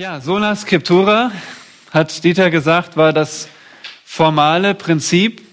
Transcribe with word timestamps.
Ja, 0.00 0.20
Sola 0.20 0.54
Scriptura, 0.54 1.32
hat 1.90 2.22
Dieter 2.22 2.50
gesagt, 2.50 2.96
war 2.96 3.12
das 3.12 3.48
formale 4.04 4.76
Prinzip, 4.76 5.44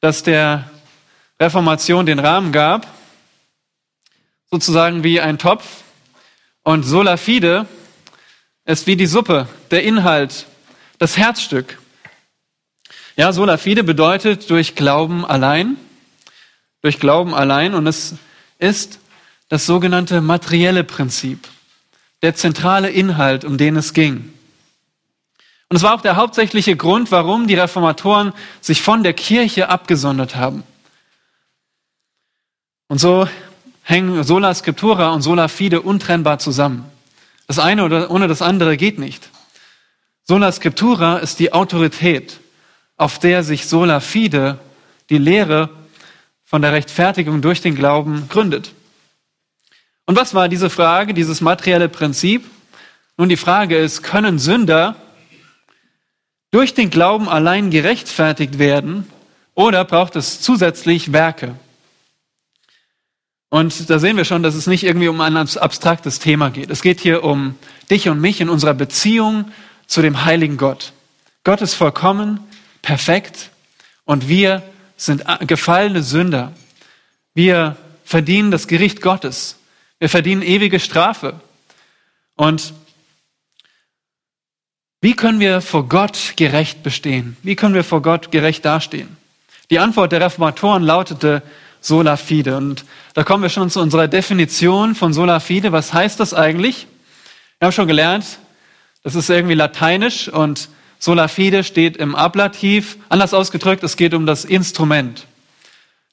das 0.00 0.24
der 0.24 0.68
Reformation 1.38 2.04
den 2.04 2.18
Rahmen 2.18 2.50
gab, 2.50 2.88
sozusagen 4.50 5.04
wie 5.04 5.20
ein 5.20 5.38
Topf. 5.38 5.84
Und 6.64 6.82
Sola 6.82 7.16
Fide 7.16 7.66
ist 8.64 8.88
wie 8.88 8.96
die 8.96 9.06
Suppe, 9.06 9.46
der 9.70 9.84
Inhalt, 9.84 10.46
das 10.98 11.16
Herzstück. 11.16 11.78
Ja, 13.14 13.32
Sola 13.32 13.56
Fide 13.56 13.84
bedeutet 13.84 14.50
durch 14.50 14.74
Glauben 14.74 15.24
allein, 15.24 15.76
durch 16.82 16.98
Glauben 16.98 17.36
allein 17.36 17.74
und 17.74 17.86
es 17.86 18.16
ist 18.58 18.98
das 19.48 19.64
sogenannte 19.64 20.20
materielle 20.22 20.82
Prinzip 20.82 21.46
der 22.22 22.34
zentrale 22.34 22.90
Inhalt, 22.90 23.44
um 23.44 23.56
den 23.58 23.76
es 23.76 23.92
ging. 23.92 24.32
Und 25.68 25.76
es 25.76 25.82
war 25.82 25.94
auch 25.94 26.00
der 26.00 26.16
hauptsächliche 26.16 26.76
Grund, 26.76 27.12
warum 27.12 27.46
die 27.46 27.54
Reformatoren 27.54 28.32
sich 28.60 28.82
von 28.82 29.02
der 29.02 29.12
Kirche 29.12 29.68
abgesondert 29.68 30.34
haben. 30.34 30.64
Und 32.88 32.98
so 32.98 33.28
hängen 33.82 34.24
Sola 34.24 34.52
Scriptura 34.52 35.10
und 35.10 35.22
Sola 35.22 35.46
Fide 35.46 35.80
untrennbar 35.80 36.40
zusammen. 36.40 36.84
Das 37.46 37.58
eine 37.60 37.84
oder 37.84 38.10
ohne 38.10 38.26
das 38.26 38.42
andere 38.42 38.76
geht 38.76 38.98
nicht. 38.98 39.30
Sola 40.24 40.50
Scriptura 40.50 41.18
ist 41.18 41.38
die 41.38 41.52
Autorität, 41.52 42.40
auf 42.96 43.18
der 43.18 43.44
sich 43.44 43.66
Sola 43.66 44.00
Fide, 44.00 44.58
die 45.08 45.18
Lehre 45.18 45.70
von 46.44 46.62
der 46.62 46.72
Rechtfertigung 46.72 47.42
durch 47.42 47.60
den 47.60 47.76
Glauben, 47.76 48.28
gründet. 48.28 48.72
Und 50.10 50.16
was 50.16 50.34
war 50.34 50.48
diese 50.48 50.70
Frage, 50.70 51.14
dieses 51.14 51.40
materielle 51.40 51.88
Prinzip? 51.88 52.44
Nun, 53.16 53.28
die 53.28 53.36
Frage 53.36 53.78
ist, 53.78 54.02
können 54.02 54.40
Sünder 54.40 54.96
durch 56.50 56.74
den 56.74 56.90
Glauben 56.90 57.28
allein 57.28 57.70
gerechtfertigt 57.70 58.58
werden 58.58 59.06
oder 59.54 59.84
braucht 59.84 60.16
es 60.16 60.40
zusätzlich 60.40 61.12
Werke? 61.12 61.54
Und 63.50 63.88
da 63.88 64.00
sehen 64.00 64.16
wir 64.16 64.24
schon, 64.24 64.42
dass 64.42 64.56
es 64.56 64.66
nicht 64.66 64.82
irgendwie 64.82 65.06
um 65.06 65.20
ein 65.20 65.36
abstraktes 65.36 66.18
Thema 66.18 66.50
geht. 66.50 66.70
Es 66.70 66.82
geht 66.82 66.98
hier 66.98 67.22
um 67.22 67.54
dich 67.88 68.08
und 68.08 68.20
mich 68.20 68.40
in 68.40 68.48
unserer 68.48 68.74
Beziehung 68.74 69.52
zu 69.86 70.02
dem 70.02 70.24
heiligen 70.24 70.56
Gott. 70.56 70.92
Gott 71.44 71.60
ist 71.60 71.74
vollkommen, 71.74 72.40
perfekt 72.82 73.50
und 74.06 74.26
wir 74.26 74.64
sind 74.96 75.22
gefallene 75.46 76.02
Sünder. 76.02 76.50
Wir 77.32 77.76
verdienen 78.04 78.50
das 78.50 78.66
Gericht 78.66 79.02
Gottes. 79.02 79.54
Wir 80.00 80.08
verdienen 80.08 80.42
ewige 80.42 80.80
Strafe. 80.80 81.38
Und 82.34 82.72
wie 85.02 85.14
können 85.14 85.40
wir 85.40 85.60
vor 85.60 85.88
Gott 85.88 86.34
gerecht 86.36 86.82
bestehen? 86.82 87.36
Wie 87.42 87.54
können 87.54 87.74
wir 87.74 87.84
vor 87.84 88.02
Gott 88.02 88.32
gerecht 88.32 88.64
dastehen? 88.64 89.16
Die 89.70 89.78
Antwort 89.78 90.12
der 90.12 90.20
Reformatoren 90.22 90.82
lautete 90.82 91.42
sola 91.80 92.16
fide. 92.16 92.56
Und 92.56 92.84
da 93.14 93.24
kommen 93.24 93.42
wir 93.42 93.50
schon 93.50 93.70
zu 93.70 93.80
unserer 93.80 94.08
Definition 94.08 94.94
von 94.94 95.12
sola 95.12 95.38
fide. 95.38 95.72
Was 95.72 95.92
heißt 95.92 96.18
das 96.18 96.34
eigentlich? 96.34 96.86
Wir 97.58 97.66
haben 97.66 97.72
schon 97.72 97.88
gelernt, 97.88 98.38
das 99.02 99.14
ist 99.14 99.28
irgendwie 99.28 99.54
lateinisch 99.54 100.28
und 100.28 100.70
sola 100.98 101.28
fide 101.28 101.62
steht 101.62 101.98
im 101.98 102.14
Ablativ. 102.14 102.96
Anders 103.10 103.34
ausgedrückt, 103.34 103.82
es 103.84 103.96
geht 103.96 104.14
um 104.14 104.24
das 104.24 104.44
Instrument. 104.44 105.26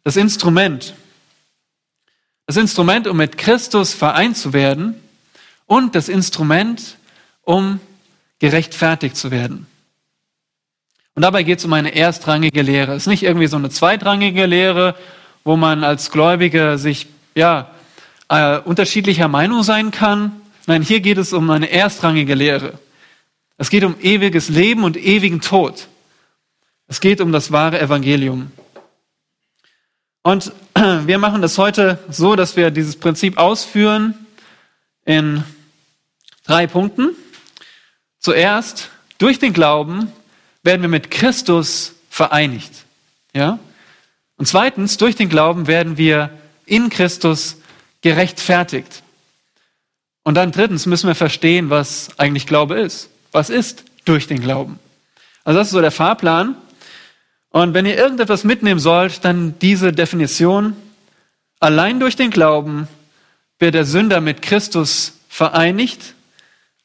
Das 0.04 0.18
Instrument, 0.18 0.94
das 2.48 2.56
Instrument, 2.56 3.08
um 3.08 3.18
mit 3.18 3.38
Christus 3.38 3.94
vereint 3.94 4.38
zu 4.38 4.54
werden 4.54 4.96
und 5.66 5.96
das 5.96 6.10
Instrument, 6.10 6.98
um 7.44 7.80
gerechtfertigt 8.40 9.18
zu 9.18 9.32
werden. 9.32 9.68
Und 11.14 11.24
dabei 11.24 11.44
geht 11.44 11.60
es 11.60 11.66
um 11.66 11.74
eine 11.74 11.94
erstrangige 11.94 12.62
Lehre. 12.62 12.94
Es 12.94 13.04
ist 13.04 13.08
nicht 13.08 13.24
irgendwie 13.24 13.48
so 13.48 13.58
eine 13.58 13.70
zweitrangige 13.70 14.46
Lehre, 14.46 14.96
wo 15.44 15.58
man 15.58 15.84
als 15.84 16.10
Gläubige 16.10 16.78
sich 16.78 17.08
ja 17.36 17.70
äh, 18.30 18.60
unterschiedlicher 18.60 19.28
Meinung 19.28 19.64
sein 19.64 19.92
kann. 19.92 20.42
Nein, 20.68 20.82
hier 20.84 21.02
geht 21.02 21.18
es 21.18 21.34
um 21.34 21.50
eine 21.50 21.70
erstrangige 21.70 22.36
Lehre. 22.36 22.80
Es 23.58 23.70
geht 23.70 23.84
um 23.84 23.96
ewiges 24.02 24.48
Leben 24.50 24.84
und 24.84 24.96
ewigen 24.96 25.42
Tod. 25.42 25.88
Es 26.88 27.02
geht 27.02 27.20
um 27.20 27.32
das 27.32 27.52
wahre 27.52 27.82
Evangelium. 27.82 28.52
Und 30.22 30.54
wir 30.78 31.18
machen 31.18 31.42
das 31.42 31.58
heute 31.58 31.98
so, 32.10 32.36
dass 32.36 32.56
wir 32.56 32.70
dieses 32.70 32.98
Prinzip 32.98 33.38
ausführen 33.38 34.14
in 35.06 35.44
drei 36.46 36.68
Punkten. 36.68 37.16
Zuerst, 38.20 38.90
durch 39.18 39.40
den 39.40 39.54
Glauben 39.54 40.12
werden 40.62 40.82
wir 40.82 40.90
mit 40.90 41.10
Christus 41.10 41.94
vereinigt. 42.10 42.86
Ja? 43.34 43.58
Und 44.38 44.48
zweitens, 44.48 44.98
durch 44.98 45.16
den 45.16 45.30
Glauben 45.30 45.66
werden 45.66 45.98
wir 45.98 46.30
in 46.66 46.90
Christus 46.90 47.58
gerechtfertigt. 48.02 49.02
Und 50.24 50.36
dann 50.36 50.52
drittens 50.52 50.86
müssen 50.86 51.08
wir 51.08 51.16
verstehen, 51.16 51.70
was 51.70 52.10
eigentlich 52.20 52.46
Glaube 52.46 52.80
ist. 52.80 53.10
Was 53.32 53.50
ist 53.50 53.84
durch 54.06 54.28
den 54.28 54.42
Glauben? 54.42 54.80
Also 55.44 55.58
das 55.58 55.70
ist 55.70 55.74
so 55.74 55.82
der 55.82 55.92
Fahrplan. 55.92 56.56
Und 57.58 57.74
wenn 57.74 57.88
ihr 57.88 57.98
irgendetwas 57.98 58.44
mitnehmen 58.44 58.80
sollt, 58.80 59.26
dann 59.26 59.58
diese 59.58 59.92
Definition. 59.92 60.76
Allein 61.60 62.00
durch 62.00 62.16
den 62.16 62.30
Glauben 62.30 62.88
wird 63.58 63.74
der 63.74 63.84
Sünder 63.84 64.22
mit 64.22 64.44
Christus 64.44 65.18
vereinigt 65.28 66.14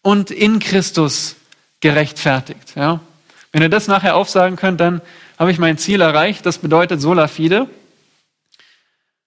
und 0.01 0.31
in 0.31 0.61
Christus 0.61 1.37
gerechtfertigt. 1.81 2.73
Ja? 2.75 3.01
Wenn 3.53 3.61
ihr 3.61 3.69
das 3.69 3.87
nachher 3.87 4.17
aufsagen 4.17 4.57
könnt, 4.57 4.81
dann 4.81 5.03
habe 5.39 5.51
ich 5.51 5.59
mein 5.59 5.77
Ziel 5.77 6.01
erreicht. 6.01 6.47
Das 6.47 6.57
bedeutet 6.57 7.03
sola 7.03 7.29
fide. 7.29 7.69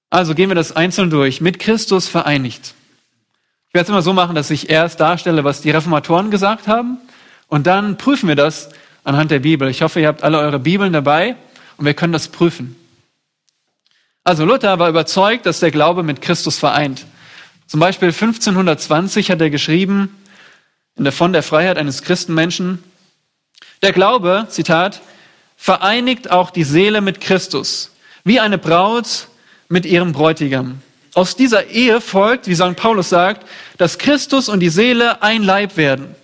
Also 0.10 0.34
gehen 0.34 0.50
wir 0.50 0.56
das 0.56 0.76
einzeln 0.76 1.12
durch. 1.12 1.42
Mit 1.42 1.60
Christus 1.60 2.08
vereinigt. 2.08 2.74
Ich 3.68 3.76
werde 3.76 3.84
es 3.84 3.90
immer 3.90 4.02
so 4.02 4.14
machen, 4.14 4.34
dass 4.34 4.50
ich 4.50 4.72
erst 4.72 5.00
darstelle, 5.00 5.44
was 5.44 5.62
die 5.62 5.70
Reformatoren 5.70 6.32
gesagt 6.32 6.68
haben. 6.68 6.98
Und 7.48 7.68
dann 7.68 7.98
prüfen 7.98 8.28
wir 8.30 8.36
das 8.36 8.72
anhand 9.06 9.32
der 9.32 9.40
Bibel. 9.40 9.70
Ich 9.70 9.82
hoffe, 9.82 10.02
ihr 10.02 10.08
habt 10.08 10.24
alle 10.24 10.40
eure 10.40 10.60
Bibeln 10.60 10.92
dabei 10.92 11.36
und 11.78 11.86
wir 11.86 11.94
können 11.94 12.12
das 12.12 12.28
prüfen. 12.28 12.76
Also 14.26 14.44
Luther 14.44 14.80
war 14.80 14.90
überzeugt, 14.90 15.46
dass 15.46 15.62
der 15.62 15.72
Glaube 15.72 16.04
mit 16.04 16.22
Christus 16.22 16.58
vereint. 16.58 17.06
Zum 17.68 17.80
Beispiel 17.80 18.10
1520 18.10 19.32
hat 19.32 19.40
er 19.40 19.50
geschrieben, 19.50 20.18
in 20.98 21.04
der 21.04 21.14
von 21.14 21.32
der 21.32 21.44
Freiheit 21.44 21.78
eines 21.78 22.02
Christenmenschen, 22.02 22.84
der 23.82 23.94
Glaube, 23.94 24.48
Zitat, 24.50 25.02
vereinigt 25.56 26.32
auch 26.32 26.50
die 26.50 26.64
Seele 26.64 27.02
mit 27.02 27.22
Christus, 27.22 27.92
wie 28.24 28.40
eine 28.40 28.58
Braut 28.58 29.28
mit 29.70 29.86
ihrem 29.86 30.12
Bräutigam. 30.12 30.82
Aus 31.14 31.36
dieser 31.36 31.68
Ehe 31.68 32.02
folgt, 32.02 32.48
wie 32.48 32.56
St. 32.56 32.76
Paulus 32.76 33.10
sagt, 33.10 33.48
dass 33.78 33.98
Christus 33.98 34.50
und 34.50 34.60
die 34.60 34.70
Seele 34.70 35.22
ein 35.22 35.44
Leib 35.44 35.78
werden. 35.78 36.16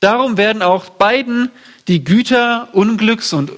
Darum 0.00 0.36
werden 0.36 0.62
auch 0.62 0.88
beiden 0.88 1.50
die 1.90 2.04
Güter, 2.04 2.68
Unglücks 2.70 3.32
und 3.32 3.50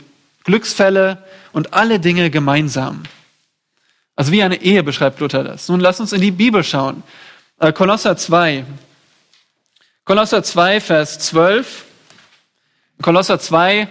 Glücksfälle 0.45 1.23
und 1.53 1.75
alle 1.75 2.01
Dinge 2.01 2.31
gemeinsam. 2.31 3.03
Also 4.17 4.33
wie 4.33 4.43
eine 4.43 4.63
Ehe 4.63 4.83
beschreibt 4.83 5.21
Luther 5.21 5.45
das. 5.45 5.69
Nun 5.69 5.81
lass 5.81 6.01
uns 6.01 6.15
in 6.15 6.23
die 6.23 6.31
Bibel 6.31 6.65
schauen. 6.65 7.03
Äh, 7.61 7.75
Kolosser 7.75 8.17
2. 8.17 8.65
Kolosser 10.07 10.43
2, 10.43 10.81
Vers 10.81 11.19
12. 11.19 11.85
Kolosser 13.03 13.39
2 13.39 13.87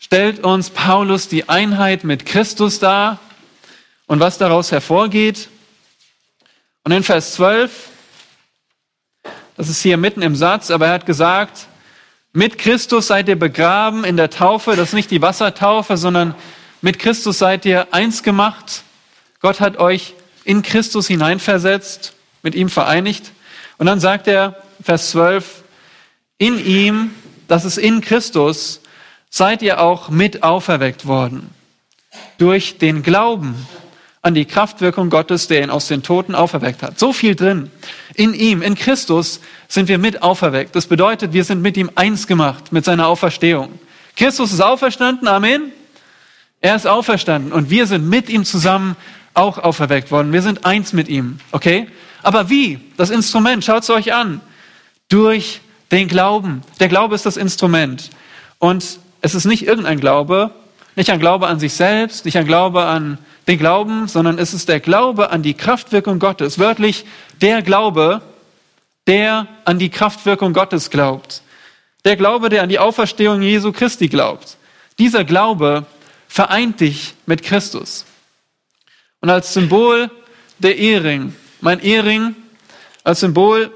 stellt 0.00 0.44
uns 0.44 0.68
Paulus 0.68 1.28
die 1.28 1.48
Einheit 1.48 2.04
mit 2.04 2.26
Christus 2.26 2.78
dar 2.78 3.20
und 4.06 4.20
was 4.20 4.36
daraus 4.36 4.70
hervorgeht. 4.70 5.48
Und 6.84 6.92
in 6.92 7.02
Vers 7.02 7.32
12, 7.32 7.88
das 9.56 9.70
ist 9.70 9.80
hier 9.80 9.96
mitten 9.96 10.20
im 10.20 10.36
Satz, 10.36 10.70
aber 10.70 10.88
er 10.88 10.92
hat 10.92 11.06
gesagt, 11.06 11.68
mit 12.36 12.58
Christus 12.58 13.06
seid 13.06 13.30
ihr 13.30 13.38
begraben 13.38 14.04
in 14.04 14.18
der 14.18 14.28
Taufe. 14.28 14.76
Das 14.76 14.88
ist 14.88 14.94
nicht 14.94 15.10
die 15.10 15.22
Wassertaufe, 15.22 15.96
sondern 15.96 16.34
mit 16.82 16.98
Christus 16.98 17.38
seid 17.38 17.64
ihr 17.64 17.94
eins 17.94 18.22
gemacht. 18.22 18.82
Gott 19.40 19.58
hat 19.58 19.78
euch 19.78 20.12
in 20.44 20.60
Christus 20.60 21.06
hineinversetzt, 21.06 22.12
mit 22.42 22.54
ihm 22.54 22.68
vereinigt. 22.68 23.32
Und 23.78 23.86
dann 23.86 24.00
sagt 24.00 24.28
er, 24.28 24.62
Vers 24.82 25.12
12, 25.12 25.64
in 26.36 26.62
ihm, 26.62 27.12
das 27.48 27.64
ist 27.64 27.78
in 27.78 28.02
Christus, 28.02 28.82
seid 29.30 29.62
ihr 29.62 29.80
auch 29.80 30.10
mit 30.10 30.42
auferweckt 30.42 31.06
worden. 31.06 31.48
Durch 32.36 32.76
den 32.76 33.02
Glauben 33.02 33.66
an 34.26 34.34
die 34.34 34.44
Kraftwirkung 34.44 35.08
Gottes, 35.08 35.46
der 35.46 35.62
ihn 35.62 35.70
aus 35.70 35.86
den 35.86 36.02
Toten 36.02 36.34
auferweckt 36.34 36.82
hat. 36.82 36.98
So 36.98 37.12
viel 37.12 37.36
drin. 37.36 37.70
In 38.16 38.34
ihm, 38.34 38.60
in 38.60 38.74
Christus 38.74 39.40
sind 39.68 39.86
wir 39.86 39.98
mit 39.98 40.20
auferweckt. 40.20 40.74
Das 40.74 40.88
bedeutet, 40.88 41.32
wir 41.32 41.44
sind 41.44 41.62
mit 41.62 41.76
ihm 41.76 41.92
eins 41.94 42.26
gemacht, 42.26 42.72
mit 42.72 42.84
seiner 42.84 43.06
Auferstehung. 43.06 43.78
Christus 44.16 44.52
ist 44.52 44.60
auferstanden, 44.60 45.28
Amen. 45.28 45.70
Er 46.60 46.74
ist 46.74 46.88
auferstanden 46.88 47.52
und 47.52 47.70
wir 47.70 47.86
sind 47.86 48.08
mit 48.08 48.28
ihm 48.28 48.44
zusammen 48.44 48.96
auch 49.32 49.58
auferweckt 49.58 50.10
worden. 50.10 50.32
Wir 50.32 50.42
sind 50.42 50.66
eins 50.66 50.92
mit 50.92 51.06
ihm, 51.08 51.38
okay? 51.52 51.86
Aber 52.24 52.50
wie? 52.50 52.80
Das 52.96 53.10
Instrument, 53.10 53.64
schaut 53.64 53.84
es 53.84 53.90
euch 53.90 54.12
an. 54.12 54.40
Durch 55.08 55.60
den 55.92 56.08
Glauben. 56.08 56.62
Der 56.80 56.88
Glaube 56.88 57.14
ist 57.14 57.26
das 57.26 57.36
Instrument. 57.36 58.10
Und 58.58 58.98
es 59.20 59.36
ist 59.36 59.44
nicht 59.44 59.64
irgendein 59.68 60.00
Glaube, 60.00 60.50
nicht 60.96 61.10
ein 61.10 61.20
Glaube 61.20 61.46
an 61.46 61.60
sich 61.60 61.74
selbst, 61.74 62.24
nicht 62.24 62.36
ein 62.36 62.46
Glaube 62.46 62.86
an 62.86 63.18
den 63.46 63.58
Glauben, 63.58 64.08
sondern 64.08 64.38
es 64.38 64.54
ist 64.54 64.68
der 64.68 64.80
Glaube 64.80 65.30
an 65.30 65.42
die 65.42 65.54
Kraftwirkung 65.54 66.18
Gottes. 66.18 66.58
Wörtlich 66.58 67.04
der 67.40 67.62
Glaube, 67.62 68.22
der 69.06 69.46
an 69.64 69.78
die 69.78 69.90
Kraftwirkung 69.90 70.52
Gottes 70.52 70.90
glaubt. 70.90 71.42
Der 72.04 72.16
Glaube, 72.16 72.48
der 72.48 72.62
an 72.62 72.68
die 72.68 72.78
Auferstehung 72.78 73.42
Jesu 73.42 73.72
Christi 73.72 74.08
glaubt. 74.08 74.56
Dieser 74.98 75.24
Glaube 75.24 75.86
vereint 76.28 76.80
dich 76.80 77.14
mit 77.26 77.42
Christus. 77.42 78.04
Und 79.20 79.30
als 79.30 79.52
Symbol 79.54 80.10
der 80.58 80.76
Ehering, 80.76 81.34
mein 81.60 81.80
Ehering 81.80 82.34
als 83.04 83.20
Symbol, 83.20 83.70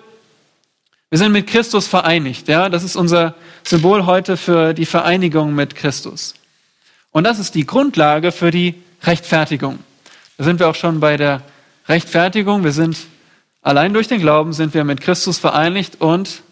wir 1.10 1.18
sind 1.18 1.32
mit 1.32 1.46
Christus 1.46 1.86
vereinigt. 1.86 2.48
Ja, 2.48 2.68
das 2.68 2.84
ist 2.84 2.96
unser 2.96 3.34
Symbol 3.64 4.06
heute 4.06 4.36
für 4.36 4.74
die 4.74 4.86
Vereinigung 4.86 5.54
mit 5.54 5.74
Christus. 5.74 6.34
Und 7.12 7.24
das 7.24 7.38
ist 7.38 7.54
die 7.54 7.66
Grundlage 7.66 8.32
für 8.32 8.50
die 8.50 8.74
Rechtfertigung. 9.02 9.78
Da 10.36 10.44
sind 10.44 10.60
wir 10.60 10.68
auch 10.68 10.74
schon 10.74 11.00
bei 11.00 11.16
der 11.16 11.42
Rechtfertigung. 11.88 12.64
Wir 12.64 12.72
sind 12.72 12.96
allein 13.62 13.92
durch 13.92 14.08
den 14.08 14.20
Glauben 14.20 14.52
sind 14.52 14.74
wir 14.74 14.84
mit 14.84 15.00
Christus 15.00 15.38
vereinigt 15.38 16.00
und 16.00 16.42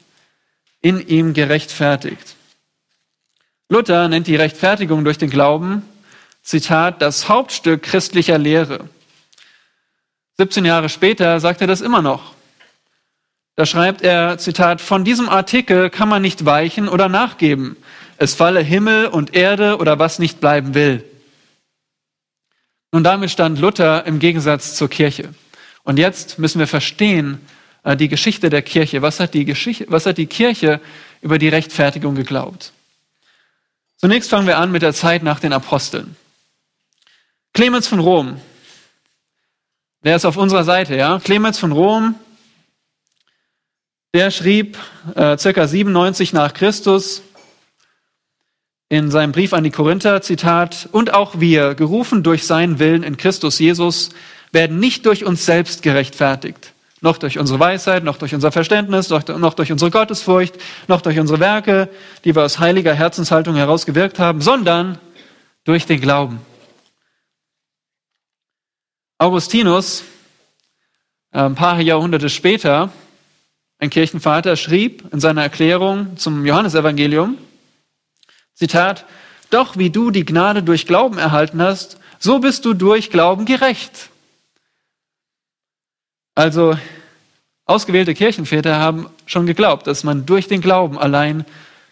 in 0.80 1.06
ihm 1.06 1.34
gerechtfertigt. 1.34 2.36
Luther 3.68 4.08
nennt 4.08 4.26
die 4.26 4.36
Rechtfertigung 4.36 5.04
durch 5.04 5.18
den 5.18 5.30
Glauben, 5.30 5.82
Zitat, 6.42 7.02
das 7.02 7.28
Hauptstück 7.28 7.82
christlicher 7.82 8.38
Lehre. 8.38 8.88
17 10.38 10.64
Jahre 10.64 10.88
später 10.88 11.40
sagt 11.40 11.60
er 11.60 11.66
das 11.66 11.80
immer 11.80 12.00
noch. 12.00 12.32
Da 13.56 13.66
schreibt 13.66 14.02
er, 14.02 14.38
Zitat, 14.38 14.80
von 14.80 15.04
diesem 15.04 15.28
Artikel 15.28 15.90
kann 15.90 16.08
man 16.08 16.22
nicht 16.22 16.44
weichen 16.44 16.88
oder 16.88 17.08
nachgeben. 17.08 17.76
Es 18.16 18.34
falle 18.34 18.60
Himmel 18.60 19.06
und 19.06 19.34
Erde 19.34 19.78
oder 19.78 19.98
was 19.98 20.18
nicht 20.18 20.40
bleiben 20.40 20.74
will. 20.74 21.04
Nun, 22.92 23.04
damit 23.04 23.30
stand 23.30 23.58
Luther 23.58 24.06
im 24.06 24.18
Gegensatz 24.18 24.74
zur 24.74 24.88
Kirche. 24.88 25.34
Und 25.84 25.98
jetzt 25.98 26.38
müssen 26.38 26.58
wir 26.58 26.66
verstehen, 26.66 27.40
äh, 27.82 27.96
die 27.96 28.08
Geschichte 28.08 28.50
der 28.50 28.62
Kirche. 28.62 29.02
Was 29.02 29.20
hat 29.20 29.34
die, 29.34 29.44
Geschichte, 29.44 29.86
was 29.88 30.06
hat 30.06 30.18
die 30.18 30.26
Kirche 30.26 30.80
über 31.20 31.38
die 31.38 31.48
Rechtfertigung 31.48 32.14
geglaubt? 32.14 32.72
Zunächst 33.96 34.30
fangen 34.30 34.46
wir 34.46 34.58
an 34.58 34.72
mit 34.72 34.82
der 34.82 34.94
Zeit 34.94 35.22
nach 35.22 35.40
den 35.40 35.52
Aposteln. 35.52 36.16
Clemens 37.52 37.88
von 37.88 37.98
Rom, 37.98 38.40
der 40.04 40.16
ist 40.16 40.24
auf 40.24 40.36
unserer 40.36 40.64
Seite, 40.64 40.94
ja. 40.96 41.18
Clemens 41.18 41.58
von 41.58 41.72
Rom, 41.72 42.14
der 44.14 44.30
schrieb 44.30 44.78
äh, 45.14 45.36
circa 45.36 45.66
97 45.66 46.32
nach 46.32 46.54
Christus 46.54 47.22
in 48.88 49.10
seinem 49.10 49.32
Brief 49.32 49.52
an 49.52 49.64
die 49.64 49.70
Korinther, 49.70 50.22
Zitat, 50.22 50.88
und 50.92 51.12
auch 51.12 51.40
wir, 51.40 51.74
gerufen 51.74 52.22
durch 52.22 52.46
seinen 52.46 52.78
Willen 52.78 53.02
in 53.02 53.16
Christus 53.16 53.58
Jesus, 53.58 54.10
werden 54.50 54.78
nicht 54.78 55.04
durch 55.04 55.24
uns 55.24 55.44
selbst 55.44 55.82
gerechtfertigt, 55.82 56.72
noch 57.02 57.18
durch 57.18 57.38
unsere 57.38 57.60
Weisheit, 57.60 58.02
noch 58.02 58.16
durch 58.16 58.34
unser 58.34 58.50
Verständnis, 58.50 59.10
noch, 59.10 59.22
durch 59.22 59.70
unsere 59.70 59.90
Gottesfurcht, 59.90 60.54
noch 60.88 61.02
durch 61.02 61.18
unsere 61.18 61.38
Werke, 61.38 61.90
die 62.24 62.34
wir 62.34 62.44
aus 62.44 62.58
heiliger 62.58 62.94
Herzenshaltung 62.94 63.56
herausgewirkt 63.56 64.18
haben, 64.18 64.40
sondern 64.40 64.98
durch 65.64 65.84
den 65.84 66.00
Glauben. 66.00 66.40
Augustinus, 69.18 70.04
ein 71.30 71.56
paar 71.56 71.78
Jahrhunderte 71.80 72.30
später, 72.30 72.90
ein 73.80 73.90
Kirchenvater, 73.90 74.56
schrieb 74.56 75.12
in 75.12 75.20
seiner 75.20 75.42
Erklärung 75.42 76.16
zum 76.16 76.46
Johannesevangelium, 76.46 77.36
Zitat, 78.58 79.04
doch 79.50 79.76
wie 79.76 79.90
du 79.90 80.10
die 80.10 80.24
Gnade 80.24 80.64
durch 80.64 80.86
Glauben 80.86 81.16
erhalten 81.16 81.62
hast, 81.62 81.98
so 82.18 82.40
bist 82.40 82.64
du 82.64 82.74
durch 82.74 83.10
Glauben 83.10 83.44
gerecht. 83.44 84.10
Also 86.34 86.76
ausgewählte 87.64 88.14
Kirchenväter 88.14 88.76
haben 88.76 89.08
schon 89.26 89.46
geglaubt, 89.46 89.86
dass 89.86 90.02
man 90.02 90.26
durch 90.26 90.48
den 90.48 90.60
Glauben 90.60 90.98
allein 90.98 91.44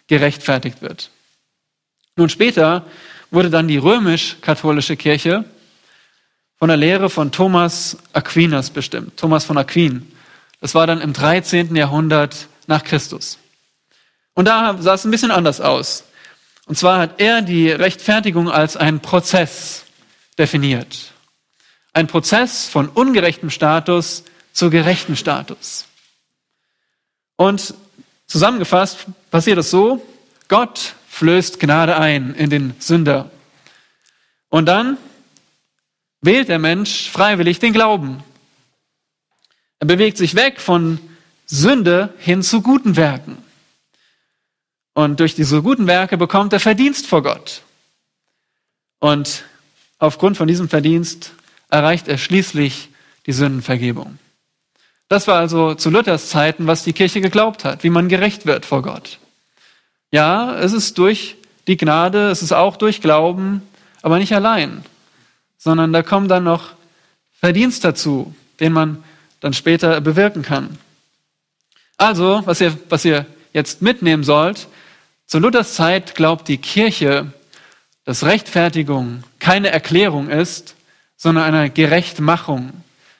gerechtfertigt 0.07 0.81
wird. 0.81 1.09
Nun 2.17 2.29
später 2.29 2.85
wurde 3.31 3.49
dann 3.49 3.67
die 3.67 3.77
römisch-katholische 3.77 4.97
Kirche 4.97 5.45
von 6.59 6.67
der 6.67 6.77
Lehre 6.77 7.09
von 7.09 7.31
Thomas 7.31 7.97
Aquinas 8.11 8.71
bestimmt. 8.71 9.17
Thomas 9.17 9.45
von 9.45 9.57
Aquin. 9.57 10.11
Das 10.59 10.75
war 10.75 10.87
dann 10.87 10.99
im 10.99 11.13
13. 11.13 11.75
Jahrhundert 11.75 12.47
nach 12.65 12.83
Christus. 12.83 13.37
Und 14.33 14.45
da 14.45 14.75
sah 14.81 14.95
es 14.95 15.05
ein 15.05 15.11
bisschen 15.11 15.31
anders 15.31 15.61
aus. 15.61 16.03
Und 16.67 16.77
zwar 16.77 16.99
hat 16.99 17.19
er 17.21 17.41
die 17.41 17.71
Rechtfertigung 17.71 18.51
als 18.51 18.77
einen 18.77 18.99
Prozess 18.99 19.85
definiert. 20.37 21.13
Ein 21.93 22.07
Prozess 22.07 22.67
von 22.67 22.89
ungerechtem 22.89 23.49
Status 23.49 24.23
zu 24.51 24.69
gerechten 24.69 25.15
Status. 25.15 25.85
Und 27.37 27.73
zusammengefasst 28.27 29.05
passiert 29.31 29.57
es 29.57 29.71
so, 29.71 30.05
Gott 30.49 30.93
flößt 31.07 31.59
Gnade 31.59 31.97
ein 31.97 32.35
in 32.35 32.49
den 32.49 32.75
Sünder. 32.79 33.31
Und 34.49 34.65
dann 34.65 34.97
wählt 36.21 36.49
der 36.49 36.59
Mensch 36.59 37.09
freiwillig 37.09 37.59
den 37.59 37.73
Glauben. 37.73 38.23
Er 39.79 39.87
bewegt 39.87 40.17
sich 40.17 40.35
weg 40.35 40.59
von 40.59 40.99
Sünde 41.45 42.13
hin 42.17 42.43
zu 42.43 42.61
guten 42.61 42.97
Werken. 42.97 43.37
Und 44.97 45.19
durch 45.19 45.35
diese 45.35 45.61
guten 45.61 45.85
Werke 45.85 46.17
bekommt 46.17 46.53
er 46.53 46.59
Verdienst 46.59 47.05
vor 47.05 47.21
Gott. 47.21 47.61
Und 48.97 49.43
aufgrund 49.99 50.37
von 50.37 50.47
diesem 50.47 50.69
Verdienst 50.69 51.33
erreicht 51.69 52.07
er 52.07 52.17
schließlich 52.17 52.89
die 53.27 53.31
Sündenvergebung. 53.31 54.17
Das 55.07 55.27
war 55.27 55.37
also 55.37 55.75
zu 55.75 55.91
Luthers 55.91 56.29
Zeiten, 56.29 56.65
was 56.65 56.83
die 56.83 56.93
Kirche 56.93 57.21
geglaubt 57.21 57.63
hat, 57.63 57.83
wie 57.83 57.91
man 57.91 58.09
gerecht 58.09 58.47
wird 58.47 58.65
vor 58.65 58.81
Gott. 58.81 59.19
Ja, 60.09 60.57
es 60.57 60.73
ist 60.73 60.97
durch 60.97 61.35
die 61.67 61.77
Gnade, 61.77 62.31
es 62.31 62.41
ist 62.41 62.53
auch 62.53 62.75
durch 62.75 62.99
Glauben, 62.99 63.61
aber 64.01 64.17
nicht 64.17 64.33
allein, 64.33 64.83
sondern 65.59 65.93
da 65.93 66.01
kommen 66.01 66.27
dann 66.27 66.43
noch 66.43 66.71
Verdienst 67.39 67.83
dazu, 67.83 68.33
den 68.59 68.73
man 68.73 69.03
dann 69.41 69.53
später 69.53 70.01
bewirken 70.01 70.41
kann. 70.41 70.75
Also, 71.97 72.41
was 72.45 72.59
ihr, 72.61 72.75
was 72.89 73.05
ihr 73.05 73.27
jetzt 73.53 73.83
mitnehmen 73.83 74.23
sollt, 74.23 74.67
zu 75.27 75.39
Luthers 75.39 75.75
Zeit 75.75 76.15
glaubt 76.15 76.47
die 76.47 76.57
Kirche, 76.57 77.31
dass 78.05 78.23
Rechtfertigung 78.23 79.23
keine 79.39 79.69
Erklärung 79.69 80.29
ist, 80.29 80.75
sondern 81.17 81.53
eine 81.53 81.69
Gerechtmachung. 81.69 82.71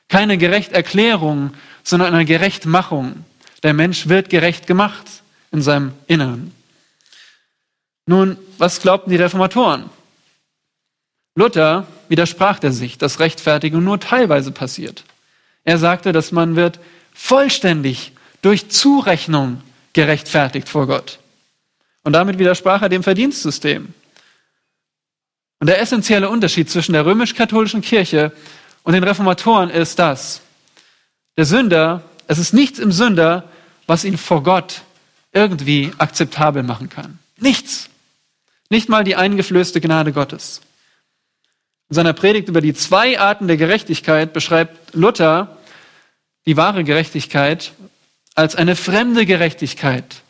Keine 0.08 0.38
Gerechterklärung, 0.38 1.53
sondern 1.84 2.13
eine 2.13 2.24
Gerechtmachung. 2.24 3.25
Der 3.63 3.74
Mensch 3.74 4.08
wird 4.08 4.29
gerecht 4.29 4.67
gemacht 4.67 5.05
in 5.51 5.62
seinem 5.62 5.91
Inneren. 6.08 6.53
Nun, 8.05 8.38
was 8.58 8.79
glaubten 8.79 9.10
die 9.10 9.17
Reformatoren? 9.17 9.89
Luther 11.36 11.86
widersprach 12.08 12.63
er 12.63 12.72
sich, 12.72 12.98
dass 12.98 13.20
Rechtfertigung 13.20 13.84
nur 13.84 14.00
teilweise 14.00 14.51
passiert. 14.53 15.03
Er 15.65 15.77
sagte, 15.77 16.13
dass 16.13 16.32
man 16.32 16.55
wird 16.55 16.79
vollständig 17.13 18.13
durch 18.41 18.70
Zurechnung 18.70 19.62
gerechtfertigt 19.91 20.70
vor 20.70 20.88
Gott. 20.88 21.20
Und 22.08 22.14
damit 22.14 22.40
widersprach 22.40 22.82
er 22.82 22.88
dem 22.88 23.04
Verdienstsystem. 23.04 23.94
Und 25.60 25.68
der 25.68 25.82
essentielle 25.82 26.30
Unterschied 26.30 26.70
zwischen 26.70 26.94
der 26.94 27.06
römisch-katholischen 27.06 27.82
Kirche 27.82 28.32
und 28.84 28.94
den 28.94 29.04
Reformatoren 29.04 29.70
ist 29.70 30.00
das, 30.00 30.40
der 31.36 31.44
Sünder, 31.44 32.04
es 32.28 32.38
ist 32.38 32.54
nichts 32.54 32.80
im 32.80 32.94
Sünder, 32.94 33.44
was 33.88 34.06
ihn 34.06 34.18
vor 34.18 34.42
Gott 34.42 34.84
irgendwie 35.34 35.92
akzeptabel 35.98 36.64
machen 36.64 36.88
kann. 36.88 37.20
Nichts. 37.42 37.90
Nicht 38.70 38.88
mal 38.88 39.04
die 39.04 39.18
eingeflößte 39.18 39.82
Gnade 39.82 40.14
Gottes. 40.14 40.62
In 41.90 41.96
seiner 41.96 42.14
Predigt 42.14 42.48
über 42.48 42.62
die 42.62 42.74
zwei 42.74 43.20
Arten 43.20 43.50
der 43.50 43.58
Gerechtigkeit 43.58 44.32
beschreibt 44.32 44.96
Luther 44.96 45.58
die 46.46 46.56
wahre 46.56 46.86
Gerechtigkeit 46.86 47.74
als 48.34 48.56
eine 48.56 48.78
fremde 48.78 49.26
Gerechtigkeit, 49.26 50.22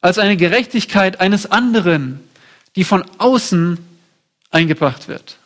als 0.00 0.18
eine 0.18 0.36
Gerechtigkeit 0.36 1.20
eines 1.20 1.50
anderen, 1.50 2.20
die 2.76 2.84
von 2.84 3.04
außen 3.18 3.78
eingebracht 4.50 5.08
wird. 5.08 5.38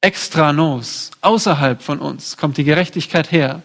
Extra 0.00 0.52
nos, 0.52 1.10
außerhalb 1.20 1.82
von 1.82 1.98
uns 1.98 2.36
kommt 2.36 2.58
die 2.58 2.64
Gerechtigkeit 2.64 3.32
her 3.32 3.62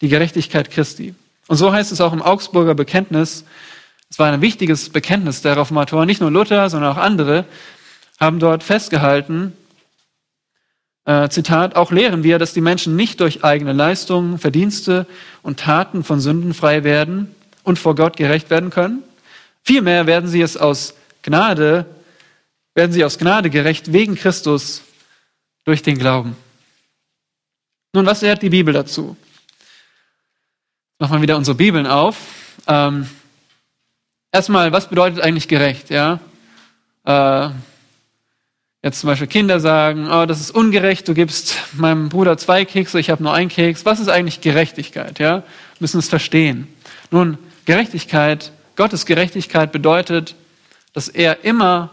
die 0.00 0.08
Gerechtigkeit 0.08 0.70
Christi. 0.70 1.14
Und 1.48 1.56
so 1.56 1.72
heißt 1.72 1.92
es 1.92 2.00
auch 2.00 2.12
im 2.12 2.22
Augsburger 2.22 2.74
Bekenntnis, 2.74 3.44
es 4.08 4.18
war 4.18 4.30
ein 4.30 4.40
wichtiges 4.40 4.90
Bekenntnis 4.90 5.42
der 5.42 5.56
Reformatoren, 5.56 6.06
nicht 6.06 6.20
nur 6.20 6.30
Luther, 6.30 6.70
sondern 6.70 6.92
auch 6.92 6.96
andere 6.96 7.44
haben 8.20 8.38
dort 8.38 8.62
festgehalten, 8.62 9.52
äh, 11.04 11.28
Zitat, 11.28 11.76
auch 11.76 11.92
lehren 11.92 12.22
wir, 12.22 12.38
dass 12.38 12.52
die 12.52 12.60
Menschen 12.60 12.96
nicht 12.96 13.20
durch 13.20 13.44
eigene 13.44 13.72
Leistungen, 13.72 14.38
Verdienste 14.38 15.06
und 15.42 15.60
Taten 15.60 16.02
von 16.02 16.20
Sünden 16.20 16.54
frei 16.54 16.84
werden 16.84 17.34
und 17.62 17.78
vor 17.78 17.94
Gott 17.94 18.16
gerecht 18.16 18.50
werden 18.50 18.70
können. 18.70 19.02
Vielmehr 19.66 20.06
werden 20.06 20.28
sie 20.28 20.42
es 20.42 20.56
aus 20.56 20.94
Gnade, 21.22 21.86
werden 22.76 22.92
sie 22.92 23.04
aus 23.04 23.18
Gnade 23.18 23.50
gerecht 23.50 23.92
wegen 23.92 24.14
Christus 24.14 24.82
durch 25.64 25.82
den 25.82 25.98
Glauben. 25.98 26.36
Nun, 27.92 28.06
was 28.06 28.22
lehrt 28.22 28.42
die 28.42 28.50
Bibel 28.50 28.72
dazu? 28.72 29.16
Machen 31.00 31.16
wir 31.16 31.22
wieder 31.22 31.36
unsere 31.36 31.56
Bibeln 31.56 31.88
auf. 31.88 32.16
Ähm, 32.68 33.08
erstmal, 34.30 34.70
was 34.70 34.88
bedeutet 34.88 35.20
eigentlich 35.20 35.48
gerecht? 35.48 35.90
Ja, 35.90 36.20
äh, 37.04 37.48
jetzt 38.84 39.00
zum 39.00 39.08
Beispiel 39.08 39.26
Kinder 39.26 39.58
sagen, 39.58 40.08
oh, 40.08 40.26
das 40.26 40.40
ist 40.40 40.52
ungerecht, 40.52 41.08
du 41.08 41.14
gibst 41.14 41.56
meinem 41.72 42.08
Bruder 42.08 42.38
zwei 42.38 42.64
Kekse, 42.64 43.00
ich 43.00 43.10
habe 43.10 43.20
nur 43.20 43.34
einen 43.34 43.50
Keks. 43.50 43.84
Was 43.84 43.98
ist 43.98 44.08
eigentlich 44.08 44.42
Gerechtigkeit? 44.42 45.18
Ja, 45.18 45.38
wir 45.38 45.44
müssen 45.80 45.98
es 45.98 46.08
verstehen. 46.08 46.68
Nun, 47.10 47.36
Gerechtigkeit, 47.64 48.52
Gottes 48.76 49.06
Gerechtigkeit 49.06 49.72
bedeutet, 49.72 50.34
dass 50.92 51.08
er 51.08 51.44
immer 51.44 51.90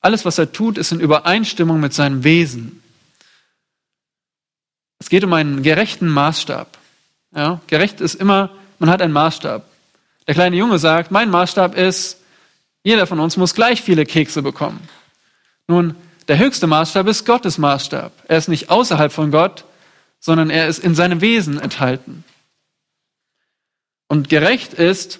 alles, 0.00 0.24
was 0.24 0.38
er 0.38 0.52
tut, 0.52 0.78
ist 0.78 0.92
in 0.92 1.00
Übereinstimmung 1.00 1.80
mit 1.80 1.94
seinem 1.94 2.24
Wesen. 2.24 2.82
Es 4.98 5.08
geht 5.08 5.24
um 5.24 5.32
einen 5.32 5.62
gerechten 5.62 6.08
Maßstab. 6.08 6.78
Ja, 7.34 7.60
gerecht 7.66 8.00
ist 8.00 8.14
immer, 8.14 8.50
man 8.78 8.90
hat 8.90 9.02
einen 9.02 9.12
Maßstab. 9.12 9.66
Der 10.26 10.34
kleine 10.34 10.56
Junge 10.56 10.78
sagt, 10.78 11.10
mein 11.10 11.30
Maßstab 11.30 11.76
ist, 11.76 12.20
jeder 12.82 13.06
von 13.06 13.18
uns 13.20 13.36
muss 13.36 13.54
gleich 13.54 13.82
viele 13.82 14.06
Kekse 14.06 14.42
bekommen. 14.42 14.88
Nun, 15.66 15.94
der 16.28 16.38
höchste 16.38 16.66
Maßstab 16.66 17.06
ist 17.08 17.26
Gottes 17.26 17.58
Maßstab. 17.58 18.12
Er 18.28 18.38
ist 18.38 18.48
nicht 18.48 18.70
außerhalb 18.70 19.12
von 19.12 19.30
Gott, 19.30 19.64
sondern 20.20 20.50
er 20.50 20.68
ist 20.68 20.78
in 20.78 20.94
seinem 20.94 21.20
Wesen 21.20 21.58
enthalten. 21.58 22.24
Und 24.08 24.28
gerecht 24.28 24.74
ist, 24.74 25.18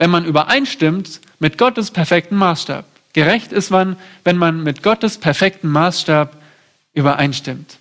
wenn 0.00 0.10
man 0.10 0.24
übereinstimmt 0.24 1.20
mit 1.40 1.58
Gottes 1.58 1.90
perfekten 1.90 2.34
Maßstab. 2.34 2.86
Gerecht 3.12 3.52
ist 3.52 3.70
man, 3.70 3.96
wenn 4.24 4.38
man 4.38 4.62
mit 4.62 4.82
Gottes 4.82 5.18
perfekten 5.18 5.68
Maßstab 5.68 6.40
übereinstimmt. 6.94 7.76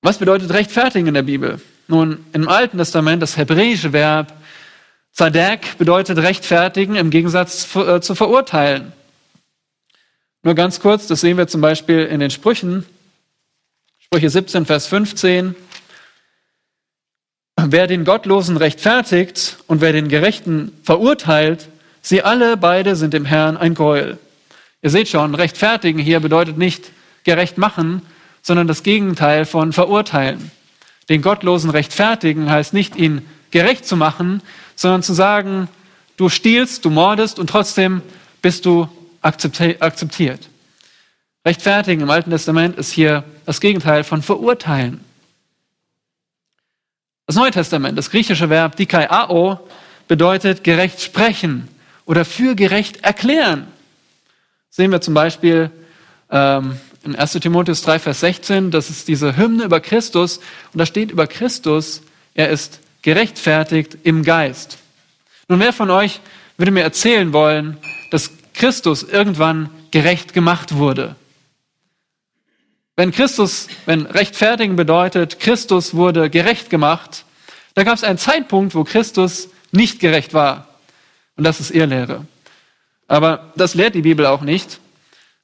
Was 0.00 0.16
bedeutet 0.16 0.50
rechtfertigen 0.50 1.06
in 1.06 1.14
der 1.14 1.22
Bibel? 1.22 1.60
Nun, 1.86 2.24
im 2.32 2.48
Alten 2.48 2.78
Testament 2.78 3.20
das 3.22 3.36
hebräische 3.36 3.92
Verb 3.92 4.32
Zadek 5.12 5.76
bedeutet 5.76 6.16
rechtfertigen 6.16 6.94
im 6.94 7.10
Gegensatz 7.10 7.76
äh, 7.76 8.00
zu 8.00 8.14
verurteilen. 8.14 8.92
Nur 10.42 10.54
ganz 10.54 10.80
kurz, 10.80 11.08
das 11.08 11.20
sehen 11.20 11.36
wir 11.36 11.46
zum 11.46 11.60
Beispiel 11.60 12.06
in 12.06 12.20
den 12.20 12.30
Sprüchen. 12.30 12.86
Sprüche 13.98 14.30
17, 14.30 14.64
Vers 14.64 14.86
15. 14.86 15.54
Wer 17.60 17.88
den 17.88 18.04
Gottlosen 18.04 18.56
rechtfertigt 18.56 19.56
und 19.66 19.80
wer 19.80 19.92
den 19.92 20.06
Gerechten 20.06 20.70
verurteilt, 20.84 21.68
sie 22.00 22.22
alle 22.22 22.56
beide 22.56 22.94
sind 22.94 23.14
dem 23.14 23.24
Herrn 23.24 23.56
ein 23.56 23.74
Gräuel. 23.74 24.16
Ihr 24.80 24.90
seht 24.90 25.08
schon, 25.08 25.34
rechtfertigen 25.34 25.98
hier 25.98 26.20
bedeutet 26.20 26.56
nicht 26.56 26.92
gerecht 27.24 27.58
machen, 27.58 28.02
sondern 28.42 28.68
das 28.68 28.84
Gegenteil 28.84 29.44
von 29.44 29.72
verurteilen. 29.72 30.52
Den 31.08 31.20
Gottlosen 31.20 31.70
rechtfertigen 31.70 32.48
heißt 32.48 32.74
nicht, 32.74 32.94
ihn 32.94 33.22
gerecht 33.50 33.86
zu 33.86 33.96
machen, 33.96 34.40
sondern 34.76 35.02
zu 35.02 35.12
sagen, 35.12 35.66
du 36.16 36.28
stiehlst, 36.28 36.84
du 36.84 36.90
mordest 36.90 37.40
und 37.40 37.50
trotzdem 37.50 38.02
bist 38.40 38.66
du 38.66 38.88
akzeptiert. 39.20 40.48
Rechtfertigen 41.44 42.02
im 42.02 42.10
Alten 42.10 42.30
Testament 42.30 42.78
ist 42.78 42.92
hier 42.92 43.24
das 43.46 43.60
Gegenteil 43.60 44.04
von 44.04 44.22
verurteilen. 44.22 45.07
Das 47.28 47.36
Neue 47.36 47.50
Testament, 47.50 47.98
das 47.98 48.08
griechische 48.08 48.48
Verb 48.48 48.76
dikaiao, 48.76 49.60
bedeutet 50.08 50.64
gerecht 50.64 51.02
sprechen 51.02 51.68
oder 52.06 52.24
für 52.24 52.54
gerecht 52.54 53.04
erklären. 53.04 53.66
sehen 54.70 54.90
wir 54.90 55.02
zum 55.02 55.12
Beispiel 55.12 55.70
ähm, 56.30 56.78
in 57.04 57.14
1 57.14 57.32
Timotheus 57.32 57.82
3, 57.82 57.98
Vers 57.98 58.20
16, 58.20 58.70
das 58.70 58.88
ist 58.88 59.08
diese 59.08 59.36
Hymne 59.36 59.64
über 59.64 59.78
Christus 59.80 60.38
und 60.72 60.78
da 60.78 60.86
steht 60.86 61.10
über 61.10 61.26
Christus, 61.26 62.00
er 62.32 62.48
ist 62.48 62.80
gerechtfertigt 63.02 63.98
im 64.04 64.22
Geist. 64.24 64.78
Nun, 65.48 65.60
wer 65.60 65.74
von 65.74 65.90
euch 65.90 66.22
würde 66.56 66.72
mir 66.72 66.82
erzählen 66.82 67.34
wollen, 67.34 67.76
dass 68.10 68.30
Christus 68.54 69.02
irgendwann 69.02 69.68
gerecht 69.90 70.32
gemacht 70.32 70.76
wurde? 70.76 71.14
Wenn 72.98 73.12
Christus, 73.12 73.68
wenn 73.86 74.06
rechtfertigen 74.06 74.74
bedeutet, 74.74 75.38
Christus 75.38 75.94
wurde 75.94 76.30
gerecht 76.30 76.68
gemacht, 76.68 77.24
da 77.74 77.84
gab 77.84 77.94
es 77.94 78.02
einen 78.02 78.18
Zeitpunkt, 78.18 78.74
wo 78.74 78.82
Christus 78.82 79.50
nicht 79.70 80.00
gerecht 80.00 80.34
war. 80.34 80.66
Und 81.36 81.44
das 81.44 81.60
ist 81.60 81.70
Irrlehre. 81.70 82.26
Aber 83.06 83.52
das 83.54 83.74
lehrt 83.74 83.94
die 83.94 84.02
Bibel 84.02 84.26
auch 84.26 84.40
nicht. 84.40 84.80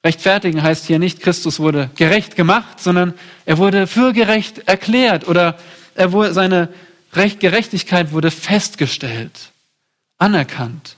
Rechtfertigen 0.03 0.65
heißt 0.65 0.85
hier 0.85 0.99
nicht, 0.99 1.21
Christus 1.21 1.61
wurde 1.61 1.91
gerecht 1.95 2.35
gemacht, 2.35 2.81
sondern 2.81 3.15
er 3.47 3.57
wurde 3.59 3.87
für 3.87 4.13
gerecht 4.13 4.67
erklärt 4.67 5.29
oder 5.29 5.57
er 5.95 6.11
wurde, 6.11 6.35
seine 6.35 6.71
Recht, 7.13 7.39
Gerechtigkeit 7.39 8.11
wurde 8.11 8.33
festgestellt, 8.33 9.53
anerkannt. 10.19 10.97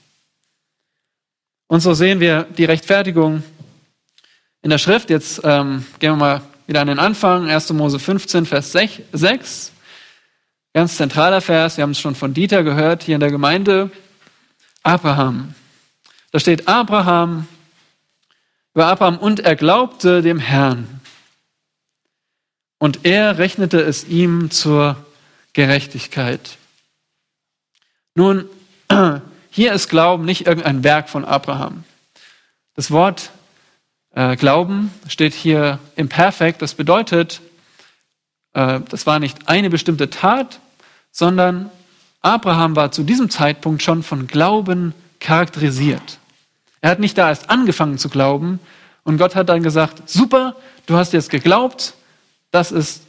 Und 1.66 1.80
so 1.80 1.92
sehen 1.92 2.18
wir 2.18 2.44
die 2.44 2.64
Rechtfertigung 2.64 3.42
in 4.66 4.70
der 4.70 4.78
Schrift. 4.78 5.10
Jetzt 5.10 5.42
ähm, 5.44 5.86
gehen 6.00 6.10
wir 6.10 6.16
mal 6.16 6.40
wieder 6.66 6.80
an 6.80 6.88
den 6.88 6.98
Anfang. 6.98 7.48
1. 7.48 7.72
Mose 7.74 8.00
15, 8.00 8.46
Vers 8.46 8.72
6. 8.72 9.72
Ganz 10.74 10.96
zentraler 10.96 11.40
Vers. 11.40 11.76
Wir 11.76 11.82
haben 11.82 11.92
es 11.92 12.00
schon 12.00 12.16
von 12.16 12.34
Dieter 12.34 12.64
gehört 12.64 13.04
hier 13.04 13.14
in 13.14 13.20
der 13.20 13.30
Gemeinde. 13.30 13.92
Abraham. 14.82 15.54
Da 16.32 16.40
steht 16.40 16.66
Abraham 16.66 17.46
über 18.74 18.86
Abraham 18.86 19.18
und 19.18 19.38
er 19.38 19.54
glaubte 19.54 20.20
dem 20.20 20.40
Herrn. 20.40 21.00
Und 22.78 23.04
er 23.04 23.38
rechnete 23.38 23.80
es 23.80 24.02
ihm 24.02 24.50
zur 24.50 24.96
Gerechtigkeit. 25.52 26.58
Nun, 28.16 28.46
hier 29.50 29.72
ist 29.72 29.88
Glauben 29.90 30.24
nicht 30.24 30.48
irgendein 30.48 30.82
Werk 30.82 31.08
von 31.08 31.24
Abraham. 31.24 31.84
Das 32.74 32.90
Wort 32.90 33.30
äh, 34.16 34.34
Glauben 34.34 34.92
steht 35.08 35.34
hier 35.34 35.78
im 35.94 36.08
Perfekt. 36.08 36.62
Das 36.62 36.74
bedeutet, 36.74 37.42
äh, 38.54 38.80
das 38.88 39.06
war 39.06 39.20
nicht 39.20 39.48
eine 39.48 39.70
bestimmte 39.70 40.10
Tat, 40.10 40.58
sondern 41.12 41.70
Abraham 42.22 42.74
war 42.74 42.90
zu 42.90 43.04
diesem 43.04 43.30
Zeitpunkt 43.30 43.82
schon 43.82 44.02
von 44.02 44.26
Glauben 44.26 44.94
charakterisiert. 45.20 46.18
Er 46.80 46.90
hat 46.90 46.98
nicht 46.98 47.16
da 47.18 47.28
erst 47.28 47.50
angefangen 47.50 47.98
zu 47.98 48.08
glauben 48.08 48.58
und 49.04 49.18
Gott 49.18 49.36
hat 49.36 49.48
dann 49.48 49.62
gesagt, 49.62 50.08
super, 50.08 50.56
du 50.86 50.96
hast 50.96 51.12
jetzt 51.12 51.30
geglaubt, 51.30 51.94
das 52.50 52.72
ist 52.72 53.02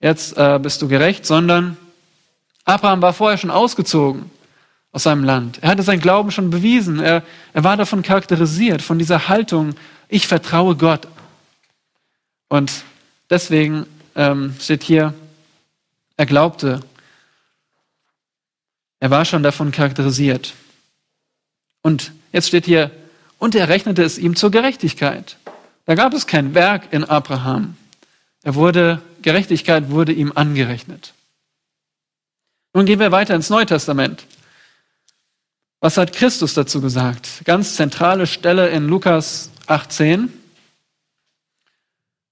jetzt 0.00 0.38
äh, 0.38 0.58
bist 0.62 0.80
du 0.80 0.88
gerecht, 0.88 1.26
sondern 1.26 1.76
Abraham 2.64 3.02
war 3.02 3.12
vorher 3.12 3.36
schon 3.36 3.50
ausgezogen 3.50 4.30
aus 4.92 5.02
seinem 5.02 5.24
Land. 5.24 5.58
Er 5.60 5.70
hatte 5.70 5.82
seinen 5.82 6.00
Glauben 6.00 6.30
schon 6.30 6.50
bewiesen. 6.50 7.00
Er, 7.00 7.22
er 7.52 7.64
war 7.64 7.76
davon 7.76 8.02
charakterisiert, 8.02 8.80
von 8.80 8.98
dieser 8.98 9.28
Haltung, 9.28 9.74
ich 10.10 10.26
vertraue 10.26 10.76
Gott. 10.76 11.06
Und 12.48 12.84
deswegen 13.30 13.86
ähm, 14.14 14.54
steht 14.60 14.82
hier, 14.82 15.14
er 16.16 16.26
glaubte. 16.26 16.80
Er 18.98 19.10
war 19.10 19.24
schon 19.24 19.42
davon 19.42 19.72
charakterisiert. 19.72 20.54
Und 21.82 22.12
jetzt 22.32 22.48
steht 22.48 22.66
hier, 22.66 22.90
und 23.38 23.54
er 23.54 23.68
rechnete 23.68 24.02
es 24.02 24.18
ihm 24.18 24.36
zur 24.36 24.50
Gerechtigkeit. 24.50 25.38
Da 25.86 25.94
gab 25.94 26.12
es 26.12 26.26
kein 26.26 26.54
Werk 26.54 26.92
in 26.92 27.04
Abraham. 27.04 27.76
Er 28.42 28.54
wurde, 28.54 29.00
Gerechtigkeit 29.22 29.90
wurde 29.90 30.12
ihm 30.12 30.32
angerechnet. 30.34 31.14
Nun 32.74 32.84
gehen 32.84 33.00
wir 33.00 33.12
weiter 33.12 33.34
ins 33.34 33.48
Neue 33.48 33.66
Testament. 33.66 34.26
Was 35.80 35.96
hat 35.96 36.12
Christus 36.12 36.52
dazu 36.52 36.82
gesagt? 36.82 37.42
Ganz 37.44 37.76
zentrale 37.76 38.26
Stelle 38.26 38.68
in 38.68 38.86
Lukas 38.86 39.50
18. 39.70 40.32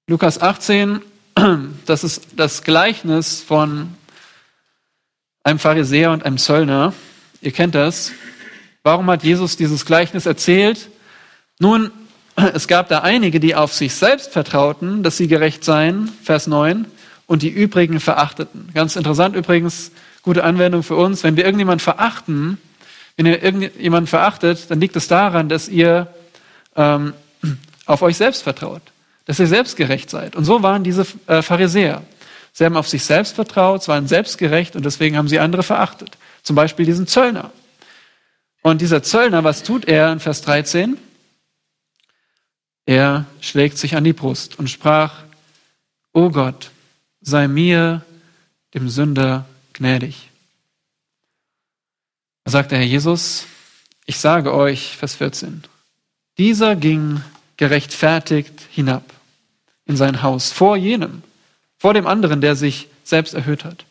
Lukas 0.08 0.40
18, 0.40 1.00
das 1.86 2.02
ist 2.02 2.28
das 2.34 2.64
Gleichnis 2.64 3.42
von 3.42 3.94
einem 5.44 5.58
Pharisäer 5.60 6.10
und 6.10 6.26
einem 6.26 6.38
Zöllner. 6.38 6.92
Ihr 7.40 7.52
kennt 7.52 7.76
das. 7.76 8.10
Warum 8.82 9.08
hat 9.08 9.22
Jesus 9.22 9.56
dieses 9.56 9.86
Gleichnis 9.86 10.26
erzählt? 10.26 10.88
Nun, 11.60 11.92
es 12.36 12.66
gab 12.66 12.88
da 12.88 13.00
einige, 13.00 13.38
die 13.38 13.54
auf 13.54 13.72
sich 13.72 13.94
selbst 13.94 14.32
vertrauten, 14.32 15.04
dass 15.04 15.16
sie 15.16 15.28
gerecht 15.28 15.62
seien, 15.62 16.08
Vers 16.24 16.48
9, 16.48 16.86
und 17.26 17.42
die 17.42 17.50
übrigen 17.50 18.00
verachteten. 18.00 18.70
Ganz 18.74 18.96
interessant 18.96 19.36
übrigens, 19.36 19.92
gute 20.22 20.42
Anwendung 20.42 20.82
für 20.82 20.96
uns. 20.96 21.22
Wenn 21.22 21.36
wir 21.36 21.44
irgendjemanden 21.44 21.80
verachten, 21.80 22.58
wenn 23.16 23.26
ihr 23.26 23.42
irgendjemanden 23.42 24.08
verachtet, 24.08 24.70
dann 24.70 24.80
liegt 24.80 24.96
es 24.96 25.06
daran, 25.06 25.48
dass 25.48 25.68
ihr 25.68 26.12
ähm, 26.74 27.12
auf 27.88 28.02
euch 28.02 28.16
selbst 28.16 28.42
vertraut, 28.42 28.82
dass 29.24 29.40
ihr 29.40 29.46
selbstgerecht 29.46 30.10
seid. 30.10 30.36
Und 30.36 30.44
so 30.44 30.62
waren 30.62 30.84
diese 30.84 31.06
äh, 31.26 31.42
Pharisäer. 31.42 32.02
Sie 32.52 32.64
haben 32.64 32.76
auf 32.76 32.88
sich 32.88 33.02
selbst 33.02 33.34
vertraut, 33.34 33.86
waren 33.88 34.06
selbstgerecht 34.06 34.76
und 34.76 34.84
deswegen 34.84 35.16
haben 35.16 35.28
sie 35.28 35.40
andere 35.40 35.62
verachtet. 35.62 36.18
Zum 36.42 36.54
Beispiel 36.54 36.86
diesen 36.86 37.06
Zöllner. 37.06 37.50
Und 38.62 38.80
dieser 38.80 39.02
Zöllner, 39.02 39.42
was 39.42 39.62
tut 39.62 39.86
er 39.86 40.12
in 40.12 40.20
Vers 40.20 40.42
13? 40.42 40.98
Er 42.84 43.26
schlägt 43.40 43.78
sich 43.78 43.96
an 43.96 44.04
die 44.04 44.12
Brust 44.12 44.58
und 44.58 44.68
sprach, 44.68 45.22
O 46.12 46.30
Gott, 46.30 46.70
sei 47.20 47.48
mir, 47.48 48.02
dem 48.74 48.88
Sünder, 48.88 49.46
gnädig. 49.72 50.30
Da 52.44 52.50
sagt 52.50 52.72
der 52.72 52.78
Herr 52.78 52.86
Jesus, 52.86 53.46
ich 54.04 54.18
sage 54.18 54.52
euch, 54.52 54.96
Vers 54.96 55.14
14, 55.14 55.64
dieser 56.38 56.76
ging 56.76 57.22
gerechtfertigt 57.58 58.62
hinab 58.70 59.04
in 59.84 59.96
sein 59.96 60.22
Haus 60.22 60.50
vor 60.52 60.76
jenem, 60.76 61.22
vor 61.76 61.92
dem 61.92 62.06
anderen, 62.06 62.40
der 62.40 62.56
sich 62.56 62.88
selbst 63.04 63.34
erhöht 63.34 63.64
hat. 63.64 63.84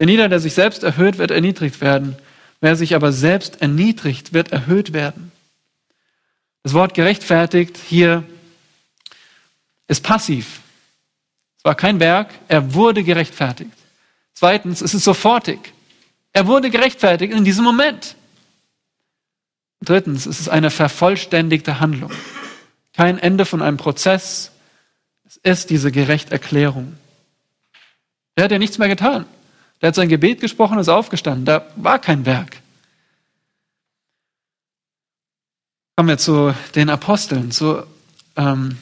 Denn 0.00 0.08
jeder, 0.08 0.28
der 0.28 0.40
sich 0.40 0.54
selbst 0.54 0.82
erhöht, 0.82 1.18
wird 1.18 1.30
erniedrigt 1.30 1.80
werden. 1.80 2.16
Wer 2.60 2.76
sich 2.76 2.94
aber 2.94 3.12
selbst 3.12 3.60
erniedrigt, 3.60 4.32
wird 4.32 4.52
erhöht 4.52 4.92
werden. 4.92 5.32
Das 6.62 6.72
Wort 6.74 6.94
gerechtfertigt 6.94 7.76
hier 7.88 8.24
ist 9.88 10.02
passiv. 10.02 10.60
Es 11.58 11.64
war 11.64 11.74
kein 11.74 12.00
Werk, 12.00 12.30
er 12.48 12.74
wurde 12.74 13.02
gerechtfertigt. 13.02 13.70
Zweitens, 14.34 14.82
es 14.82 14.94
ist 14.94 15.04
sofortig. 15.04 15.72
Er 16.32 16.46
wurde 16.46 16.70
gerechtfertigt 16.70 17.32
in 17.32 17.44
diesem 17.44 17.64
Moment. 17.64 18.16
Drittens, 19.80 20.26
es 20.26 20.40
ist 20.40 20.48
eine 20.48 20.70
vervollständigte 20.70 21.80
Handlung. 21.80 22.10
Kein 22.96 23.18
Ende 23.18 23.44
von 23.44 23.60
einem 23.60 23.76
Prozess. 23.76 24.52
Es 25.24 25.36
ist 25.36 25.70
diese 25.70 25.92
Gerechterklärung. 25.92 26.96
Er 28.34 28.44
hat 28.44 28.52
ja 28.52 28.58
nichts 28.58 28.78
mehr 28.78 28.88
getan. 28.88 29.26
Der 29.80 29.88
hat 29.88 29.94
sein 29.94 30.08
Gebet 30.08 30.40
gesprochen 30.40 30.78
ist 30.78 30.88
aufgestanden. 30.88 31.44
Da 31.44 31.66
war 31.76 31.98
kein 31.98 32.24
Werk. 32.24 32.62
Kommen 35.94 36.08
wir 36.08 36.18
zu 36.18 36.54
den 36.74 36.88
Aposteln, 36.90 37.50
zu, 37.50 37.82
ähm, 38.36 38.78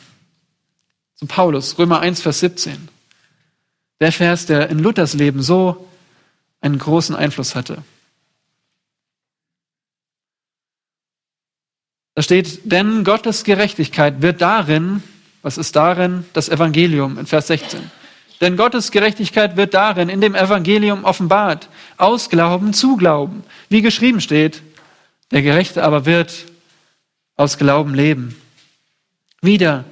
zu 1.15 1.27
Paulus, 1.27 1.79
Römer 1.79 2.01
1, 2.01 2.23
Vers 2.23 2.41
17. 2.41 2.89
Der 4.01 4.13
Vers, 4.13 4.47
der 4.47 4.69
in 4.69 4.79
Luthers 4.79 5.15
Leben 5.15 5.43
so 5.43 5.89
einen 6.61 6.79
großen 6.79 7.15
Einfluss 7.15 7.55
hatte. 7.55 7.83
Da 12.15 12.23
steht, 12.23 12.61
denn 12.71 13.03
Gottes 13.05 13.45
Gerechtigkeit 13.45 14.23
wird 14.23 14.41
darin, 14.41 15.03
was 15.43 15.59
ist 15.59 15.75
darin? 15.77 16.25
Das 16.33 16.49
Evangelium 16.49 17.19
in 17.19 17.27
Vers 17.27 17.49
16. 17.49 17.91
Denn 18.41 18.57
Gottes 18.57 18.91
Gerechtigkeit 18.91 19.57
wird 19.57 19.75
darin, 19.75 20.09
in 20.09 20.21
dem 20.21 20.35
Evangelium 20.35 21.05
offenbart, 21.05 21.69
aus 21.97 22.31
Glauben 22.31 22.73
zu 22.73 22.97
Glauben. 22.97 23.43
Wie 23.69 23.83
geschrieben 23.83 24.21
steht, 24.21 24.63
der 25.31 25.43
Gerechte 25.43 25.83
aber 25.83 26.07
wird 26.07 26.47
aus 27.37 27.59
Glauben 27.59 27.95
leben. 27.95 28.37
Wieder, 29.43 29.85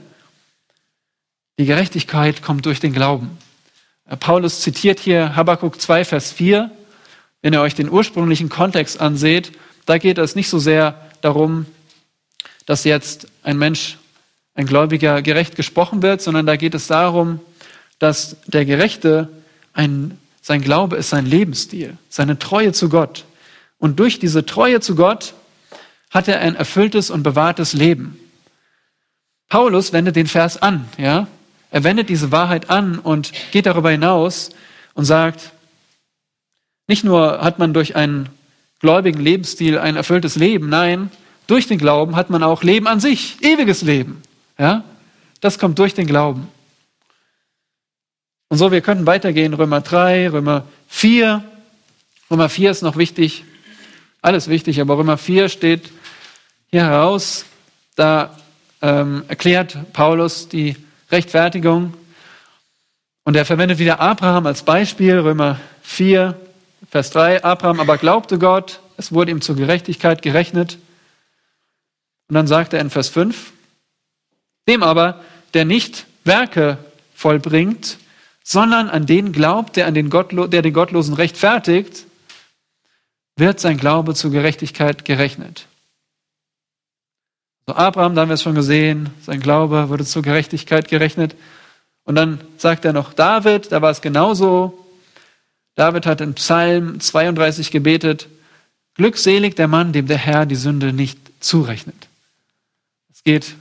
die 1.59 1.67
Gerechtigkeit 1.67 2.43
kommt 2.43 2.67
durch 2.67 2.81
den 2.81 2.93
Glauben. 2.93 3.37
Paulus 4.21 4.61
zitiert 4.61 5.00
hier 5.00 5.37
Habakkuk 5.37 5.81
2, 5.81 6.05
Vers 6.05 6.33
4. 6.33 6.71
Wenn 7.41 7.52
ihr 7.52 7.61
euch 7.61 7.75
den 7.75 7.91
ursprünglichen 7.91 8.49
Kontext 8.49 9.00
anseht, 9.00 9.52
da 9.87 9.99
geht 9.99 10.19
es 10.19 10.35
nicht 10.35 10.49
so 10.49 10.59
sehr 10.59 11.00
darum, 11.21 11.67
dass 12.66 12.85
jetzt 12.85 13.26
ein 13.42 13.59
Mensch, 13.59 13.99
ein 14.54 14.66
Gläubiger 14.66 15.23
gerecht 15.23 15.57
gesprochen 15.57 16.02
wird, 16.02 16.21
sondern 16.21 16.47
da 16.47 16.57
geht 16.57 16.75
es 16.75 16.87
darum, 16.87 17.40
dass 17.99 18.37
der 18.47 18.64
Gerechte 18.64 19.28
ein, 19.73 20.19
sein 20.40 20.61
Glaube 20.61 20.97
ist 20.97 21.11
sein 21.11 21.25
Lebensstil, 21.26 21.97
seine 22.09 22.38
Treue 22.38 22.73
zu 22.73 22.88
Gott. 22.88 23.25
Und 23.78 23.99
durch 23.99 24.19
diese 24.19 24.45
Treue 24.45 24.81
zu 24.81 24.95
Gott 24.95 25.35
hat 26.11 26.28
er 26.28 26.40
ein 26.40 26.54
erfülltes 26.54 27.11
und 27.11 27.23
bewahrtes 27.23 27.73
Leben. 27.73 28.19
Paulus 29.48 29.92
wendet 29.92 30.16
den 30.16 30.27
Vers 30.27 30.61
an, 30.61 30.88
ja. 30.98 31.27
Er 31.70 31.85
wendet 31.85 32.11
diese 32.11 32.31
Wahrheit 32.31 32.68
an 32.68 32.98
und 32.98 33.33
geht 33.51 33.64
darüber 33.64 33.90
hinaus 33.90 34.51
und 34.92 35.07
sagt, 35.07 35.53
nicht 36.87 37.03
nur 37.03 37.40
hat 37.40 37.59
man 37.59 37.72
durch 37.72 37.96
einen 37.96 38.29
gläubigen 38.81 39.20
Lebensstil 39.20 39.79
ein 39.79 39.96
erfülltes 39.96 40.37
Leben, 40.37 40.68
nein, 40.68 41.11
durch 41.46 41.66
den 41.66 41.78
Glauben 41.78 42.16
hat 42.16 42.31
man 42.31 42.42
auch 42.42 42.62
Leben 42.62 42.87
an 42.87 43.00
sich, 43.00 43.37
ewiges 43.42 43.83
Leben. 43.83 44.22
Ja? 44.59 44.85
Das 45.40 45.59
kommt 45.59 45.78
durch 45.78 45.94
den 45.94 46.07
Glauben. 46.07 46.48
Und 48.48 48.59
so, 48.59 48.70
wir 48.70 48.83
könnten 48.83 49.07
weitergehen, 49.07 49.55
Römer 49.55 49.81
3, 49.81 50.28
Römer 50.28 50.64
4. 50.88 51.42
Römer 52.31 52.48
4 52.48 52.70
ist 52.70 52.83
noch 52.83 52.96
wichtig, 52.96 53.44
alles 54.20 54.48
wichtig, 54.48 54.81
aber 54.81 54.98
Römer 54.98 55.18
4 55.18 55.48
steht 55.48 55.90
hier 56.70 56.85
heraus, 56.85 57.44
da 57.96 58.37
ähm, 58.81 59.24
erklärt 59.28 59.92
Paulus 59.92 60.48
die 60.48 60.76
Rechtfertigung 61.11 61.94
und 63.24 63.37
er 63.37 63.44
verwendet 63.44 63.78
wieder 63.78 64.00
Abraham 64.00 64.46
als 64.46 64.62
Beispiel, 64.62 65.18
Römer 65.18 65.61
4, 65.83 66.38
Vers 66.90 67.11
3. 67.11 67.44
Abraham 67.44 67.81
aber 67.81 67.96
glaubte 67.96 68.38
Gott, 68.38 68.81
es 68.96 69.12
wurde 69.12 69.31
ihm 69.31 69.40
zur 69.40 69.57
Gerechtigkeit 69.57 70.22
gerechnet. 70.22 70.78
Und 72.33 72.37
dann 72.37 72.47
sagt 72.47 72.73
er 72.73 72.81
in 72.81 72.88
Vers 72.88 73.11
5, 73.11 73.53
dem 74.66 74.83
aber, 74.83 75.21
der 75.53 75.66
nicht 75.66 76.07
Werke 76.25 76.79
vollbringt, 77.14 77.99
sondern 78.42 78.88
an 78.88 79.05
den 79.05 79.33
glaubt, 79.33 79.77
der, 79.77 79.87
an 79.87 79.92
den, 79.92 80.09
Gottlo 80.09 80.47
der 80.47 80.62
den 80.62 80.73
Gottlosen 80.73 81.12
rechtfertigt, 81.12 82.07
wird 83.37 83.61
sein 83.61 83.77
Glaube 83.77 84.14
zur 84.14 84.31
Gerechtigkeit 84.31 85.05
gerechnet. 85.05 85.66
So 87.66 87.75
Abraham, 87.75 88.14
da 88.14 88.23
haben 88.23 88.31
wir 88.31 88.35
es 88.37 88.42
schon 88.42 88.55
gesehen, 88.55 89.11
sein 89.21 89.40
Glaube 89.40 89.90
wurde 89.90 90.07
zur 90.07 90.23
Gerechtigkeit 90.23 90.88
gerechnet. 90.88 91.37
Und 92.05 92.14
dann 92.14 92.40
sagt 92.57 92.87
er 92.87 92.95
noch 92.95 93.12
David, 93.12 93.73
da 93.73 93.83
war 93.83 93.90
es 93.90 94.01
genauso. 94.01 94.87
David 95.75 96.07
hat 96.07 96.23
in 96.23 96.33
Psalm 96.33 96.99
32 96.99 97.71
gebetet, 97.71 98.27
glückselig 98.95 99.55
der 99.55 99.68
Mann, 99.68 99.92
dem 99.92 100.07
der 100.07 100.16
Herr 100.16 100.47
die 100.47 100.57
Sünde 100.57 100.95
nicht 100.95 101.18
zurechnet. 101.40 102.09
Es 103.23 103.25
geht 103.25 103.55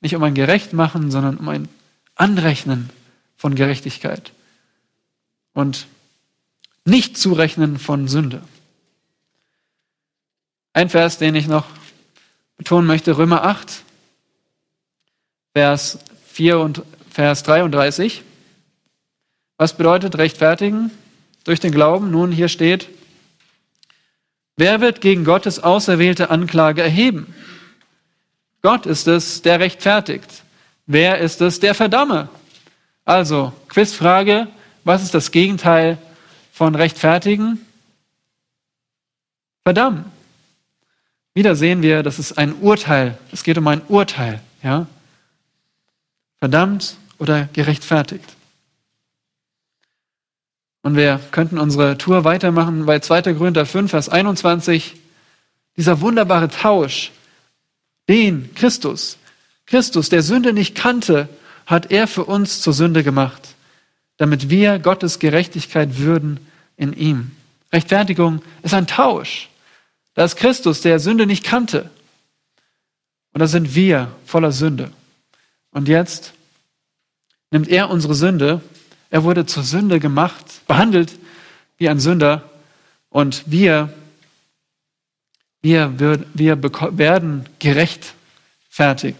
nicht 0.00 0.16
um 0.16 0.24
ein 0.24 0.34
Gerechtmachen, 0.34 1.12
sondern 1.12 1.36
um 1.36 1.48
ein 1.48 1.68
Anrechnen 2.16 2.90
von 3.36 3.54
Gerechtigkeit 3.54 4.32
und 5.52 5.86
nicht 6.84 7.16
zurechnen 7.16 7.78
von 7.78 8.08
Sünde. 8.08 8.42
Ein 10.72 10.90
Vers, 10.90 11.18
den 11.18 11.36
ich 11.36 11.46
noch 11.46 11.64
betonen 12.56 12.88
möchte, 12.88 13.16
Römer 13.16 13.44
8, 13.44 13.84
Vers 15.52 16.00
4 16.26 16.58
und 16.58 16.82
Vers 17.08 17.44
33. 17.44 18.24
Was 19.58 19.76
bedeutet 19.76 20.18
rechtfertigen? 20.18 20.90
Durch 21.44 21.60
den 21.60 21.70
Glauben. 21.70 22.10
Nun, 22.10 22.32
hier 22.32 22.48
steht, 22.48 22.88
wer 24.56 24.80
wird 24.80 25.00
gegen 25.00 25.24
Gottes 25.24 25.62
auserwählte 25.62 26.30
Anklage 26.30 26.82
erheben? 26.82 27.32
Gott 28.64 28.86
ist 28.86 29.06
es, 29.08 29.42
der 29.42 29.60
rechtfertigt. 29.60 30.42
Wer 30.86 31.18
ist 31.18 31.42
es, 31.42 31.60
der 31.60 31.74
verdamme? 31.74 32.30
Also, 33.04 33.52
Quizfrage, 33.68 34.48
was 34.84 35.02
ist 35.02 35.12
das 35.12 35.32
Gegenteil 35.32 35.98
von 36.50 36.74
rechtfertigen? 36.74 37.60
Verdammen. 39.64 40.06
Wieder 41.34 41.56
sehen 41.56 41.82
wir, 41.82 42.02
das 42.02 42.18
ist 42.18 42.38
ein 42.38 42.54
Urteil. 42.54 43.18
Es 43.32 43.44
geht 43.44 43.58
um 43.58 43.68
ein 43.68 43.82
Urteil, 43.88 44.40
ja? 44.62 44.86
Verdammt 46.38 46.96
oder 47.18 47.50
gerechtfertigt. 47.52 48.34
Und 50.80 50.96
wir 50.96 51.20
könnten 51.32 51.58
unsere 51.58 51.98
Tour 51.98 52.24
weitermachen 52.24 52.86
bei 52.86 52.98
2. 52.98 53.34
Korinther 53.34 53.66
5, 53.66 53.90
Vers 53.90 54.08
21. 54.08 54.96
Dieser 55.76 56.00
wunderbare 56.00 56.48
Tausch 56.48 57.12
den 58.08 58.54
Christus, 58.54 59.18
Christus, 59.66 60.08
der 60.08 60.22
Sünde 60.22 60.52
nicht 60.52 60.74
kannte, 60.74 61.28
hat 61.66 61.90
er 61.90 62.06
für 62.06 62.24
uns 62.24 62.60
zur 62.60 62.72
Sünde 62.72 63.02
gemacht, 63.02 63.54
damit 64.18 64.50
wir 64.50 64.78
Gottes 64.78 65.18
Gerechtigkeit 65.18 65.98
würden 65.98 66.38
in 66.76 66.92
ihm. 66.92 67.30
Rechtfertigung 67.72 68.42
ist 68.62 68.74
ein 68.74 68.86
Tausch. 68.86 69.48
Da 70.14 70.24
ist 70.24 70.36
Christus, 70.36 70.80
der 70.80 70.98
Sünde 71.00 71.26
nicht 71.26 71.44
kannte. 71.44 71.90
Und 73.32 73.40
da 73.40 73.48
sind 73.48 73.74
wir 73.74 74.14
voller 74.26 74.52
Sünde. 74.52 74.92
Und 75.72 75.88
jetzt 75.88 76.34
nimmt 77.50 77.68
er 77.68 77.90
unsere 77.90 78.14
Sünde. 78.14 78.60
Er 79.10 79.24
wurde 79.24 79.46
zur 79.46 79.64
Sünde 79.64 79.98
gemacht, 79.98 80.66
behandelt 80.68 81.18
wie 81.78 81.88
ein 81.88 81.98
Sünder. 81.98 82.48
Und 83.08 83.42
wir 83.46 83.92
wir, 85.64 86.24
wir 86.34 86.62
werden 86.98 87.48
gerechtfertigt. 87.58 89.18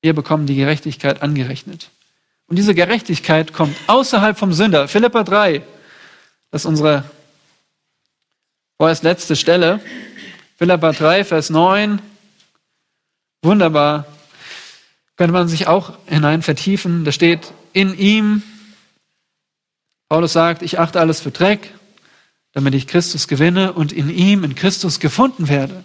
Wir 0.00 0.14
bekommen 0.14 0.46
die 0.46 0.56
Gerechtigkeit 0.56 1.22
angerechnet. 1.22 1.90
Und 2.46 2.56
diese 2.56 2.74
Gerechtigkeit 2.74 3.52
kommt 3.52 3.76
außerhalb 3.86 4.38
vom 4.38 4.52
Sünder. 4.52 4.88
Philippa 4.88 5.22
3, 5.22 5.62
das 6.50 6.62
ist 6.62 6.66
unsere 6.66 7.04
Vorerst 8.78 9.02
letzte 9.02 9.36
Stelle. 9.36 9.80
Philippa 10.56 10.92
3, 10.92 11.24
Vers 11.24 11.50
9. 11.50 12.00
Wunderbar. 13.42 14.06
Könnte 15.16 15.34
man 15.34 15.48
sich 15.48 15.66
auch 15.66 15.98
hinein 16.06 16.40
vertiefen. 16.40 17.04
Da 17.04 17.12
steht, 17.12 17.52
in 17.74 17.96
ihm, 17.96 18.42
Paulus 20.08 20.32
sagt, 20.32 20.62
ich 20.62 20.78
achte 20.78 20.98
alles 20.98 21.20
für 21.20 21.30
Dreck, 21.30 21.74
damit 22.52 22.74
ich 22.74 22.86
Christus 22.86 23.28
gewinne 23.28 23.72
und 23.72 23.92
in 23.92 24.10
ihm, 24.10 24.44
in 24.44 24.54
Christus 24.54 25.00
gefunden 25.00 25.48
werde. 25.48 25.84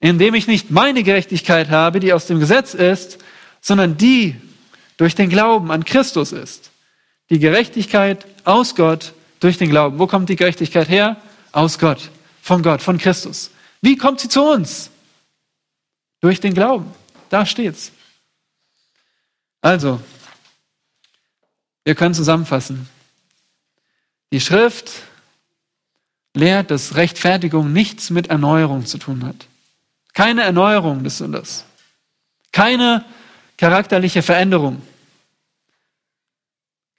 Indem 0.00 0.34
ich 0.34 0.46
nicht 0.46 0.70
meine 0.70 1.02
Gerechtigkeit 1.02 1.70
habe, 1.70 2.00
die 2.00 2.12
aus 2.12 2.26
dem 2.26 2.40
Gesetz 2.40 2.74
ist, 2.74 3.18
sondern 3.60 3.96
die 3.96 4.36
durch 4.96 5.14
den 5.14 5.28
Glauben 5.28 5.70
an 5.70 5.84
Christus 5.84 6.32
ist. 6.32 6.70
Die 7.30 7.38
Gerechtigkeit 7.38 8.26
aus 8.44 8.74
Gott 8.74 9.12
durch 9.40 9.58
den 9.58 9.70
Glauben. 9.70 9.98
Wo 9.98 10.06
kommt 10.06 10.28
die 10.28 10.36
Gerechtigkeit 10.36 10.88
her? 10.88 11.16
Aus 11.52 11.78
Gott, 11.78 12.10
von 12.42 12.62
Gott, 12.62 12.82
von 12.82 12.98
Christus. 12.98 13.50
Wie 13.80 13.96
kommt 13.96 14.20
sie 14.20 14.28
zu 14.28 14.42
uns? 14.42 14.90
Durch 16.20 16.40
den 16.40 16.54
Glauben. 16.54 16.92
Da 17.30 17.46
steht's. 17.46 17.92
Also, 19.60 20.00
wir 21.84 21.94
können 21.94 22.14
zusammenfassen. 22.14 22.88
Die 24.32 24.40
Schrift 24.40 24.90
lehrt, 26.34 26.70
dass 26.70 26.96
Rechtfertigung 26.96 27.72
nichts 27.72 28.10
mit 28.10 28.28
Erneuerung 28.28 28.86
zu 28.86 28.98
tun 28.98 29.24
hat. 29.24 29.46
Keine 30.14 30.42
Erneuerung 30.42 31.04
des 31.04 31.18
Sünders. 31.18 31.64
Keine 32.52 33.04
charakterliche 33.56 34.22
Veränderung. 34.22 34.82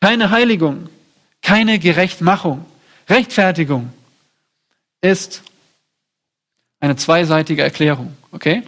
Keine 0.01 0.31
Heiligung. 0.31 0.89
Keine 1.41 1.79
Gerechtmachung. 1.79 2.65
Rechtfertigung 3.09 3.91
ist 5.01 5.43
eine 6.79 6.95
zweiseitige 6.95 7.61
Erklärung. 7.63 8.15
Okay? 8.31 8.63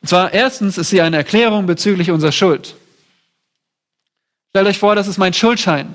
Und 0.00 0.08
zwar 0.08 0.32
erstens 0.32 0.78
ist 0.78 0.90
sie 0.90 1.00
eine 1.00 1.16
Erklärung 1.16 1.66
bezüglich 1.66 2.10
unserer 2.10 2.32
Schuld. 2.32 2.76
Stellt 4.50 4.66
euch 4.66 4.78
vor, 4.78 4.94
das 4.94 5.08
ist 5.08 5.18
mein 5.18 5.32
Schuldschein. 5.32 5.94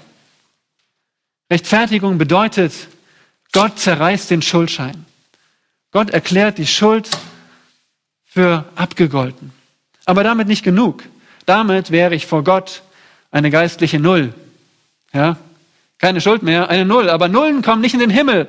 Rechtfertigung 1.51 2.17
bedeutet, 2.17 2.73
Gott 3.51 3.79
zerreißt 3.79 4.29
den 4.29 4.41
Schuldschein. 4.41 5.05
Gott 5.91 6.11
erklärt 6.11 6.57
die 6.57 6.67
Schuld 6.67 7.09
für 8.25 8.65
abgegolten. 8.75 9.51
Aber 10.05 10.23
damit 10.23 10.47
nicht 10.47 10.63
genug. 10.63 11.03
Damit 11.45 11.91
wäre 11.91 12.13
ich 12.13 12.27
vor 12.27 12.43
Gott 12.43 12.83
eine 13.31 13.49
geistliche 13.49 13.99
Null. 13.99 14.33
Ja? 15.13 15.37
Keine 15.97 16.21
Schuld 16.21 16.43
mehr, 16.43 16.69
eine 16.69 16.85
Null. 16.85 17.09
Aber 17.09 17.27
Nullen 17.27 17.61
kommen 17.61 17.81
nicht 17.81 17.93
in 17.93 17.99
den 17.99 18.09
Himmel, 18.09 18.47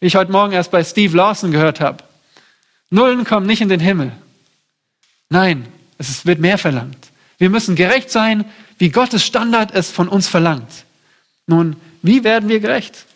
wie 0.00 0.06
ich 0.06 0.16
heute 0.16 0.32
Morgen 0.32 0.52
erst 0.52 0.70
bei 0.70 0.84
Steve 0.84 1.16
Lawson 1.16 1.50
gehört 1.50 1.80
habe. 1.80 2.04
Nullen 2.90 3.24
kommen 3.24 3.46
nicht 3.46 3.62
in 3.62 3.68
den 3.68 3.80
Himmel. 3.80 4.12
Nein, 5.28 5.66
es 5.98 6.26
wird 6.26 6.38
mehr 6.38 6.58
verlangt. 6.58 7.10
Wir 7.38 7.50
müssen 7.50 7.74
gerecht 7.74 8.10
sein, 8.10 8.44
wie 8.78 8.90
Gottes 8.90 9.24
Standard 9.24 9.74
es 9.74 9.90
von 9.90 10.08
uns 10.08 10.28
verlangt. 10.28 10.84
Nun, 11.46 11.76
wie 12.02 12.22
werden 12.22 12.48
wir 12.48 12.60
gerecht? 12.60 13.06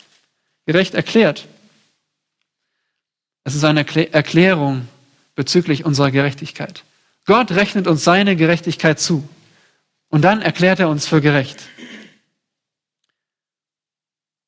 Gerecht 0.70 0.94
erklärt. 0.94 1.48
Es 3.42 3.56
ist 3.56 3.64
eine 3.64 3.84
Erklärung 4.12 4.86
bezüglich 5.34 5.84
unserer 5.84 6.12
Gerechtigkeit. 6.12 6.84
Gott 7.26 7.50
rechnet 7.50 7.88
uns 7.88 8.04
seine 8.04 8.36
Gerechtigkeit 8.36 9.00
zu. 9.00 9.28
Und 10.10 10.22
dann 10.22 10.40
erklärt 10.40 10.78
er 10.78 10.88
uns 10.88 11.08
für 11.08 11.20
gerecht. 11.20 11.58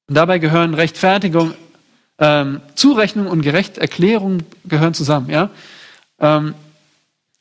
Und 0.06 0.14
dabei 0.14 0.38
gehören 0.38 0.74
Rechtfertigung, 0.74 1.56
ähm, 2.18 2.60
Zurechnung 2.76 3.26
und 3.26 3.42
Gerechterklärung 3.42 4.44
gehören 4.64 4.94
zusammen. 4.94 5.28
Ja? 5.28 5.50
Ähm, 6.20 6.54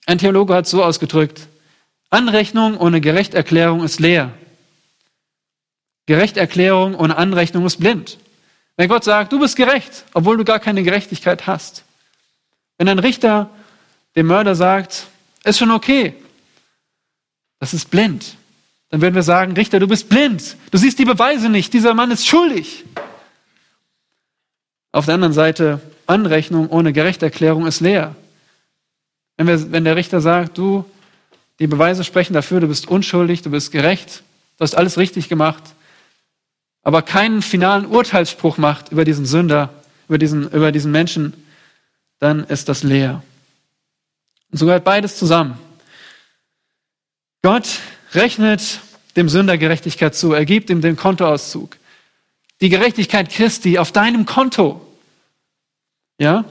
ein 0.08 0.18
Theologe 0.18 0.56
hat 0.56 0.66
es 0.66 0.72
so 0.72 0.84
ausgedrückt, 0.84 1.48
Anrechnung 2.10 2.78
ohne 2.78 3.00
Gerechterklärung 3.00 3.84
ist 3.84 4.00
leer. 4.00 4.34
Gerechterklärung 6.08 6.96
ohne 6.96 7.16
Anrechnung 7.16 7.68
ist 7.68 7.78
blind. 7.78 8.18
Wenn 8.82 8.90
Gott 8.90 9.04
sagt, 9.04 9.32
du 9.32 9.40
bist 9.40 9.56
gerecht, 9.56 10.06
obwohl 10.12 10.38
du 10.38 10.44
gar 10.44 10.58
keine 10.58 10.82
Gerechtigkeit 10.82 11.46
hast. 11.46 11.84
Wenn 12.80 12.90
ein 12.90 12.98
Richter 12.98 13.48
dem 14.16 14.26
Mörder 14.26 14.56
sagt, 14.56 15.06
ist 15.44 15.60
schon 15.60 15.70
okay, 15.70 16.16
das 17.60 17.76
ist 17.76 17.92
blind. 17.92 18.38
Dann 18.90 19.02
würden 19.02 19.14
wir 19.14 19.22
sagen, 19.22 19.52
Richter, 19.52 19.80
du 19.80 19.88
bist 19.88 20.10
blind. 20.10 20.58
Du 20.72 20.80
siehst 20.80 20.98
die 20.98 21.06
Beweise 21.06 21.48
nicht. 21.48 21.72
Dieser 21.74 21.94
Mann 21.94 22.10
ist 22.10 22.26
schuldig. 22.26 22.84
Auf 24.92 25.06
der 25.06 25.14
anderen 25.14 25.34
Seite, 25.34 25.80
Anrechnung 26.08 26.68
ohne 26.70 26.92
Gerechterklärung 26.92 27.68
ist 27.68 27.82
leer. 27.82 28.16
Wenn, 29.38 29.46
wir, 29.46 29.72
wenn 29.72 29.84
der 29.84 29.96
Richter 29.96 30.22
sagt, 30.22 30.58
du, 30.58 30.86
die 31.60 31.68
Beweise 31.68 32.04
sprechen 32.04 32.34
dafür, 32.34 32.60
du 32.62 32.68
bist 32.68 32.88
unschuldig, 32.88 33.44
du 33.44 33.52
bist 33.52 33.72
gerecht, 33.72 34.24
du 34.58 34.64
hast 34.64 34.74
alles 34.74 34.98
richtig 34.98 35.30
gemacht, 35.30 35.62
aber 36.84 37.02
keinen 37.02 37.42
finalen 37.42 37.86
Urteilsspruch 37.86 38.58
macht 38.58 38.92
über 38.92 39.06
diesen 39.06 39.26
Sünder, 39.26 39.70
über 40.08 40.18
diesen, 40.18 40.50
über 40.52 40.72
diesen 40.72 40.92
Menschen, 40.92 41.34
dann 42.20 42.44
ist 42.44 42.70
das 42.70 42.84
leer. 42.84 43.24
Und 44.52 44.58
so 44.58 44.66
gehört 44.66 44.84
beides 44.84 45.18
zusammen. 45.18 45.58
Gott 47.42 47.80
rechnet 48.14 48.80
dem 49.16 49.30
Sünder 49.30 49.58
Gerechtigkeit 49.58 50.16
zu, 50.16 50.34
er 50.34 50.46
gibt 50.46 50.70
ihm 50.70 50.82
den 50.82 50.96
Kontoauszug. 50.96 51.78
Die 52.62 52.70
Gerechtigkeit 52.70 53.30
Christi 53.30 53.80
auf 53.80 53.92
deinem 53.92 54.26
Konto. 54.26 54.86
Ja? 56.20 56.46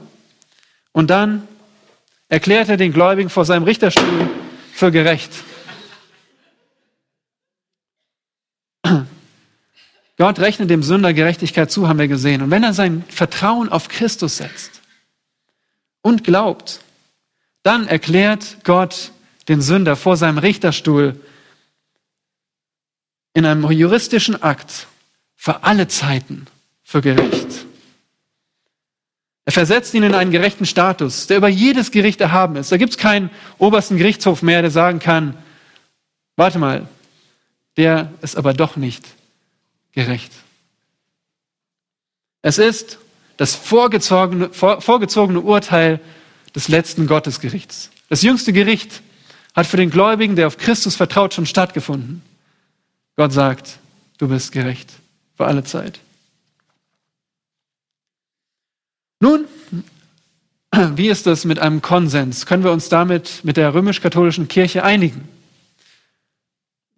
Und 0.91 1.09
dann 1.09 1.47
erklärt 2.27 2.69
er 2.69 2.77
den 2.77 2.91
Gläubigen 2.91 3.29
vor 3.29 3.45
seinem 3.45 3.63
Richterstuhl 3.63 4.29
für 4.73 4.91
gerecht. 4.91 5.31
Gott 10.21 10.37
rechnet 10.37 10.69
dem 10.69 10.83
Sünder 10.83 11.15
Gerechtigkeit 11.15 11.71
zu, 11.71 11.87
haben 11.87 11.97
wir 11.97 12.07
gesehen. 12.07 12.43
Und 12.43 12.51
wenn 12.51 12.61
er 12.61 12.73
sein 12.73 13.03
Vertrauen 13.09 13.69
auf 13.69 13.87
Christus 13.87 14.37
setzt 14.37 14.83
und 16.03 16.23
glaubt, 16.23 16.81
dann 17.63 17.87
erklärt 17.87 18.57
Gott 18.63 19.13
den 19.47 19.61
Sünder 19.61 19.95
vor 19.95 20.17
seinem 20.17 20.37
Richterstuhl 20.37 21.19
in 23.33 23.47
einem 23.47 23.71
juristischen 23.71 24.43
Akt 24.43 24.85
für 25.35 25.63
alle 25.63 25.87
Zeiten 25.87 26.45
für 26.83 27.01
gerecht. 27.01 27.65
Er 29.45 29.53
versetzt 29.53 29.95
ihn 29.95 30.03
in 30.03 30.13
einen 30.13 30.29
gerechten 30.29 30.67
Status, 30.67 31.25
der 31.25 31.37
über 31.37 31.49
jedes 31.49 31.89
Gericht 31.89 32.21
erhaben 32.21 32.57
ist. 32.57 32.71
Da 32.71 32.77
gibt 32.77 32.91
es 32.91 32.99
keinen 32.99 33.31
obersten 33.57 33.97
Gerichtshof 33.97 34.43
mehr, 34.43 34.61
der 34.61 34.69
sagen 34.69 34.99
kann, 34.99 35.35
warte 36.35 36.59
mal, 36.59 36.87
der 37.75 38.13
ist 38.21 38.37
aber 38.37 38.53
doch 38.53 38.75
nicht 38.75 39.03
gerecht. 39.93 40.31
Es 42.41 42.57
ist 42.57 42.99
das 43.37 43.55
vorgezogene, 43.55 44.49
vor, 44.51 44.81
vorgezogene 44.81 45.41
Urteil 45.41 45.99
des 46.55 46.67
letzten 46.67 47.07
Gottesgerichts. 47.07 47.89
Das 48.09 48.21
jüngste 48.21 48.53
Gericht 48.53 49.01
hat 49.55 49.67
für 49.67 49.77
den 49.77 49.89
Gläubigen, 49.89 50.35
der 50.35 50.47
auf 50.47 50.57
Christus 50.57 50.95
vertraut, 50.95 51.33
schon 51.33 51.45
stattgefunden. 51.45 52.21
Gott 53.15 53.33
sagt, 53.33 53.79
du 54.17 54.27
bist 54.27 54.51
gerecht 54.51 54.91
für 55.35 55.45
alle 55.45 55.63
Zeit. 55.63 55.99
Nun, 59.19 59.45
wie 60.95 61.09
ist 61.09 61.27
das 61.27 61.45
mit 61.45 61.59
einem 61.59 61.81
Konsens? 61.81 62.45
Können 62.45 62.63
wir 62.63 62.71
uns 62.71 62.89
damit 62.89 63.41
mit 63.43 63.57
der 63.57 63.73
römisch-katholischen 63.73 64.47
Kirche 64.47 64.83
einigen? 64.83 65.27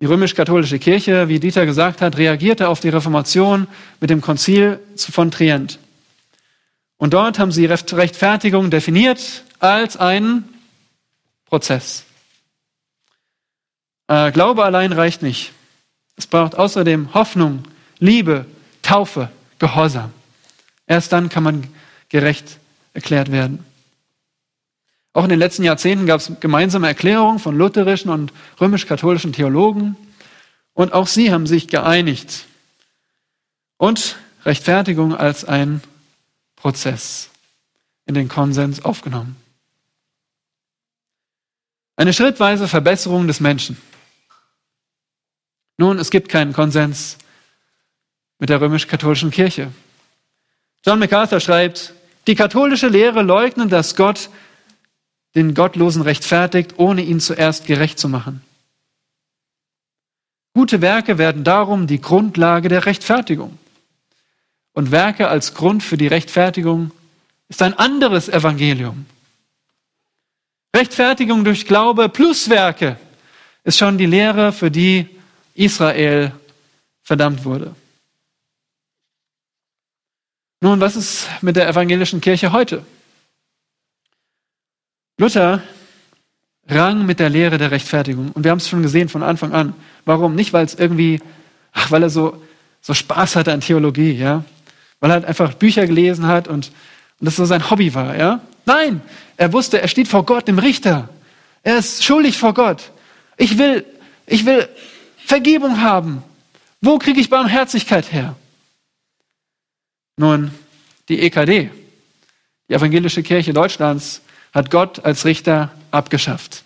Die 0.04 0.08
römisch-katholische 0.08 0.80
Kirche, 0.80 1.30
wie 1.30 1.40
Dieter 1.40 1.66
gesagt 1.66 2.02
hat, 2.02 2.18
reagierte 2.18 2.68
auf 2.68 2.82
die 2.82 2.90
Reformation 2.90 3.68
mit 4.02 4.10
dem 4.10 4.20
Konzil 4.20 4.82
von 4.98 5.32
Trient. 5.32 5.80
Und 6.98 7.14
dort 7.14 7.40
haben 7.40 7.54
sie 7.54 7.66
Rechtfertigung 7.66 8.70
definiert 8.70 9.46
als 9.60 9.96
einen 9.96 10.44
Prozess. 11.46 12.04
Äh, 14.10 14.34
Glaube 14.34 14.66
allein 14.66 14.92
reicht 14.92 15.22
nicht. 15.22 15.54
Es 16.18 16.28
braucht 16.28 16.56
außerdem 16.56 17.14
Hoffnung, 17.14 17.64
Liebe, 18.00 18.46
Taufe, 18.82 19.30
Gehorsam. 19.58 20.12
Erst 20.86 21.14
dann 21.14 21.30
kann 21.30 21.44
man 21.44 21.64
gerecht 22.10 22.60
erklärt 22.94 23.32
werden. 23.32 23.64
Auch 25.14 25.24
in 25.24 25.30
den 25.30 25.40
letzten 25.40 25.64
Jahrzehnten 25.64 26.08
gab 26.08 26.20
es 26.20 26.32
gemeinsame 26.40 26.88
Erklärungen 26.88 27.38
von 27.38 27.56
lutherischen 27.56 28.10
und 28.10 28.34
römisch-katholischen 28.60 29.32
Theologen. 29.32 29.96
Und 30.74 30.94
auch 30.94 31.06
sie 31.06 31.32
haben 31.32 31.46
sich 31.46 31.68
geeinigt. 31.68 32.46
Und 33.78 34.18
Rechtfertigung 34.44 35.16
als 35.16 35.46
ein 35.46 35.82
Prozess 36.56 37.30
in 38.06 38.16
den 38.16 38.28
Konsens 38.28 38.84
aufgenommen. 38.84 39.36
Eine 41.96 42.14
schrittweise 42.14 42.68
Verbesserung 42.68 43.28
des 43.28 43.40
Menschen. 43.40 43.78
Nun, 45.78 46.00
es 46.00 46.10
gibt 46.10 46.30
keinen 46.30 46.54
Konsens 46.54 47.18
mit 48.40 48.50
der 48.50 48.60
römisch-katholischen 48.60 49.32
Kirche. 49.32 49.72
John 50.86 51.00
MacArthur 51.00 51.40
schreibt, 51.40 51.94
die 52.26 52.36
katholische 52.36 52.88
Lehre 52.88 53.22
leugnet, 53.22 53.72
dass 53.72 53.96
Gott 53.96 54.30
den 55.36 55.54
Gottlosen 55.54 56.02
rechtfertigt, 56.02 56.76
ohne 56.78 57.02
ihn 57.02 57.20
zuerst 57.20 57.66
gerecht 57.66 58.00
zu 58.00 58.08
machen. 58.08 58.42
Gute 60.54 60.82
Werke 60.82 61.18
werden 61.18 61.44
darum 61.44 61.88
die 61.88 62.00
Grundlage 62.00 62.70
der 62.70 62.86
Rechtfertigung. 62.86 63.58
Und 64.74 64.92
Werke 64.92 65.28
als 65.28 65.54
Grund 65.54 65.84
für 65.84 65.98
die 65.98 66.08
Rechtfertigung 66.08 66.92
ist 67.50 67.62
ein 67.62 67.74
anderes 67.74 68.30
Evangelium. 68.30 69.06
Rechtfertigung 70.76 71.44
durch 71.44 71.66
Glaube 71.66 72.10
plus 72.10 72.50
Werke 72.50 72.98
ist 73.64 73.78
schon 73.78 73.98
die 73.98 74.06
Lehre, 74.06 74.52
für 74.52 74.72
die 74.72 75.08
Israel 75.54 76.32
verdammt 77.04 77.46
wurde. 77.46 77.76
Nun, 80.62 80.80
was 80.80 80.96
ist 80.96 81.28
mit 81.42 81.56
der 81.56 81.68
evangelischen 81.68 82.22
Kirche 82.22 82.52
heute? 82.52 82.86
Luther 85.24 85.64
rang 86.68 87.06
mit 87.06 87.22
der 87.22 87.30
Lehre 87.30 87.58
der 87.58 87.72
Rechtfertigung. 87.72 88.34
Und 88.34 88.44
wir 88.44 88.52
haben 88.52 88.58
es 88.58 88.68
schon 88.68 88.82
gesehen 88.82 89.08
von 89.08 89.24
Anfang 89.24 89.54
an. 89.54 89.74
Warum? 90.04 90.36
Nicht, 90.36 90.52
weil 90.52 90.66
es 90.66 90.76
irgendwie, 90.76 91.22
ach, 91.72 91.92
weil 91.92 92.04
er 92.04 92.10
so, 92.10 92.44
so 92.82 92.94
Spaß 92.94 93.38
hatte 93.38 93.54
an 93.54 93.62
Theologie, 93.62 94.12
ja. 94.12 94.44
Weil 95.00 95.12
er 95.12 95.14
halt 95.14 95.26
einfach 95.26 95.54
Bücher 95.54 95.88
gelesen 95.88 96.28
hat 96.28 96.50
und, 96.50 96.74
und 97.22 97.26
das 97.26 97.38
so 97.38 97.46
sein 97.46 97.70
Hobby 97.70 97.94
war, 97.94 98.18
ja. 98.18 98.42
Nein, 98.66 99.02
er 99.38 99.54
wusste, 99.54 99.82
er 99.82 99.88
steht 99.88 100.10
vor 100.10 100.26
Gott, 100.26 100.50
dem 100.50 100.60
Richter. 100.60 101.08
Er 101.64 101.78
ist 101.78 102.04
schuldig 102.04 102.38
vor 102.38 102.54
Gott. 102.54 102.92
Ich 103.38 103.58
will, 103.58 103.86
ich 104.26 104.46
will 104.46 104.68
Vergebung 105.26 105.80
haben. 105.80 106.22
Wo 106.82 106.98
kriege 106.98 107.22
ich 107.22 107.30
Barmherzigkeit 107.30 108.12
her? 108.12 108.36
Nun, 110.18 110.52
die 111.08 111.22
EKD, 111.22 111.70
die 112.68 112.74
Evangelische 112.74 113.24
Kirche 113.24 113.54
Deutschlands, 113.54 114.22
hat 114.54 114.72
Gott 114.72 115.04
als 115.04 115.26
Richter 115.26 115.72
abgeschafft. 115.92 116.64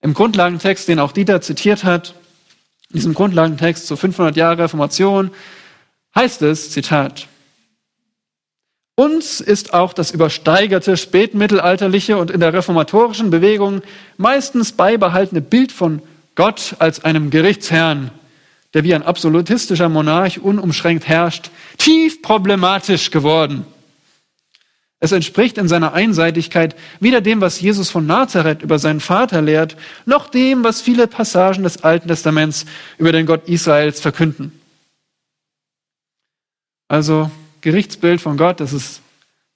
Im 0.00 0.14
Grundlagentext, 0.14 0.86
den 0.86 1.00
auch 1.00 1.12
Dieter 1.12 1.40
zitiert 1.40 1.82
hat, 1.82 2.14
in 2.90 2.96
diesem 2.96 3.14
Grundlagentext 3.14 3.86
zu 3.86 3.96
500 3.96 4.36
Jahre 4.36 4.58
Reformation, 4.64 5.30
heißt 6.14 6.42
es, 6.42 6.70
Zitat, 6.70 7.26
uns 8.94 9.40
ist 9.40 9.74
auch 9.74 9.92
das 9.92 10.10
übersteigerte 10.10 10.96
spätmittelalterliche 10.96 12.16
und 12.16 12.30
in 12.32 12.40
der 12.40 12.52
reformatorischen 12.52 13.30
Bewegung 13.30 13.82
meistens 14.16 14.72
beibehaltene 14.72 15.40
Bild 15.40 15.70
von 15.70 16.02
Gott 16.34 16.74
als 16.80 17.04
einem 17.04 17.30
Gerichtsherrn, 17.30 18.10
der 18.74 18.84
wie 18.84 18.94
ein 18.94 19.04
absolutistischer 19.04 19.88
Monarch 19.88 20.40
unumschränkt 20.40 21.06
herrscht, 21.06 21.50
tief 21.78 22.22
problematisch 22.22 23.10
geworden. 23.10 23.66
Es 25.00 25.12
entspricht 25.12 25.58
in 25.58 25.68
seiner 25.68 25.92
Einseitigkeit 25.92 26.74
weder 26.98 27.20
dem, 27.20 27.40
was 27.40 27.60
Jesus 27.60 27.88
von 27.88 28.06
Nazareth 28.06 28.62
über 28.62 28.78
seinen 28.78 29.00
Vater 29.00 29.40
lehrt, 29.40 29.76
noch 30.06 30.28
dem, 30.28 30.64
was 30.64 30.80
viele 30.80 31.06
Passagen 31.06 31.62
des 31.62 31.84
Alten 31.84 32.08
Testaments 32.08 32.66
über 32.98 33.12
den 33.12 33.26
Gott 33.26 33.48
Israels 33.48 34.00
verkünden. 34.00 34.52
Also 36.88 37.30
Gerichtsbild 37.60 38.20
von 38.20 38.36
Gott, 38.36 38.60
das 38.60 38.72
ist, 38.72 39.02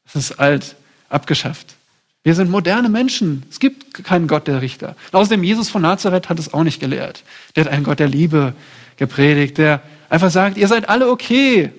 das 0.05 0.17
ist 0.17 0.39
alt, 0.39 0.77
abgeschafft. 1.09 1.75
Wir 2.23 2.37
sind 2.37 2.51
moderne 2.51 2.89
Menschen. 2.89 3.43
Es 3.51 3.59
gibt 3.59 4.05
keinen 4.05 4.29
Gott 4.29 4.47
der 4.47 4.63
Richter. 4.63 4.95
außerdem, 5.11 5.43
Jesus 5.43 5.71
von 5.71 5.83
Nazareth 5.83 6.29
hat 6.29 6.39
es 6.39 6.55
auch 6.55 6.63
nicht 6.63 6.79
gelehrt. 6.79 7.25
Der 7.57 7.65
hat 7.65 7.73
einen 7.73 7.83
Gott 7.83 7.99
der 7.99 8.09
Liebe 8.09 8.55
gepredigt, 8.97 9.59
der 9.59 9.83
einfach 10.09 10.31
sagt, 10.31 10.57
ihr 10.57 10.69
seid 10.69 10.89
alle 10.89 11.11
okay. 11.11 11.73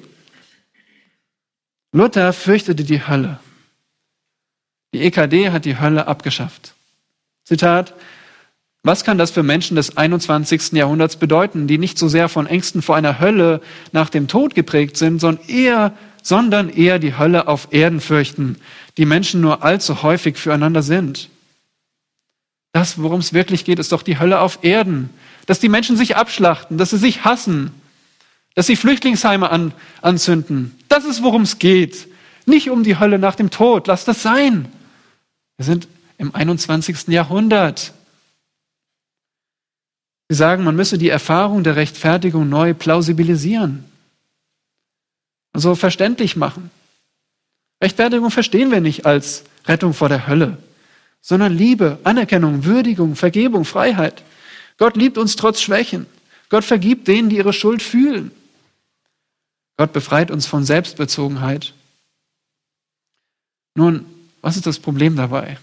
Luther 1.93 2.34
fürchtete 2.34 2.84
die 2.84 3.08
Hölle. 3.08 3.39
Die 4.93 5.01
EKD 5.01 5.49
hat 5.49 5.65
die 5.65 5.79
Hölle 5.79 6.08
abgeschafft. 6.08 6.73
Zitat, 7.43 7.93
was 8.84 9.03
kann 9.03 9.17
das 9.17 9.32
für 9.32 9.43
Menschen 9.43 9.75
des 9.75 9.97
21. 9.97 10.73
Jahrhunderts 10.73 11.15
bedeuten, 11.15 11.67
die 11.67 11.77
nicht 11.77 11.97
so 11.97 12.08
sehr 12.08 12.29
von 12.29 12.47
Ängsten 12.47 12.82
vor 12.82 12.95
einer 12.95 13.19
Hölle 13.19 13.62
nach 13.91 14.10
dem 14.10 14.27
Tod 14.27 14.56
geprägt 14.56 14.97
sind, 14.97 15.19
sondern 15.19 15.45
eher, 15.47 15.93
sondern 16.21 16.69
eher 16.69 16.99
die 16.99 17.17
Hölle 17.17 17.47
auf 17.47 17.69
Erden 17.71 18.01
fürchten, 18.01 18.58
die 18.97 19.06
Menschen 19.06 19.41
nur 19.41 19.63
allzu 19.63 20.03
häufig 20.03 20.38
füreinander 20.38 20.84
sind? 20.84 21.29
Das, 22.73 23.01
worum 23.01 23.19
es 23.19 23.34
wirklich 23.34 23.65
geht, 23.65 23.79
ist 23.79 23.91
doch 23.91 24.03
die 24.03 24.19
Hölle 24.19 24.39
auf 24.39 24.60
Erden. 24.63 25.10
Dass 25.45 25.60
die 25.60 25.69
Menschen 25.69 25.95
sich 25.95 26.15
abschlachten, 26.15 26.77
dass 26.77 26.89
sie 26.89 26.97
sich 26.97 27.23
hassen, 27.23 27.71
dass 28.56 28.67
sie 28.67 28.75
Flüchtlingsheime 28.75 29.49
an, 29.49 29.73
anzünden. 30.01 30.77
Das 30.89 31.06
ist, 31.06 31.23
worum 31.23 31.43
es 31.43 31.58
geht. 31.58 32.08
Nicht 32.45 32.69
um 32.69 32.84
die 32.84 32.99
Hölle 32.99 33.17
nach 33.17 33.36
dem 33.36 33.49
Tod. 33.49 33.88
Lass 33.88 34.06
das 34.06 34.21
sein. 34.21 34.71
Wir 35.58 35.66
sind 35.66 35.88
im 36.18 36.34
21. 36.34 37.08
Jahrhundert. 37.10 37.94
Sie 40.30 40.36
sagen, 40.36 40.63
man 40.63 40.76
müsse 40.76 40.98
die 40.98 41.10
Erfahrung 41.10 41.63
der 41.63 41.76
Rechtfertigung 41.76 42.50
neu 42.50 42.74
plausibilisieren. 42.74 43.86
Also 45.52 45.76
verständlich 45.76 46.36
machen. 46.36 46.72
Rechtfertigung 47.82 48.32
verstehen 48.32 48.72
wir 48.72 48.82
nicht 48.82 49.06
als 49.06 49.44
Rettung 49.66 49.94
vor 49.94 50.10
der 50.10 50.28
Hölle, 50.28 50.58
sondern 51.22 51.56
Liebe, 51.56 52.00
Anerkennung, 52.04 52.66
Würdigung, 52.66 53.16
Vergebung, 53.16 53.66
Freiheit. 53.66 54.24
Gott 54.78 54.98
liebt 54.98 55.18
uns 55.18 55.36
trotz 55.36 55.62
Schwächen. 55.62 56.08
Gott 56.50 56.63
vergibt 56.63 57.08
denen, 57.08 57.30
die 57.30 57.38
ihre 57.38 57.54
Schuld 57.54 57.82
fühlen. 57.84 58.32
Gott 59.78 59.94
befreit 59.94 60.32
uns 60.32 60.46
von 60.46 60.63
Selbstbezogenheit. 60.63 61.74
Nun, 63.76 64.06
was 64.43 64.58
ist 64.58 64.67
das 64.67 64.77
Problem 64.77 65.15
dabei? 65.15 65.58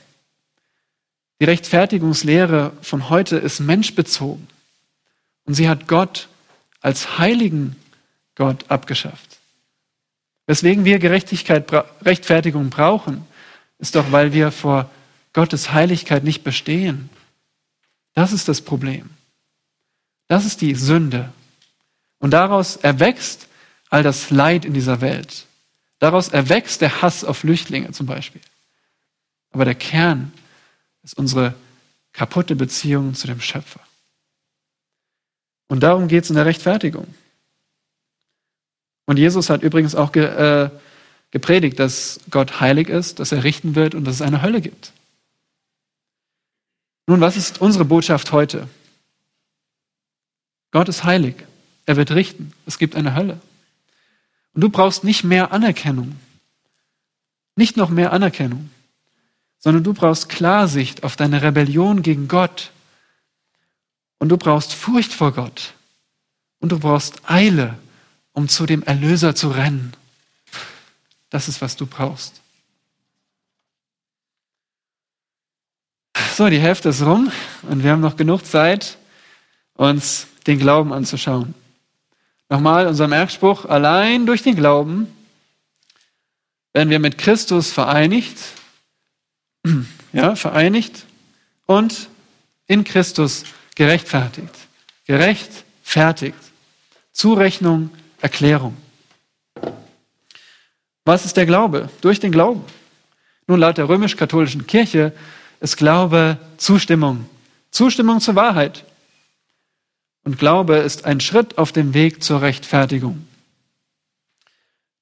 Die 1.38 1.44
Rechtfertigungslehre 1.44 2.72
von 2.80 3.10
heute 3.10 3.36
ist 3.36 3.60
menschbezogen. 3.60 4.48
Und 5.44 5.54
sie 5.54 5.68
hat 5.68 5.86
Gott 5.86 6.28
als 6.80 7.18
heiligen 7.18 7.76
Gott 8.34 8.70
abgeschafft. 8.70 9.38
Weswegen 10.46 10.86
wir 10.86 10.98
Gerechtigkeit, 10.98 11.70
Rechtfertigung 12.02 12.70
brauchen, 12.70 13.26
ist 13.78 13.96
doch, 13.96 14.12
weil 14.12 14.32
wir 14.32 14.50
vor 14.50 14.90
Gottes 15.34 15.72
Heiligkeit 15.72 16.24
nicht 16.24 16.42
bestehen. 16.42 17.10
Das 18.14 18.32
ist 18.32 18.48
das 18.48 18.62
Problem. 18.62 19.10
Das 20.26 20.46
ist 20.46 20.62
die 20.62 20.74
Sünde. 20.74 21.32
Und 22.18 22.30
daraus 22.30 22.76
erwächst 22.76 23.46
all 23.90 24.02
das 24.02 24.30
Leid 24.30 24.64
in 24.64 24.72
dieser 24.72 25.02
Welt. 25.02 25.46
Daraus 25.98 26.28
erwächst 26.28 26.80
der 26.80 27.02
Hass 27.02 27.24
auf 27.24 27.38
Flüchtlinge 27.38 27.90
zum 27.92 28.06
Beispiel. 28.06 28.40
Aber 29.52 29.64
der 29.64 29.74
Kern 29.74 30.32
ist 31.02 31.16
unsere 31.16 31.54
kaputte 32.12 32.56
Beziehung 32.56 33.14
zu 33.14 33.26
dem 33.26 33.40
Schöpfer. 33.40 33.80
Und 35.68 35.80
darum 35.80 36.08
geht 36.08 36.24
es 36.24 36.30
in 36.30 36.36
der 36.36 36.46
Rechtfertigung. 36.46 37.06
Und 39.06 39.16
Jesus 39.16 39.50
hat 39.50 39.62
übrigens 39.62 39.94
auch 39.94 40.12
ge, 40.12 40.24
äh, 40.24 40.70
gepredigt, 41.30 41.78
dass 41.78 42.20
Gott 42.30 42.60
heilig 42.60 42.88
ist, 42.88 43.18
dass 43.18 43.32
er 43.32 43.44
richten 43.44 43.74
wird 43.74 43.94
und 43.94 44.04
dass 44.04 44.16
es 44.16 44.22
eine 44.22 44.42
Hölle 44.42 44.60
gibt. 44.60 44.92
Nun, 47.06 47.20
was 47.20 47.36
ist 47.36 47.60
unsere 47.60 47.84
Botschaft 47.84 48.30
heute? 48.32 48.68
Gott 50.70 50.88
ist 50.88 51.04
heilig. 51.04 51.34
Er 51.86 51.96
wird 51.96 52.12
richten. 52.12 52.52
Es 52.66 52.78
gibt 52.78 52.94
eine 52.94 53.14
Hölle. 53.14 53.40
Und 54.54 54.60
du 54.60 54.68
brauchst 54.68 55.02
nicht 55.02 55.24
mehr 55.24 55.52
Anerkennung. 55.52 56.16
Nicht 57.56 57.76
noch 57.76 57.90
mehr 57.90 58.12
Anerkennung 58.12 58.70
sondern 59.60 59.84
du 59.84 59.92
brauchst 59.92 60.28
Klarsicht 60.28 61.04
auf 61.04 61.16
deine 61.16 61.42
Rebellion 61.42 62.02
gegen 62.02 62.26
Gott. 62.28 62.72
Und 64.18 64.30
du 64.30 64.36
brauchst 64.36 64.72
Furcht 64.72 65.12
vor 65.12 65.32
Gott. 65.32 65.74
Und 66.58 66.72
du 66.72 66.78
brauchst 66.78 67.30
Eile, 67.30 67.78
um 68.32 68.48
zu 68.48 68.66
dem 68.66 68.82
Erlöser 68.82 69.34
zu 69.34 69.48
rennen. 69.48 69.92
Das 71.28 71.46
ist, 71.46 71.60
was 71.60 71.76
du 71.76 71.86
brauchst. 71.86 72.40
So, 76.34 76.48
die 76.48 76.58
Hälfte 76.58 76.88
ist 76.88 77.02
rum 77.02 77.30
und 77.62 77.84
wir 77.84 77.92
haben 77.92 78.00
noch 78.00 78.16
genug 78.16 78.46
Zeit, 78.46 78.96
uns 79.74 80.26
den 80.46 80.58
Glauben 80.58 80.92
anzuschauen. 80.92 81.54
Nochmal 82.48 82.86
unser 82.86 83.08
Merkspruch, 83.08 83.66
allein 83.66 84.26
durch 84.26 84.42
den 84.42 84.56
Glauben 84.56 85.06
werden 86.72 86.88
wir 86.88 86.98
mit 86.98 87.18
Christus 87.18 87.72
vereinigt 87.72 88.38
ja, 90.12 90.36
vereinigt 90.36 91.04
und 91.66 92.08
in 92.66 92.84
Christus 92.84 93.44
gerechtfertigt. 93.74 94.54
Gerechtfertigt. 95.06 96.38
Zurechnung, 97.12 97.90
Erklärung. 98.20 98.76
Was 101.04 101.24
ist 101.24 101.36
der 101.36 101.46
Glaube? 101.46 101.88
Durch 102.00 102.20
den 102.20 102.32
Glauben. 102.32 102.64
Nun, 103.46 103.58
laut 103.58 103.78
der 103.78 103.88
römisch-katholischen 103.88 104.66
Kirche 104.66 105.12
ist 105.60 105.76
Glaube 105.76 106.38
Zustimmung. 106.56 107.28
Zustimmung 107.70 108.20
zur 108.20 108.36
Wahrheit. 108.36 108.84
Und 110.24 110.38
Glaube 110.38 110.76
ist 110.76 111.04
ein 111.04 111.20
Schritt 111.20 111.58
auf 111.58 111.72
dem 111.72 111.94
Weg 111.94 112.22
zur 112.22 112.42
Rechtfertigung. 112.42 113.26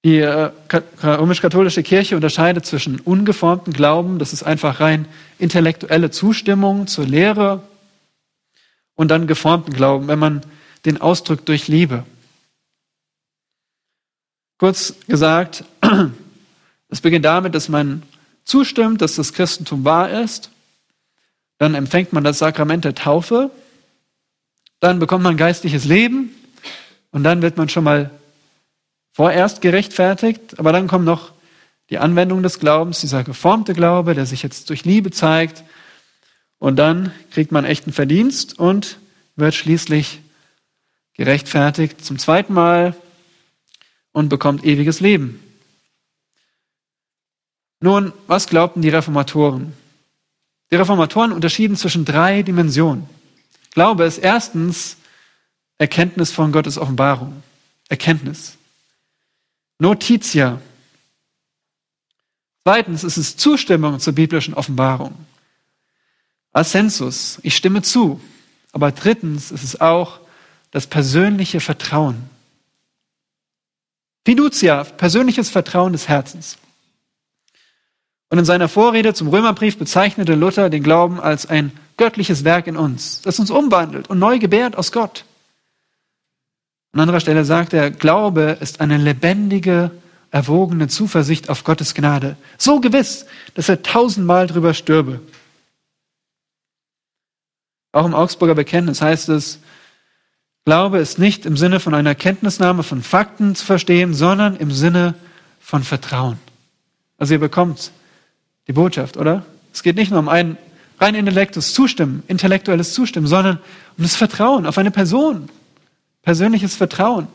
Die 0.04 0.18
äh, 0.18 0.50
römisch-katholische 1.02 1.82
Kirche 1.82 2.16
unterscheidet 2.16 2.64
zwischen 2.66 3.00
ungeformten 3.00 3.72
Glauben, 3.72 4.18
das 4.18 4.32
ist 4.32 4.44
einfach 4.44 4.80
rein 4.80 5.06
intellektuelle 5.38 6.10
Zustimmung 6.10 6.86
zur 6.86 7.04
Lehre, 7.06 7.62
und 8.98 9.12
dann 9.12 9.28
geformten 9.28 9.72
Glauben, 9.72 10.08
wenn 10.08 10.18
man 10.18 10.40
den 10.84 11.00
Ausdruck 11.00 11.46
durch 11.46 11.68
Liebe. 11.68 12.04
Kurz 14.58 14.94
gesagt, 15.06 15.62
es 16.88 17.00
beginnt 17.00 17.24
damit, 17.24 17.54
dass 17.54 17.68
man 17.68 18.02
zustimmt, 18.44 19.00
dass 19.00 19.14
das 19.14 19.32
Christentum 19.32 19.84
wahr 19.84 20.10
ist. 20.10 20.50
Dann 21.58 21.76
empfängt 21.76 22.12
man 22.12 22.24
das 22.24 22.40
Sakrament 22.40 22.84
der 22.84 22.96
Taufe. 22.96 23.52
Dann 24.80 24.98
bekommt 24.98 25.22
man 25.22 25.36
geistliches 25.36 25.84
Leben. 25.84 26.34
Und 27.12 27.22
dann 27.22 27.40
wird 27.40 27.56
man 27.56 27.68
schon 27.68 27.84
mal 27.84 28.10
vorerst 29.18 29.62
gerechtfertigt. 29.62 30.60
Aber 30.60 30.70
dann 30.70 30.86
kommt 30.86 31.04
noch 31.04 31.32
die 31.90 31.98
Anwendung 31.98 32.44
des 32.44 32.60
Glaubens, 32.60 33.00
dieser 33.00 33.24
geformte 33.24 33.74
Glaube, 33.74 34.14
der 34.14 34.26
sich 34.26 34.44
jetzt 34.44 34.70
durch 34.70 34.84
Liebe 34.84 35.10
zeigt. 35.10 35.64
Und 36.60 36.76
dann 36.76 37.12
kriegt 37.32 37.50
man 37.50 37.64
echten 37.64 37.92
Verdienst 37.92 38.60
und 38.60 39.00
wird 39.34 39.56
schließlich 39.56 40.20
gerechtfertigt 41.14 42.04
zum 42.04 42.16
zweiten 42.16 42.54
Mal 42.54 42.94
und 44.12 44.28
bekommt 44.28 44.64
ewiges 44.64 45.00
Leben. 45.00 45.42
Nun, 47.80 48.12
was 48.28 48.46
glaubten 48.46 48.82
die 48.82 48.88
Reformatoren? 48.88 49.72
Die 50.70 50.76
Reformatoren 50.76 51.32
unterschieden 51.32 51.74
zwischen 51.74 52.04
drei 52.04 52.42
Dimensionen. 52.42 53.08
Glaube 53.72 54.04
ist 54.04 54.18
erstens 54.18 54.96
Erkenntnis 55.76 56.30
von 56.30 56.52
Gottes 56.52 56.78
Offenbarung. 56.78 57.42
Erkenntnis. 57.88 58.57
Notitia. 59.78 60.60
Zweitens 62.64 63.04
ist 63.04 63.16
es 63.16 63.36
Zustimmung 63.36 64.00
zur 64.00 64.12
biblischen 64.12 64.54
Offenbarung. 64.54 65.14
Assensus. 66.52 67.38
Ich 67.42 67.56
stimme 67.56 67.82
zu. 67.82 68.20
Aber 68.72 68.92
drittens 68.92 69.50
ist 69.50 69.62
es 69.62 69.80
auch 69.80 70.20
das 70.70 70.86
persönliche 70.86 71.60
Vertrauen. 71.60 72.28
Fiducia, 74.24 74.84
persönliches 74.84 75.48
Vertrauen 75.48 75.92
des 75.92 76.08
Herzens. 76.08 76.58
Und 78.28 78.38
in 78.38 78.44
seiner 78.44 78.68
Vorrede 78.68 79.14
zum 79.14 79.28
Römerbrief 79.28 79.78
bezeichnete 79.78 80.34
Luther 80.34 80.68
den 80.68 80.82
Glauben 80.82 81.18
als 81.18 81.46
ein 81.46 81.72
göttliches 81.96 82.44
Werk 82.44 82.66
in 82.66 82.76
uns, 82.76 83.22
das 83.22 83.38
uns 83.38 83.50
umwandelt 83.50 84.10
und 84.10 84.18
neu 84.18 84.38
gebärt 84.38 84.76
aus 84.76 84.92
Gott. 84.92 85.24
An 86.92 87.00
anderer 87.00 87.20
Stelle 87.20 87.44
sagt 87.44 87.74
er, 87.74 87.90
Glaube 87.90 88.56
ist 88.60 88.80
eine 88.80 88.96
lebendige, 88.96 89.90
erwogene 90.30 90.88
Zuversicht 90.88 91.48
auf 91.48 91.64
Gottes 91.64 91.94
Gnade. 91.94 92.36
So 92.56 92.80
gewiss, 92.80 93.26
dass 93.54 93.68
er 93.68 93.82
tausendmal 93.82 94.46
drüber 94.46 94.74
stürbe. 94.74 95.20
Auch 97.92 98.06
im 98.06 98.14
Augsburger 98.14 98.54
Bekenntnis 98.54 99.00
heißt 99.00 99.28
es, 99.30 99.60
Glaube 100.64 100.98
ist 100.98 101.18
nicht 101.18 101.46
im 101.46 101.56
Sinne 101.56 101.80
von 101.80 101.94
einer 101.94 102.14
Kenntnisnahme 102.14 102.82
von 102.82 103.02
Fakten 103.02 103.54
zu 103.54 103.64
verstehen, 103.64 104.12
sondern 104.12 104.56
im 104.56 104.70
Sinne 104.70 105.14
von 105.60 105.82
Vertrauen. 105.82 106.38
Also 107.16 107.34
ihr 107.34 107.40
bekommt 107.40 107.90
die 108.66 108.74
Botschaft, 108.74 109.16
oder? 109.16 109.46
Es 109.72 109.82
geht 109.82 109.96
nicht 109.96 110.10
nur 110.10 110.20
um 110.20 110.28
ein 110.28 110.58
rein 111.00 111.14
intellektuelles 111.14 111.72
Zustimmen, 111.72 112.22
intellektuelles 112.28 112.92
Zustimmen, 112.92 113.26
sondern 113.26 113.58
um 113.96 114.04
das 114.04 114.16
Vertrauen 114.16 114.66
auf 114.66 114.76
eine 114.76 114.90
Person, 114.90 115.48
persönliches 116.22 116.74
Vertrauen. 116.76 117.28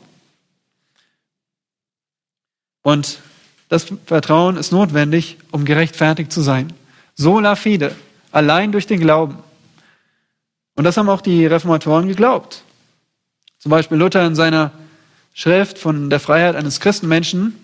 Und 2.81 3.19
das 3.69 3.87
Vertrauen 4.05 4.57
ist 4.57 4.71
notwendig, 4.71 5.37
um 5.51 5.65
gerechtfertigt 5.65 6.31
zu 6.31 6.41
sein. 6.41 6.73
Sola 7.15 7.55
fide, 7.55 7.95
allein 8.31 8.71
durch 8.71 8.87
den 8.87 8.99
Glauben. 8.99 9.37
Und 10.75 10.83
das 10.83 10.97
haben 10.97 11.09
auch 11.09 11.21
die 11.21 11.45
Reformatoren 11.45 12.07
geglaubt. 12.07 12.63
Zum 13.59 13.69
Beispiel 13.69 13.97
Luther 13.97 14.25
in 14.25 14.35
seiner 14.35 14.71
Schrift 15.33 15.77
von 15.77 16.09
der 16.09 16.19
Freiheit 16.19 16.55
eines 16.55 16.79
Christenmenschen 16.79 17.55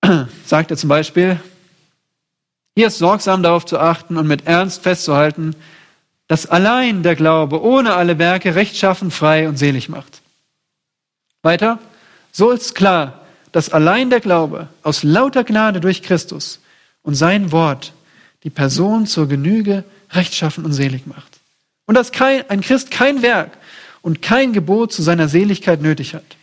sagt 0.46 0.70
er 0.70 0.76
zum 0.76 0.88
Beispiel, 0.88 1.40
hier 2.76 2.86
ist 2.86 2.98
sorgsam 2.98 3.42
darauf 3.42 3.66
zu 3.66 3.78
achten 3.78 4.16
und 4.16 4.28
mit 4.28 4.46
Ernst 4.46 4.82
festzuhalten, 4.82 5.56
dass 6.28 6.46
allein 6.46 7.02
der 7.02 7.16
Glaube 7.16 7.62
ohne 7.62 7.94
alle 7.94 8.18
Werke 8.18 8.54
rechtschaffen, 8.54 9.10
frei 9.10 9.48
und 9.48 9.56
selig 9.56 9.88
macht. 9.88 10.20
Weiter, 11.42 11.78
so 12.30 12.50
ist 12.50 12.74
klar, 12.74 13.26
dass 13.52 13.70
allein 13.70 14.10
der 14.10 14.20
Glaube 14.20 14.68
aus 14.82 15.02
lauter 15.02 15.42
Gnade 15.42 15.80
durch 15.80 16.02
Christus 16.02 16.60
und 17.02 17.14
sein 17.14 17.50
Wort 17.50 17.94
die 18.44 18.50
Person 18.50 19.06
zur 19.06 19.26
Genüge 19.26 19.84
rechtschaffen 20.10 20.64
und 20.64 20.72
selig 20.72 21.06
macht. 21.06 21.40
Und 21.86 21.94
dass 21.94 22.12
kein, 22.12 22.48
ein 22.50 22.60
Christ 22.60 22.90
kein 22.90 23.22
Werk 23.22 23.56
und 24.02 24.20
kein 24.20 24.52
Gebot 24.52 24.92
zu 24.92 25.02
seiner 25.02 25.28
Seligkeit 25.28 25.80
nötig 25.80 26.14
hat. 26.14 26.36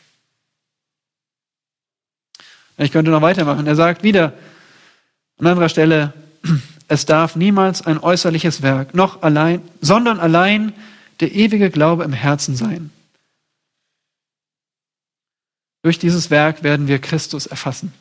Ich 2.77 2.91
könnte 2.91 3.11
noch 3.11 3.21
weitermachen. 3.21 3.67
Er 3.67 3.75
sagt 3.75 4.03
wieder 4.03 4.33
an 5.37 5.47
anderer 5.47 5.69
Stelle, 5.69 6.13
es 6.87 7.05
darf 7.05 7.35
niemals 7.35 7.85
ein 7.85 7.97
äußerliches 7.97 8.61
Werk, 8.61 8.93
noch 8.93 9.21
allein, 9.21 9.61
sondern 9.81 10.19
allein 10.19 10.73
der 11.19 11.33
ewige 11.33 11.69
Glaube 11.69 12.03
im 12.03 12.13
Herzen 12.13 12.55
sein. 12.55 12.91
Durch 15.81 15.99
dieses 15.99 16.29
Werk 16.29 16.63
werden 16.63 16.87
wir 16.87 16.99
Christus 16.99 17.45
erfassen. 17.45 17.93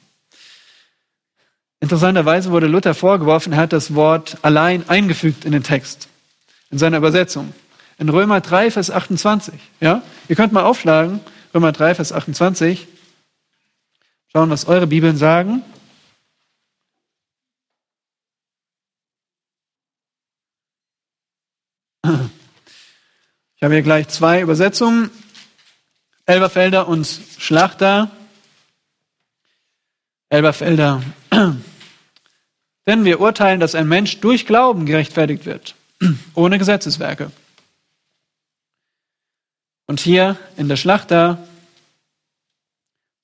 Interessanterweise 1.81 2.51
wurde 2.51 2.67
Luther 2.67 2.95
vorgeworfen, 2.95 3.53
er 3.53 3.59
hat 3.59 3.73
das 3.73 3.95
Wort 3.95 4.39
allein 4.43 4.89
eingefügt 4.89 5.45
in 5.45 5.53
den 5.53 5.63
Text, 5.63 6.09
in 6.71 6.79
seiner 6.79 6.97
Übersetzung. 6.97 7.53
In 7.99 8.09
Römer 8.09 8.41
3, 8.41 8.71
Vers 8.71 8.91
28. 8.91 9.55
Ja? 9.81 10.03
Ihr 10.29 10.37
könnt 10.37 10.53
mal 10.53 10.65
aufschlagen, 10.65 11.21
Römer 11.55 11.73
3, 11.73 11.95
Vers 11.95 12.13
28. 12.13 12.89
Schauen, 14.33 14.51
was 14.51 14.67
eure 14.67 14.87
Bibeln 14.87 15.17
sagen. 15.17 15.63
Ich 23.65 23.67
habe 23.67 23.77
hier 23.77 23.83
gleich 23.83 24.09
zwei 24.09 24.43
Übersetzungen. 24.43 25.11
Elberfelder 26.27 26.87
und 26.87 27.09
Schlachter. 27.39 28.11
Elberfelder. 30.29 31.03
Denn 32.87 33.05
wir 33.07 33.21
urteilen, 33.21 33.61
dass 33.61 33.75
ein 33.75 33.89
Mensch 33.89 34.21
durch 34.21 34.45
Glauben 34.45 34.85
gerechtfertigt 34.85 35.47
wird, 35.47 35.77
ohne 36.35 36.59
Gesetzeswerke. 36.59 37.31
Und 39.87 39.99
hier 39.99 40.37
in 40.59 40.69
der 40.69 40.77
Schlachter, 40.77 41.49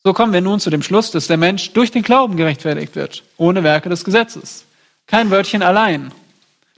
so 0.02 0.14
kommen 0.14 0.32
wir 0.32 0.40
nun 0.40 0.58
zu 0.58 0.70
dem 0.70 0.82
Schluss, 0.82 1.10
dass 1.10 1.26
der 1.26 1.36
Mensch 1.36 1.74
durch 1.74 1.90
den 1.90 2.02
Glauben 2.02 2.38
gerechtfertigt 2.38 2.96
wird, 2.96 3.24
ohne 3.36 3.62
Werke 3.62 3.90
des 3.90 4.04
Gesetzes. 4.04 4.64
Kein 5.06 5.30
Wörtchen 5.30 5.62
allein. 5.62 6.14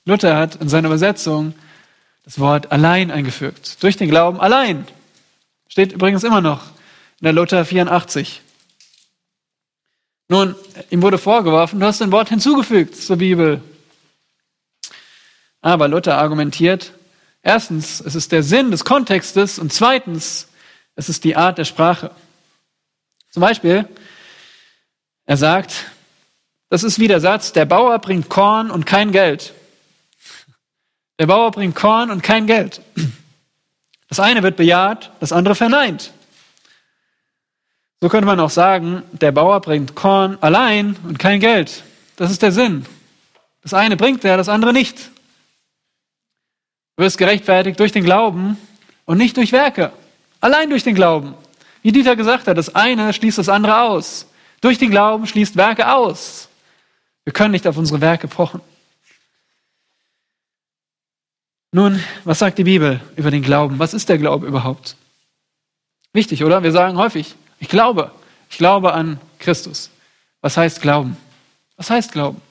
Luther 0.05 0.37
hat 0.37 0.57
in 0.57 0.68
seiner 0.68 0.88
Übersetzung 0.88 1.55
das 2.24 2.38
Wort 2.38 2.70
allein 2.72 3.11
eingefügt. 3.11 3.82
Durch 3.82 3.96
den 3.96 4.08
Glauben 4.08 4.40
allein. 4.40 4.87
Steht 5.68 5.92
übrigens 5.92 6.24
immer 6.24 6.40
noch 6.40 6.62
in 7.20 7.24
der 7.24 7.32
Luther 7.32 7.64
84. 7.64 8.42
Nun, 10.28 10.54
ihm 10.90 11.02
wurde 11.02 11.18
vorgeworfen, 11.18 11.80
du 11.80 11.87
hast 11.87 12.00
ein 12.00 12.12
Wort 12.12 12.28
hinzugefügt 12.28 12.96
zur 12.96 13.16
Bibel. 13.16 13.62
Aber 15.61 15.88
Luther 15.88 16.18
argumentiert, 16.18 16.92
erstens, 17.42 18.00
es 18.00 18.14
ist 18.14 18.32
der 18.32 18.42
Sinn 18.42 18.70
des 18.70 18.85
Kontextes 18.85 19.58
und 19.58 19.73
zweitens, 19.73 20.48
es 20.96 21.08
ist 21.08 21.25
die 21.25 21.37
Art 21.37 21.58
der 21.58 21.64
Sprache. 21.64 22.10
Zum 23.31 23.40
Beispiel, 23.40 23.88
er 25.25 25.37
sagt, 25.37 25.87
das 26.68 26.83
ist 26.83 26.98
wie 26.98 27.08
der 27.08 27.20
Satz, 27.20 27.52
der 27.52 27.64
Bauer 27.64 27.98
bringt 27.98 28.29
Korn 28.29 28.70
und 28.70 28.87
kein 28.87 29.12
Geld. 29.12 29.54
Der 31.23 31.29
Bauer 31.29 31.52
bringt 31.52 31.77
Korn 31.77 32.10
und 32.10 32.20
kein 32.25 32.48
Geld. 32.48 32.81
Das 34.08 34.18
eine 34.18 34.42
wird 34.42 34.56
bejaht, 34.56 35.12
das 35.20 35.31
andere 35.31 35.54
verneint. 35.54 36.12
So 38.00 38.08
könnte 38.08 38.27
man 38.27 38.40
auch 38.40 38.50
sagen, 38.50 39.04
der 39.12 39.31
Bauer 39.31 39.60
bringt 39.60 39.94
Korn 39.94 40.37
allein 40.40 40.96
und 41.04 41.20
kein 41.20 41.38
Geld. 41.38 41.85
Das 42.16 42.33
ist 42.33 42.42
der 42.42 42.50
Sinn. 42.50 42.87
Das 43.62 43.73
eine 43.73 43.96
bringt 43.96 44.25
er, 44.25 44.37
das 44.37 44.48
andere 44.48 44.73
nicht. 44.73 44.98
Du 46.96 47.04
wirst 47.04 47.18
gerechtfertigt 47.18 47.79
durch 47.79 47.92
den 47.92 48.02
Glauben 48.02 48.58
und 49.04 49.16
nicht 49.16 49.37
durch 49.37 49.52
Werke. 49.52 49.92
Allein 50.40 50.70
durch 50.70 50.83
den 50.83 50.96
Glauben. 50.96 51.37
Wie 51.83 51.92
Dieter 51.92 52.16
gesagt 52.16 52.48
hat, 52.48 52.58
das 52.58 52.75
eine 52.75 53.12
schließt 53.12 53.38
das 53.38 53.48
andere 53.48 53.83
aus. 53.83 54.27
Durch 54.60 54.79
den 54.79 54.90
Glauben 54.90 55.29
schließt 55.29 55.56
Werke 55.56 55.92
aus. 55.92 56.48
Wir 57.23 57.33
können 57.33 57.52
nicht 57.52 57.68
auf 57.68 57.77
unsere 57.77 58.00
Werke 58.00 58.27
pochen. 58.27 58.60
Nun, 61.73 62.02
was 62.25 62.38
sagt 62.38 62.58
die 62.58 62.64
Bibel 62.64 63.00
über 63.16 63.31
den 63.31 63.42
Glauben? 63.42 63.79
Was 63.79 63.94
ist 63.94 64.10
der 64.10 64.18
Glaube 64.18 64.46
überhaupt? 64.46 64.96
Wichtig, 66.12 66.44
oder? 66.44 66.62
Wir 66.62 66.73
sagen 66.73 66.98
häufig, 66.98 67.35
Ich 67.58 67.68
glaube. 67.68 68.10
Ich 68.50 68.58
glaube 68.58 68.92
an 68.92 69.18
Christus. 69.38 69.88
Was 70.42 70.58
heißt 70.58 70.83
Glauben? 70.83 71.16
Was 71.77 71.88
heißt 71.88 72.12
Glauben? 72.12 72.42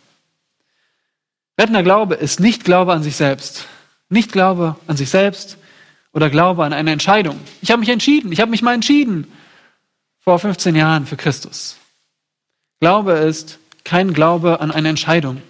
Rettender 1.59 1.83
Glaube 1.83 2.15
ist 2.15 2.39
nicht 2.39 2.63
Glaube 2.63 2.93
an 2.93 3.03
sich 3.03 3.15
selbst. 3.15 3.67
Nicht 4.09 4.31
Glaube 4.31 4.77
an 4.87 4.97
sich 4.97 5.09
selbst 5.11 5.57
oder 6.11 6.31
Glaube 6.31 6.65
an 6.65 6.73
eine 6.73 6.91
Entscheidung. 6.91 7.39
Ich 7.61 7.69
habe 7.69 7.81
mich 7.81 7.89
entschieden. 7.89 8.31
Ich 8.31 8.41
habe 8.41 8.49
mich 8.49 8.63
mal 8.63 8.73
entschieden 8.73 9.31
vor 10.21 10.39
15 10.39 10.75
Jahren 10.75 11.05
für 11.05 11.17
Christus. 11.17 11.77
Glaube 12.79 13.11
ist 13.11 13.59
kein 13.83 14.13
Glaube 14.13 14.59
an 14.59 14.71
eine 14.71 14.89
Entscheidung. 14.89 15.43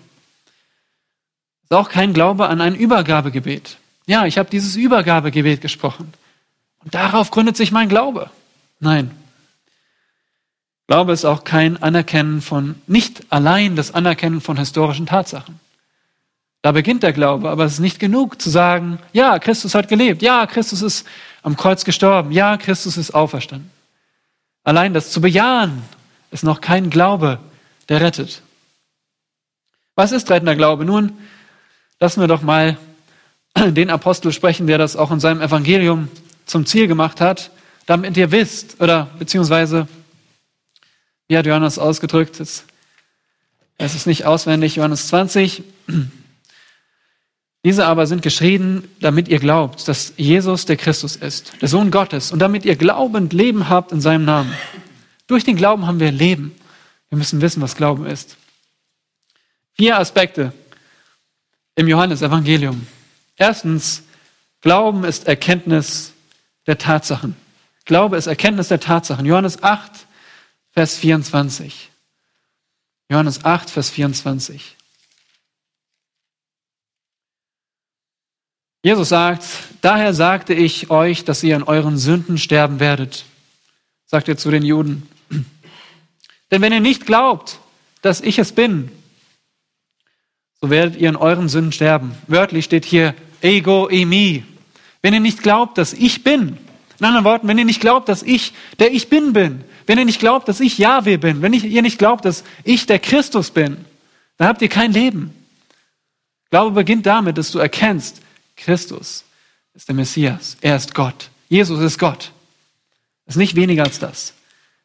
Ist 1.71 1.77
auch 1.77 1.87
kein 1.87 2.11
Glaube 2.11 2.49
an 2.49 2.59
ein 2.59 2.75
Übergabegebet. 2.75 3.77
Ja, 4.05 4.25
ich 4.25 4.37
habe 4.37 4.49
dieses 4.49 4.75
Übergabegebet 4.75 5.61
gesprochen. 5.61 6.11
Und 6.83 6.93
darauf 6.93 7.31
gründet 7.31 7.55
sich 7.55 7.71
mein 7.71 7.87
Glaube. 7.87 8.29
Nein. 8.81 9.11
Glaube 10.87 11.13
ist 11.13 11.23
auch 11.23 11.45
kein 11.45 11.81
Anerkennen 11.81 12.41
von, 12.41 12.75
nicht 12.87 13.23
allein 13.29 13.77
das 13.77 13.93
Anerkennen 13.93 14.41
von 14.41 14.57
historischen 14.57 15.05
Tatsachen. 15.05 15.61
Da 16.61 16.73
beginnt 16.73 17.03
der 17.03 17.13
Glaube, 17.13 17.49
aber 17.49 17.63
es 17.63 17.75
ist 17.75 17.79
nicht 17.79 17.99
genug 17.99 18.41
zu 18.41 18.49
sagen, 18.49 18.99
ja, 19.13 19.39
Christus 19.39 19.73
hat 19.73 19.87
gelebt, 19.87 20.21
ja, 20.21 20.45
Christus 20.47 20.81
ist 20.81 21.07
am 21.41 21.55
Kreuz 21.55 21.85
gestorben, 21.85 22.33
ja, 22.33 22.57
Christus 22.57 22.97
ist 22.97 23.11
auferstanden. 23.11 23.71
Allein 24.65 24.93
das 24.93 25.09
zu 25.09 25.21
bejahen 25.21 25.83
ist 26.31 26.43
noch 26.43 26.59
kein 26.59 26.89
Glaube, 26.89 27.39
der 27.87 28.01
rettet. 28.01 28.41
Was 29.95 30.11
ist 30.11 30.29
rettender 30.29 30.57
Glaube? 30.57 30.83
Nun, 30.83 31.13
lassen 32.01 32.19
wir 32.19 32.27
doch 32.27 32.41
mal 32.41 32.77
den 33.55 33.89
Apostel 33.89 34.33
sprechen, 34.33 34.67
der 34.67 34.77
das 34.77 34.97
auch 34.97 35.11
in 35.11 35.21
seinem 35.21 35.41
Evangelium 35.41 36.09
zum 36.45 36.65
Ziel 36.65 36.87
gemacht 36.87 37.21
hat, 37.21 37.51
damit 37.85 38.17
ihr 38.17 38.31
wisst, 38.31 38.81
oder 38.81 39.09
beziehungsweise, 39.19 39.87
wie 41.29 41.37
hat 41.37 41.45
Johannes 41.45 41.79
ausgedrückt, 41.79 42.39
es 42.41 42.65
ist 43.77 44.07
nicht 44.07 44.25
auswendig, 44.25 44.75
Johannes 44.75 45.07
20, 45.07 45.63
diese 47.63 47.85
aber 47.85 48.07
sind 48.07 48.23
geschrieben, 48.23 48.89
damit 48.99 49.27
ihr 49.27 49.39
glaubt, 49.39 49.87
dass 49.87 50.13
Jesus 50.17 50.65
der 50.65 50.77
Christus 50.77 51.15
ist, 51.15 51.53
der 51.61 51.69
Sohn 51.69 51.91
Gottes, 51.91 52.31
und 52.31 52.39
damit 52.39 52.65
ihr 52.65 52.75
glaubend 52.75 53.31
Leben 53.31 53.69
habt 53.69 53.91
in 53.91 54.01
seinem 54.01 54.25
Namen. 54.25 54.51
Durch 55.27 55.43
den 55.43 55.55
Glauben 55.55 55.85
haben 55.85 55.99
wir 55.99 56.11
Leben. 56.11 56.53
Wir 57.09 57.17
müssen 57.17 57.41
wissen, 57.41 57.61
was 57.61 57.75
Glauben 57.75 58.05
ist. 58.05 58.37
Vier 59.77 59.99
Aspekte 59.99 60.51
im 61.81 61.87
Johannesevangelium. 61.87 62.87
Erstens, 63.35 64.03
Glauben 64.61 65.03
ist 65.03 65.27
Erkenntnis 65.27 66.13
der 66.67 66.77
Tatsachen. 66.77 67.35
Glaube 67.85 68.17
ist 68.17 68.27
Erkenntnis 68.27 68.67
der 68.67 68.79
Tatsachen. 68.79 69.25
Johannes 69.25 69.63
8, 69.63 69.91
Vers 70.71 70.97
24. 70.97 71.89
Johannes 73.09 73.43
8, 73.43 73.71
Vers 73.71 73.89
24. 73.89 74.77
Jesus 78.83 79.09
sagt, 79.09 79.43
daher 79.81 80.13
sagte 80.13 80.53
ich 80.53 80.91
euch, 80.91 81.25
dass 81.25 81.41
ihr 81.41 81.55
an 81.55 81.63
euren 81.63 81.97
Sünden 81.97 82.37
sterben 82.37 82.79
werdet, 82.79 83.25
sagt 84.05 84.29
er 84.29 84.37
zu 84.37 84.51
den 84.51 84.63
Juden. 84.63 85.09
Denn 86.51 86.61
wenn 86.61 86.73
ihr 86.73 86.79
nicht 86.79 87.07
glaubt, 87.07 87.59
dass 88.03 88.21
ich 88.21 88.37
es 88.37 88.51
bin, 88.51 88.91
so 90.61 90.69
werdet 90.69 90.95
ihr 90.95 91.09
in 91.09 91.15
euren 91.15 91.49
Sünden 91.49 91.71
sterben. 91.71 92.15
Wörtlich 92.27 92.65
steht 92.65 92.85
hier 92.85 93.15
ego 93.41 93.89
emi. 93.89 94.45
Wenn 95.01 95.13
ihr 95.13 95.19
nicht 95.19 95.41
glaubt, 95.41 95.77
dass 95.77 95.93
ich 95.93 96.23
bin, 96.23 96.57
in 96.99 97.05
anderen 97.05 97.25
Worten, 97.25 97.47
wenn 97.47 97.57
ihr 97.57 97.65
nicht 97.65 97.81
glaubt, 97.81 98.07
dass 98.07 98.21
ich 98.21 98.53
der 98.77 98.93
ich 98.93 99.09
bin 99.09 99.33
bin, 99.33 99.63
wenn 99.87 99.97
ihr 99.97 100.05
nicht 100.05 100.19
glaubt, 100.19 100.47
dass 100.47 100.59
ich 100.59 100.77
Yahweh 100.77 101.17
bin, 101.17 101.41
wenn 101.41 101.53
ihr 101.53 101.81
nicht 101.81 101.97
glaubt, 101.97 102.25
dass 102.25 102.43
ich 102.63 102.85
der 102.85 102.99
Christus 102.99 103.49
bin, 103.49 103.85
dann 104.37 104.47
habt 104.47 104.61
ihr 104.61 104.69
kein 104.69 104.91
Leben. 104.91 105.33
Glaube 106.51 106.71
beginnt 106.71 107.07
damit, 107.07 107.37
dass 107.39 107.51
du 107.51 107.57
erkennst, 107.57 108.21
Christus 108.55 109.23
ist 109.73 109.87
der 109.87 109.95
Messias. 109.95 110.57
Er 110.61 110.75
ist 110.75 110.93
Gott. 110.93 111.29
Jesus 111.49 111.79
ist 111.79 111.97
Gott. 111.97 112.31
Es 113.25 113.35
ist 113.35 113.39
nicht 113.39 113.55
weniger 113.55 113.83
als 113.83 113.97
das. 113.97 114.33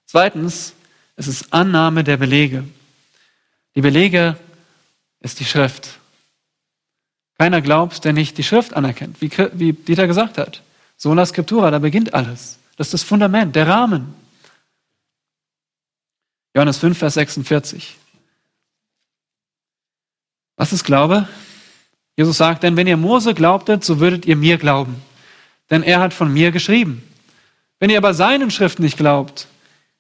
Zweitens, 0.07 0.73
es 1.17 1.29
ist 1.29 1.53
Annahme 1.53 2.05
der 2.05 2.17
Belege. 2.17 2.65
Die 3.75 3.81
Belege 3.83 4.37
ist 5.27 5.41
die 5.41 5.45
Schrift. 5.45 5.99
Keiner 7.39 7.61
glaubt, 7.61 8.05
der 8.05 8.13
nicht 8.13 8.39
die 8.39 8.45
Schrift 8.45 8.75
anerkennt, 8.75 9.21
wie, 9.21 9.31
wie 9.53 9.73
Dieter 9.73 10.07
gesagt 10.07 10.39
hat. 10.39 10.63
Sola 10.97 11.27
Scriptura, 11.27 11.71
da 11.71 11.79
beginnt 11.79 12.15
alles. 12.15 12.59
Das 12.77 12.87
ist 12.89 12.95
das 12.95 13.03
Fundament, 13.03 13.55
der 13.55 13.67
Rahmen. 13.67 14.15
Johannes 16.55 16.79
5, 16.79 16.97
Vers 16.97 17.15
46. 17.15 17.97
Was 20.57 20.73
ist 20.73 20.85
Glaube? 20.85 21.29
Jesus 22.17 22.39
sagt, 22.39 22.63
denn 22.63 22.77
wenn 22.77 22.87
ihr 22.87 22.97
Mose 22.97 23.35
glaubtet, 23.35 23.85
so 23.85 24.01
würdet 24.01 24.25
ihr 24.25 24.37
mir 24.37 24.57
glauben, 24.57 25.03
denn 25.69 25.83
er 25.83 26.01
hat 26.01 26.15
von 26.15 26.33
mir 26.33 26.51
geschrieben. 26.51 27.03
Wenn 27.79 27.91
ihr 27.91 27.99
aber 27.99 28.15
seinen 28.15 28.51
Schriften 28.51 28.83
nicht 28.83 28.97
glaubt, 28.97 29.49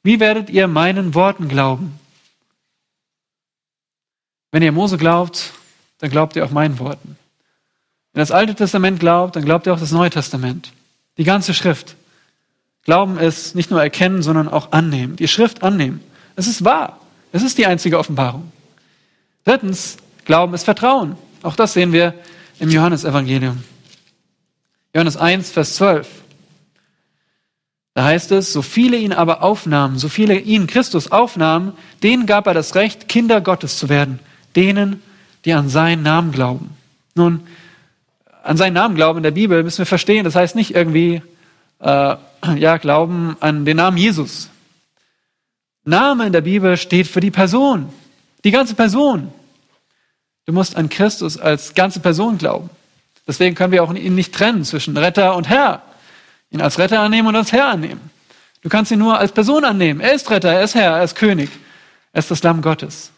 wie 0.02 0.18
werdet 0.18 0.48
ihr 0.48 0.66
meinen 0.66 1.14
Worten 1.14 1.48
glauben? 1.48 1.98
Wenn 4.52 4.62
ihr 4.62 4.72
Mose 4.72 4.96
glaubt, 4.96 5.52
dann 5.98 6.10
glaubt 6.10 6.36
ihr 6.36 6.44
auch 6.44 6.50
meinen 6.50 6.78
Worten. 6.78 7.16
Wenn 8.12 8.20
ihr 8.20 8.22
das 8.22 8.30
Alte 8.30 8.54
Testament 8.54 9.00
glaubt, 9.00 9.36
dann 9.36 9.44
glaubt 9.44 9.66
ihr 9.66 9.74
auch 9.74 9.80
das 9.80 9.92
Neue 9.92 10.10
Testament. 10.10 10.72
Die 11.18 11.24
ganze 11.24 11.54
Schrift. 11.54 11.96
Glauben 12.84 13.18
ist 13.18 13.54
nicht 13.54 13.70
nur 13.70 13.82
erkennen, 13.82 14.22
sondern 14.22 14.48
auch 14.48 14.72
annehmen. 14.72 15.16
Die 15.16 15.28
Schrift 15.28 15.62
annehmen. 15.62 16.00
Es 16.36 16.46
ist 16.46 16.64
wahr. 16.64 17.00
Es 17.32 17.42
ist 17.42 17.58
die 17.58 17.66
einzige 17.66 17.98
Offenbarung. 17.98 18.52
Drittens, 19.44 19.96
Glauben 20.24 20.54
ist 20.54 20.64
Vertrauen. 20.64 21.16
Auch 21.42 21.56
das 21.56 21.72
sehen 21.72 21.92
wir 21.92 22.14
im 22.58 22.70
Johannesevangelium. 22.70 23.62
Johannes 24.94 25.16
1, 25.16 25.50
Vers 25.50 25.74
12. 25.76 26.08
Da 27.94 28.04
heißt 28.04 28.32
es, 28.32 28.52
so 28.52 28.60
viele 28.62 28.96
ihn 28.96 29.12
aber 29.12 29.42
aufnahmen, 29.42 29.98
so 29.98 30.08
viele 30.08 30.38
ihn 30.38 30.66
Christus 30.66 31.12
aufnahmen, 31.12 31.72
denen 32.02 32.26
gab 32.26 32.46
er 32.46 32.54
das 32.54 32.74
Recht, 32.74 33.08
Kinder 33.08 33.40
Gottes 33.40 33.78
zu 33.78 33.88
werden, 33.88 34.18
denen, 34.56 35.02
die 35.44 35.52
an 35.52 35.68
seinen 35.68 36.02
Namen 36.02 36.32
glauben. 36.32 36.70
Nun, 37.14 37.46
an 38.42 38.56
seinen 38.56 38.74
Namen 38.74 38.94
glauben 38.94 39.18
in 39.18 39.22
der 39.22 39.30
Bibel 39.30 39.62
müssen 39.62 39.78
wir 39.78 39.86
verstehen, 39.86 40.24
das 40.24 40.34
heißt 40.34 40.54
nicht 40.54 40.74
irgendwie, 40.74 41.22
äh, 41.80 42.16
ja, 42.56 42.76
glauben 42.78 43.36
an 43.40 43.64
den 43.64 43.76
Namen 43.76 43.96
Jesus. 43.96 44.50
Name 45.84 46.26
in 46.26 46.32
der 46.32 46.40
Bibel 46.40 46.76
steht 46.76 47.06
für 47.06 47.20
die 47.20 47.30
Person, 47.30 47.92
die 48.44 48.50
ganze 48.50 48.74
Person. 48.74 49.32
Du 50.46 50.52
musst 50.52 50.76
an 50.76 50.88
Christus 50.88 51.38
als 51.38 51.74
ganze 51.74 52.00
Person 52.00 52.38
glauben. 52.38 52.70
Deswegen 53.26 53.56
können 53.56 53.72
wir 53.72 53.82
auch 53.82 53.92
ihn 53.92 54.14
nicht 54.14 54.32
trennen 54.32 54.64
zwischen 54.64 54.96
Retter 54.96 55.34
und 55.34 55.48
Herr. 55.48 55.82
Ihn 56.50 56.60
als 56.60 56.78
Retter 56.78 57.00
annehmen 57.00 57.28
und 57.28 57.36
als 57.36 57.50
Herr 57.50 57.68
annehmen. 57.68 58.10
Du 58.62 58.68
kannst 58.68 58.92
ihn 58.92 59.00
nur 59.00 59.18
als 59.18 59.32
Person 59.32 59.64
annehmen. 59.64 60.00
Er 60.00 60.12
ist 60.12 60.30
Retter, 60.30 60.52
er 60.52 60.62
ist 60.62 60.76
Herr, 60.76 60.96
er 60.98 61.04
ist 61.04 61.16
König. 61.16 61.50
Er 62.12 62.20
ist 62.20 62.30
das 62.30 62.42
Lamm 62.42 62.62
Gottes. 62.62 63.10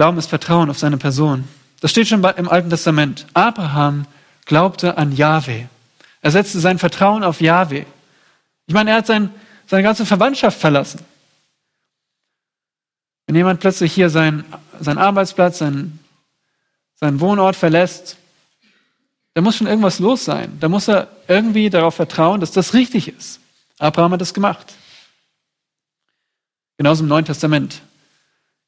Glauben 0.00 0.16
ist 0.16 0.30
Vertrauen 0.30 0.70
auf 0.70 0.78
seine 0.78 0.96
Person. 0.96 1.46
Das 1.82 1.90
steht 1.90 2.08
schon 2.08 2.24
im 2.24 2.48
Alten 2.48 2.70
Testament. 2.70 3.26
Abraham 3.34 4.06
glaubte 4.46 4.96
an 4.96 5.14
Yahweh. 5.14 5.66
Er 6.22 6.30
setzte 6.30 6.58
sein 6.58 6.78
Vertrauen 6.78 7.22
auf 7.22 7.42
Yahweh. 7.42 7.84
Ich 8.66 8.72
meine, 8.72 8.92
er 8.92 8.96
hat 8.96 9.06
sein, 9.06 9.28
seine 9.66 9.82
ganze 9.82 10.06
Verwandtschaft 10.06 10.58
verlassen. 10.58 11.04
Wenn 13.26 13.36
jemand 13.36 13.60
plötzlich 13.60 13.92
hier 13.92 14.08
seinen, 14.08 14.46
seinen 14.80 14.96
Arbeitsplatz, 14.96 15.58
seinen, 15.58 15.98
seinen 16.94 17.20
Wohnort 17.20 17.54
verlässt, 17.54 18.16
da 19.34 19.42
muss 19.42 19.56
schon 19.56 19.66
irgendwas 19.66 19.98
los 19.98 20.24
sein. 20.24 20.56
Da 20.60 20.70
muss 20.70 20.88
er 20.88 21.08
irgendwie 21.28 21.68
darauf 21.68 21.96
vertrauen, 21.96 22.40
dass 22.40 22.52
das 22.52 22.72
richtig 22.72 23.08
ist. 23.08 23.38
Abraham 23.78 24.12
hat 24.12 24.22
das 24.22 24.32
gemacht. 24.32 24.72
Genauso 26.78 27.02
im 27.02 27.08
Neuen 27.10 27.26
Testament. 27.26 27.82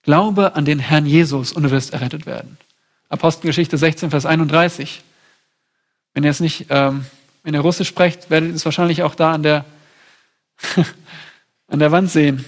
Glaube 0.03 0.57
an 0.57 0.65
den 0.65 0.79
Herrn 0.79 1.07
Jesus 1.07 1.53
und 1.53 1.63
du 1.63 1.71
wirst 1.71 1.93
errettet 1.93 2.27
werden. 2.27 2.59
Apostelgeschichte 3.09 3.79
16, 3.79 4.11
Vers 4.11 4.27
31. 4.27 5.03
Wenn 6.15 6.25
ihr 6.25 6.31
es 6.31 6.41
nicht, 6.41 6.67
ähm, 6.71 7.05
wenn 7.43 7.55
ihr 7.55 7.61
Russisch 7.61 7.89
sprecht, 7.89 8.31
werdet 8.31 8.51
ihr 8.51 8.55
es 8.57 8.65
wahrscheinlich 8.65 9.03
auch 9.03 9.15
da 9.15 9.33
an 9.33 9.43
der, 9.43 9.65
an 11.69 11.79
der 11.79 11.93
Wand 11.93 12.11
sehen. 12.11 12.45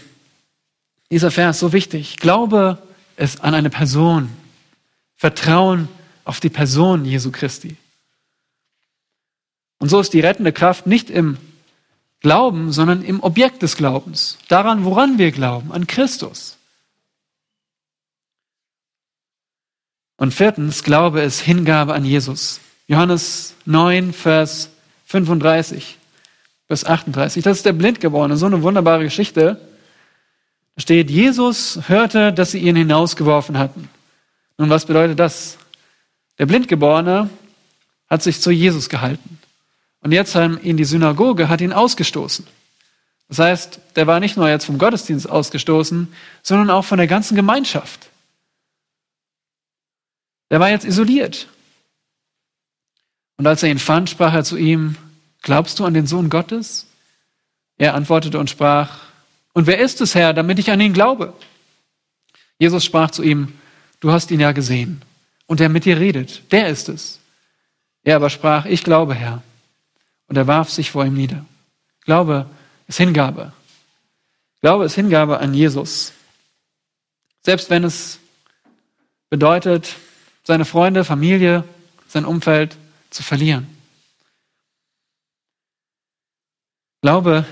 Dieser 1.10 1.30
Vers 1.30 1.60
so 1.60 1.72
wichtig. 1.72 2.16
Glaube 2.16 2.78
es 3.16 3.40
an 3.40 3.54
eine 3.54 3.70
Person. 3.70 4.30
Vertrauen 5.16 5.88
auf 6.24 6.40
die 6.40 6.50
Person 6.50 7.04
Jesu 7.04 7.30
Christi. 7.30 7.76
Und 9.78 9.90
so 9.90 10.00
ist 10.00 10.12
die 10.12 10.20
rettende 10.20 10.52
Kraft 10.52 10.86
nicht 10.86 11.10
im 11.10 11.36
Glauben, 12.20 12.72
sondern 12.72 13.02
im 13.02 13.22
Objekt 13.22 13.62
des 13.62 13.76
Glaubens. 13.76 14.38
Daran, 14.48 14.84
woran 14.84 15.18
wir 15.18 15.30
glauben, 15.30 15.72
an 15.72 15.86
Christus. 15.86 16.56
Und 20.16 20.32
viertens, 20.32 20.84
Glaube 20.84 21.22
ist 21.22 21.40
Hingabe 21.40 21.94
an 21.94 22.04
Jesus. 22.04 22.60
Johannes 22.86 23.54
9, 23.64 24.12
Vers 24.12 24.70
35. 25.06 25.98
Vers 26.66 26.84
38. 26.84 27.42
Das 27.42 27.58
ist 27.58 27.66
der 27.66 27.72
Blindgeborene, 27.72 28.36
so 28.36 28.46
eine 28.46 28.62
wunderbare 28.62 29.04
Geschichte. 29.04 29.60
Da 30.76 30.80
steht, 30.80 31.10
Jesus 31.10 31.80
hörte, 31.88 32.32
dass 32.32 32.52
sie 32.52 32.58
ihn 32.58 32.76
hinausgeworfen 32.76 33.58
hatten. 33.58 33.88
Nun, 34.58 34.70
was 34.70 34.86
bedeutet 34.86 35.18
das? 35.18 35.58
Der 36.38 36.46
Blindgeborene 36.46 37.28
hat 38.08 38.22
sich 38.22 38.40
zu 38.40 38.50
Jesus 38.50 38.88
gehalten. 38.88 39.38
Und 40.00 40.12
jetzt 40.12 40.34
haben 40.34 40.60
ihn 40.62 40.76
die 40.76 40.84
Synagoge 40.84 41.48
hat 41.48 41.60
ihn 41.60 41.72
ausgestoßen. 41.72 42.46
Das 43.28 43.38
heißt, 43.38 43.80
der 43.96 44.06
war 44.06 44.20
nicht 44.20 44.36
nur 44.36 44.48
jetzt 44.48 44.66
vom 44.66 44.78
Gottesdienst 44.78 45.28
ausgestoßen, 45.28 46.12
sondern 46.42 46.70
auch 46.70 46.84
von 46.84 46.98
der 46.98 47.06
ganzen 47.06 47.36
Gemeinschaft. 47.36 48.10
Der 50.50 50.60
war 50.60 50.70
jetzt 50.70 50.84
isoliert. 50.84 51.48
Und 53.36 53.46
als 53.46 53.62
er 53.62 53.70
ihn 53.70 53.78
fand, 53.78 54.10
sprach 54.10 54.34
er 54.34 54.44
zu 54.44 54.56
ihm, 54.56 54.96
glaubst 55.42 55.78
du 55.78 55.84
an 55.84 55.94
den 55.94 56.06
Sohn 56.06 56.30
Gottes? 56.30 56.86
Er 57.76 57.94
antwortete 57.94 58.38
und 58.38 58.50
sprach, 58.50 59.00
und 59.52 59.66
wer 59.66 59.78
ist 59.78 60.00
es, 60.00 60.14
Herr, 60.14 60.32
damit 60.32 60.58
ich 60.58 60.70
an 60.70 60.80
ihn 60.80 60.92
glaube? 60.92 61.32
Jesus 62.58 62.84
sprach 62.84 63.10
zu 63.10 63.22
ihm, 63.22 63.52
du 64.00 64.12
hast 64.12 64.30
ihn 64.30 64.40
ja 64.40 64.52
gesehen, 64.52 65.02
und 65.46 65.60
der 65.60 65.68
mit 65.68 65.84
dir 65.84 65.98
redet, 65.98 66.50
der 66.52 66.68
ist 66.68 66.88
es. 66.88 67.20
Er 68.02 68.16
aber 68.16 68.30
sprach, 68.30 68.66
ich 68.66 68.84
glaube, 68.84 69.14
Herr. 69.14 69.42
Und 70.28 70.36
er 70.36 70.46
warf 70.46 70.70
sich 70.70 70.90
vor 70.90 71.04
ihm 71.04 71.14
nieder. 71.14 71.44
Glaube 72.04 72.46
ist 72.86 72.98
Hingabe. 72.98 73.52
Glaube 74.60 74.84
ist 74.84 74.94
Hingabe 74.94 75.38
an 75.38 75.54
Jesus. 75.54 76.12
Selbst 77.42 77.70
wenn 77.70 77.84
es 77.84 78.18
bedeutet, 79.30 79.96
seine 80.44 80.64
Freunde, 80.64 81.04
Familie, 81.04 81.64
sein 82.08 82.24
Umfeld 82.24 82.76
zu 83.10 83.22
verlieren. 83.22 83.66
Glaube 87.02 87.44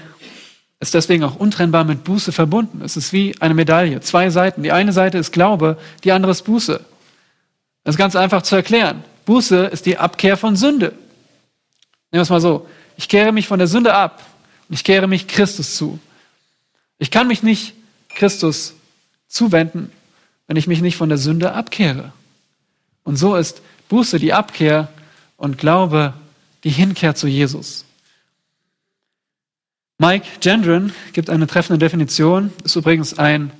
ist 0.80 0.94
deswegen 0.94 1.22
auch 1.22 1.36
untrennbar 1.36 1.84
mit 1.84 2.04
Buße 2.04 2.32
verbunden. 2.32 2.82
Es 2.82 2.96
ist 2.96 3.12
wie 3.12 3.34
eine 3.40 3.54
Medaille, 3.54 4.00
zwei 4.00 4.30
Seiten. 4.30 4.62
Die 4.62 4.72
eine 4.72 4.92
Seite 4.92 5.18
ist 5.18 5.32
Glaube, 5.32 5.78
die 6.02 6.10
andere 6.12 6.32
ist 6.32 6.42
Buße. 6.42 6.84
Das 7.84 7.94
ist 7.94 7.98
ganz 7.98 8.16
einfach 8.16 8.42
zu 8.42 8.56
erklären. 8.56 9.04
Buße 9.24 9.66
ist 9.66 9.86
die 9.86 9.98
Abkehr 9.98 10.36
von 10.36 10.56
Sünde. 10.56 10.86
Nehmen 10.86 10.98
wir 12.10 12.22
es 12.22 12.30
mal 12.30 12.40
so. 12.40 12.66
Ich 12.96 13.08
kehre 13.08 13.32
mich 13.32 13.46
von 13.46 13.58
der 13.58 13.68
Sünde 13.68 13.94
ab 13.94 14.22
und 14.68 14.74
ich 14.74 14.84
kehre 14.84 15.06
mich 15.06 15.28
Christus 15.28 15.76
zu. 15.76 16.00
Ich 16.98 17.10
kann 17.10 17.28
mich 17.28 17.42
nicht 17.42 17.74
Christus 18.08 18.74
zuwenden, 19.28 19.90
wenn 20.46 20.56
ich 20.56 20.66
mich 20.66 20.82
nicht 20.82 20.96
von 20.96 21.08
der 21.08 21.18
Sünde 21.18 21.52
abkehre. 21.52 22.12
Und 23.04 23.16
so 23.16 23.36
ist 23.36 23.62
Buße 23.88 24.18
die 24.18 24.32
Abkehr 24.32 24.88
und 25.36 25.58
Glaube 25.58 26.14
die 26.64 26.70
Hinkehr 26.70 27.14
zu 27.14 27.26
Jesus. 27.26 27.84
Mike 29.98 30.26
Gendron 30.40 30.92
gibt 31.12 31.30
eine 31.30 31.46
treffende 31.46 31.78
Definition, 31.78 32.52
ist 32.64 32.76
übrigens 32.76 33.18
ein 33.18 33.52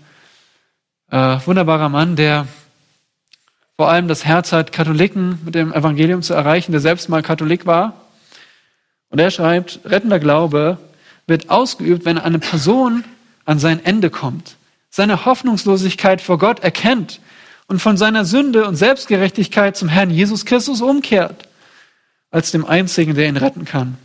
äh, 1.10 1.38
wunderbarer 1.44 1.88
Mann, 1.88 2.16
der 2.16 2.46
vor 3.76 3.90
allem 3.90 4.08
das 4.08 4.24
Herz 4.24 4.52
hat, 4.52 4.72
Katholiken 4.72 5.38
mit 5.44 5.54
dem 5.54 5.72
Evangelium 5.72 6.22
zu 6.22 6.34
erreichen, 6.34 6.72
der 6.72 6.80
selbst 6.80 7.08
mal 7.08 7.22
Katholik 7.22 7.66
war. 7.66 7.94
Und 9.08 9.18
er 9.18 9.30
schreibt, 9.30 9.80
rettender 9.84 10.18
Glaube 10.18 10.78
wird 11.26 11.50
ausgeübt, 11.50 12.04
wenn 12.04 12.18
eine 12.18 12.38
Person 12.38 13.04
an 13.44 13.58
sein 13.58 13.84
Ende 13.84 14.10
kommt, 14.10 14.56
seine 14.90 15.24
Hoffnungslosigkeit 15.24 16.20
vor 16.20 16.38
Gott 16.38 16.60
erkennt 16.60 17.20
und 17.72 17.78
von 17.78 17.96
seiner 17.96 18.26
Sünde 18.26 18.68
und 18.68 18.76
Selbstgerechtigkeit 18.76 19.78
zum 19.78 19.88
Herrn 19.88 20.10
Jesus 20.10 20.44
Christus 20.44 20.82
umkehrt, 20.82 21.48
als 22.30 22.50
dem 22.50 22.66
einzigen, 22.66 23.14
der 23.14 23.26
ihn 23.28 23.38
retten 23.38 23.64
kann. 23.64 23.96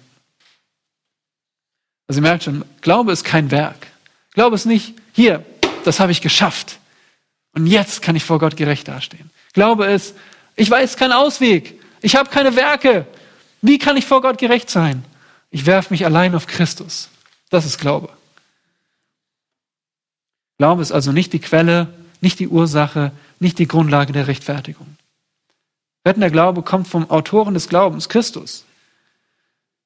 Also 2.07 2.19
ihr 2.19 2.21
merkt 2.21 2.45
schon, 2.45 2.63
Glaube 2.79 3.11
ist 3.11 3.25
kein 3.25 3.51
Werk. 3.51 3.87
Glaube 4.31 4.55
ist 4.55 4.67
nicht, 4.67 4.93
hier, 5.11 5.43
das 5.83 5.99
habe 5.99 6.13
ich 6.13 6.21
geschafft. 6.21 6.79
Und 7.51 7.67
jetzt 7.67 8.01
kann 8.01 8.15
ich 8.15 8.23
vor 8.23 8.39
Gott 8.39 8.55
gerecht 8.55 8.87
dastehen. 8.87 9.31
Glaube 9.51 9.87
ist, 9.87 10.15
ich 10.55 10.71
weiß 10.71 10.95
keinen 10.95 11.11
Ausweg. 11.11 11.77
Ich 12.01 12.15
habe 12.15 12.29
keine 12.29 12.55
Werke. 12.55 13.05
Wie 13.61 13.79
kann 13.79 13.97
ich 13.97 14.05
vor 14.05 14.21
Gott 14.21 14.37
gerecht 14.37 14.69
sein? 14.69 15.03
Ich 15.51 15.65
werfe 15.65 15.93
mich 15.93 16.05
allein 16.05 16.35
auf 16.35 16.47
Christus. 16.47 17.09
Das 17.49 17.65
ist 17.65 17.79
Glaube. 17.79 18.07
Glaube 20.57 20.81
ist 20.81 20.93
also 20.93 21.11
nicht 21.11 21.33
die 21.33 21.39
Quelle, 21.39 21.93
nicht 22.21 22.39
die 22.39 22.47
Ursache, 22.47 23.11
nicht 23.39 23.59
die 23.59 23.67
Grundlage 23.67 24.13
der 24.13 24.27
Rechtfertigung. 24.27 24.87
Rettender 26.05 26.29
Glaube 26.29 26.61
kommt 26.61 26.87
vom 26.87 27.09
Autoren 27.09 27.53
des 27.53 27.67
Glaubens, 27.67 28.09
Christus. 28.09 28.65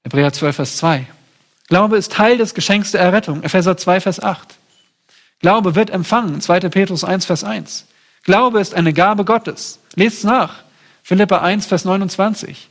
Hebräer 0.04 0.34
12, 0.34 0.56
Vers 0.56 0.78
2. 0.78 1.08
Glaube 1.68 1.98
ist 1.98 2.12
Teil 2.12 2.38
des 2.38 2.54
Geschenks 2.54 2.92
der 2.92 3.02
Errettung. 3.02 3.44
Epheser 3.44 3.78
2, 3.78 4.02
Vers 4.02 4.22
8. 4.22 4.56
Glaube 5.40 5.76
wird 5.76 5.90
empfangen. 5.90 6.42
2. 6.42 6.60
Petrus 6.70 7.04
1, 7.04 7.26
Vers 7.26 7.44
1. 7.44 7.88
Glaube 8.24 8.60
ist 8.60 8.76
eine 8.76 8.94
Gabe 8.94 9.26
Gottes. 9.26 9.80
Lest 9.96 10.24
nach. 10.24 10.64
Philippa 11.04 11.40
1, 11.40 11.66
Vers 11.66 11.86
29. 11.86 12.70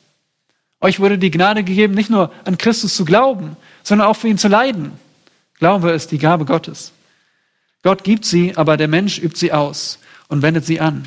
Euch 0.80 1.00
wurde 1.00 1.18
die 1.18 1.30
Gnade 1.30 1.64
gegeben, 1.64 1.94
nicht 1.94 2.10
nur 2.10 2.32
an 2.44 2.56
Christus 2.56 2.94
zu 2.94 3.04
glauben, 3.04 3.56
sondern 3.82 4.08
auch 4.08 4.16
für 4.16 4.28
ihn 4.28 4.38
zu 4.38 4.48
leiden. 4.48 4.92
Glaube 5.58 5.90
ist 5.90 6.10
die 6.12 6.18
Gabe 6.18 6.44
Gottes. 6.44 6.92
Gott 7.82 8.04
gibt 8.04 8.24
sie, 8.24 8.56
aber 8.56 8.76
der 8.76 8.88
Mensch 8.88 9.18
übt 9.18 9.36
sie 9.36 9.52
aus 9.52 9.98
und 10.30 10.42
wendet 10.42 10.64
sie 10.64 10.80
an. 10.80 11.06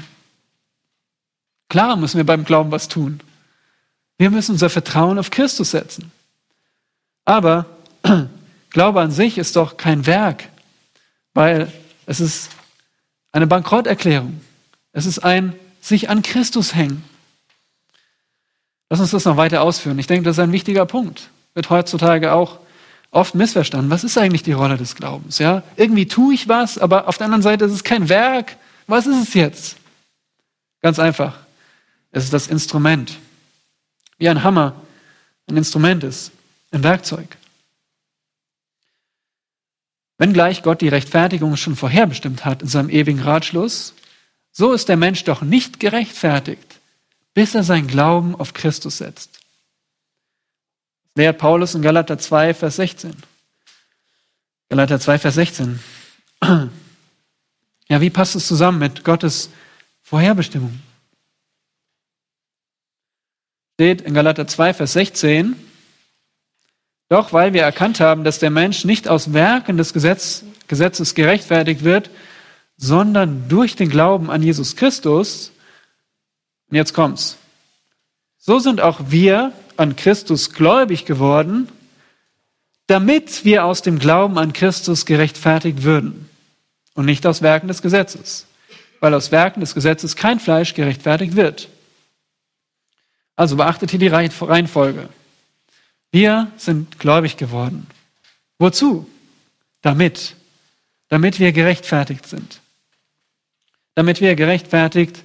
Klar 1.70 1.96
müssen 1.96 2.18
wir 2.18 2.26
beim 2.26 2.46
Glauben 2.46 2.72
was 2.72 2.88
tun. 2.88 3.20
Wir 4.20 4.30
müssen 4.30 4.52
unser 4.52 4.70
Vertrauen 4.70 5.18
auf 5.18 5.32
Christus 5.32 5.72
setzen. 5.72 6.12
Aber 7.26 7.66
Glaube 8.70 9.02
an 9.02 9.12
sich 9.12 9.38
ist 9.38 9.56
doch 9.56 9.78
kein 9.78 10.06
Werk, 10.06 10.50
weil 11.34 11.72
es 12.06 12.20
ist 12.20 12.50
eine 13.32 13.48
Bankrotterklärung. 13.48 14.42
Es 14.92 15.06
ist 15.06 15.20
ein 15.20 15.56
sich 15.80 16.10
an 16.10 16.22
Christus 16.22 16.76
hängen. 16.76 17.04
Lass 18.90 19.00
uns 19.00 19.12
das 19.12 19.26
noch 19.26 19.38
weiter 19.38 19.62
ausführen. 19.62 19.98
Ich 20.00 20.08
denke, 20.08 20.26
das 20.26 20.38
ist 20.38 20.44
ein 20.44 20.52
wichtiger 20.52 20.86
Punkt. 20.86 21.30
Wird 21.54 21.70
heutzutage 21.70 22.34
auch 22.34 22.60
oft 23.12 23.36
missverstanden. 23.36 23.90
Was 23.90 24.04
ist 24.04 24.18
eigentlich 24.18 24.44
die 24.44 24.52
Rolle 24.54 24.78
des 24.78 24.96
Glaubens? 24.96 25.40
Ja, 25.40 25.64
irgendwie 25.76 26.08
tue 26.08 26.34
ich 26.34 26.48
was, 26.48 26.78
aber 26.78 27.08
auf 27.08 27.18
der 27.18 27.26
anderen 27.26 27.44
Seite 27.44 27.66
ist 27.66 27.72
es 27.72 27.84
kein 27.84 28.10
Werk. 28.10 28.58
Was 28.88 29.08
ist 29.08 29.30
es 29.30 29.34
jetzt? 29.34 29.78
Ganz 30.82 31.00
einfach. 31.00 31.40
Es 32.12 32.26
ist 32.26 32.34
das 32.34 32.48
Instrument. 32.48 33.18
Wie 34.18 34.30
ein 34.30 34.44
Hammer 34.44 34.76
ein 35.48 35.58
Instrument 35.58 36.04
ist, 36.04 36.32
ein 36.72 36.84
Werkzeug. 36.84 37.38
Wenngleich 40.18 40.64
Gott 40.64 40.82
die 40.82 40.88
Rechtfertigung 40.88 41.58
schon 41.58 41.76
vorherbestimmt 41.76 42.46
hat 42.46 42.62
in 42.62 42.68
seinem 42.68 42.90
ewigen 42.90 43.20
Ratschluss, 43.20 43.94
so 44.52 44.72
ist 44.72 44.88
der 44.88 44.98
Mensch 44.98 45.24
doch 45.24 45.42
nicht 45.42 45.80
gerechtfertigt, 45.80 46.80
bis 47.34 47.56
er 47.56 47.64
sein 47.64 47.88
Glauben 47.88 48.36
auf 48.36 48.54
Christus 48.54 49.00
setzt. 49.00 49.40
Das 51.04 51.24
lehrt 51.24 51.40
Paulus 51.40 51.76
in 51.76 51.82
Galater 51.82 52.18
2, 52.18 52.54
Vers 52.54 52.78
16. 52.78 53.14
Galater 54.70 55.00
2, 55.00 55.20
Vers 55.20 55.36
16. 55.36 55.80
Ja, 57.94 58.02
wie 58.02 58.10
passt 58.10 58.36
es 58.36 58.48
zusammen 58.48 58.80
mit 58.80 59.04
Gottes 59.04 59.52
Vorherbestimmung? 60.02 60.80
Steht 63.76 64.02
in 64.02 64.16
Galater 64.16 64.48
2, 64.48 64.74
Vers 64.74 64.94
16, 64.94 65.56
doch 67.08 67.34
weil 67.34 67.54
wir 67.54 67.62
erkannt 67.62 68.00
haben, 68.00 68.24
dass 68.24 68.40
der 68.40 68.50
Mensch 68.50 68.84
nicht 68.84 69.08
aus 69.08 69.34
Werken 69.34 69.78
des 69.78 69.94
Gesetz, 69.94 70.44
Gesetzes 70.68 71.14
gerechtfertigt 71.14 71.84
wird, 71.84 72.10
sondern 72.78 73.48
durch 73.48 73.76
den 73.76 73.90
Glauben 73.90 74.32
an 74.32 74.42
Jesus 74.42 74.76
Christus, 74.76 75.52
und 76.72 76.76
jetzt 76.76 76.96
kommt's, 76.96 77.38
so 78.40 78.58
sind 78.58 78.82
auch 78.82 79.02
wir 79.10 79.54
an 79.78 79.96
Christus 79.96 80.52
gläubig 80.52 81.06
geworden, 81.06 81.70
damit 82.88 83.46
wir 83.46 83.66
aus 83.66 83.84
dem 83.84 84.00
Glauben 84.00 84.40
an 84.40 84.52
Christus 84.52 85.06
gerechtfertigt 85.06 85.84
würden 85.84 86.28
und 86.94 87.06
nicht 87.06 87.26
aus 87.26 87.42
Werken 87.42 87.68
des 87.68 87.82
Gesetzes, 87.82 88.46
weil 89.00 89.14
aus 89.14 89.32
Werken 89.32 89.60
des 89.60 89.74
Gesetzes 89.74 90.16
kein 90.16 90.40
Fleisch 90.40 90.74
gerechtfertigt 90.74 91.36
wird. 91.36 91.70
Also 93.36 93.56
beachtet 93.56 93.90
hier 93.90 94.00
die 94.00 94.08
Reihenfolge. 94.08 95.10
Wir 96.12 96.52
sind 96.58 97.00
gläubig 97.00 97.38
geworden. 97.38 97.88
Wozu? 98.60 99.10
Damit. 99.82 100.36
Damit 101.10 101.40
wir 101.40 101.52
gerechtfertigt 101.52 102.28
sind. 102.28 102.62
Damit 103.96 104.22
wir 104.22 104.36
gerechtfertigt 104.36 105.24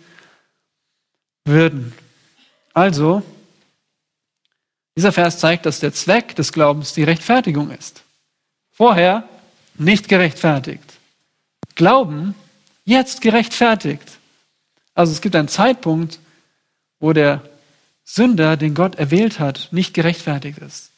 würden. 1.44 1.92
Also, 2.72 3.22
dieser 4.96 5.12
Vers 5.12 5.38
zeigt, 5.38 5.66
dass 5.66 5.80
der 5.80 5.92
Zweck 5.92 6.34
des 6.36 6.52
Glaubens 6.52 6.94
die 6.94 7.04
Rechtfertigung 7.04 7.70
ist. 7.70 8.02
Vorher 8.72 9.28
nicht 9.74 10.08
gerechtfertigt. 10.08 10.97
Glauben 11.78 12.34
jetzt 12.84 13.20
gerechtfertigt. 13.20 14.18
Also 14.94 15.12
es 15.12 15.20
gibt 15.20 15.36
einen 15.36 15.46
Zeitpunkt, 15.46 16.18
wo 16.98 17.12
der 17.12 17.40
Sünder, 18.02 18.56
den 18.56 18.74
Gott 18.74 18.96
erwählt 18.96 19.38
hat, 19.38 19.68
nicht 19.70 19.94
gerechtfertigt 19.94 20.58
ist. 20.58 20.90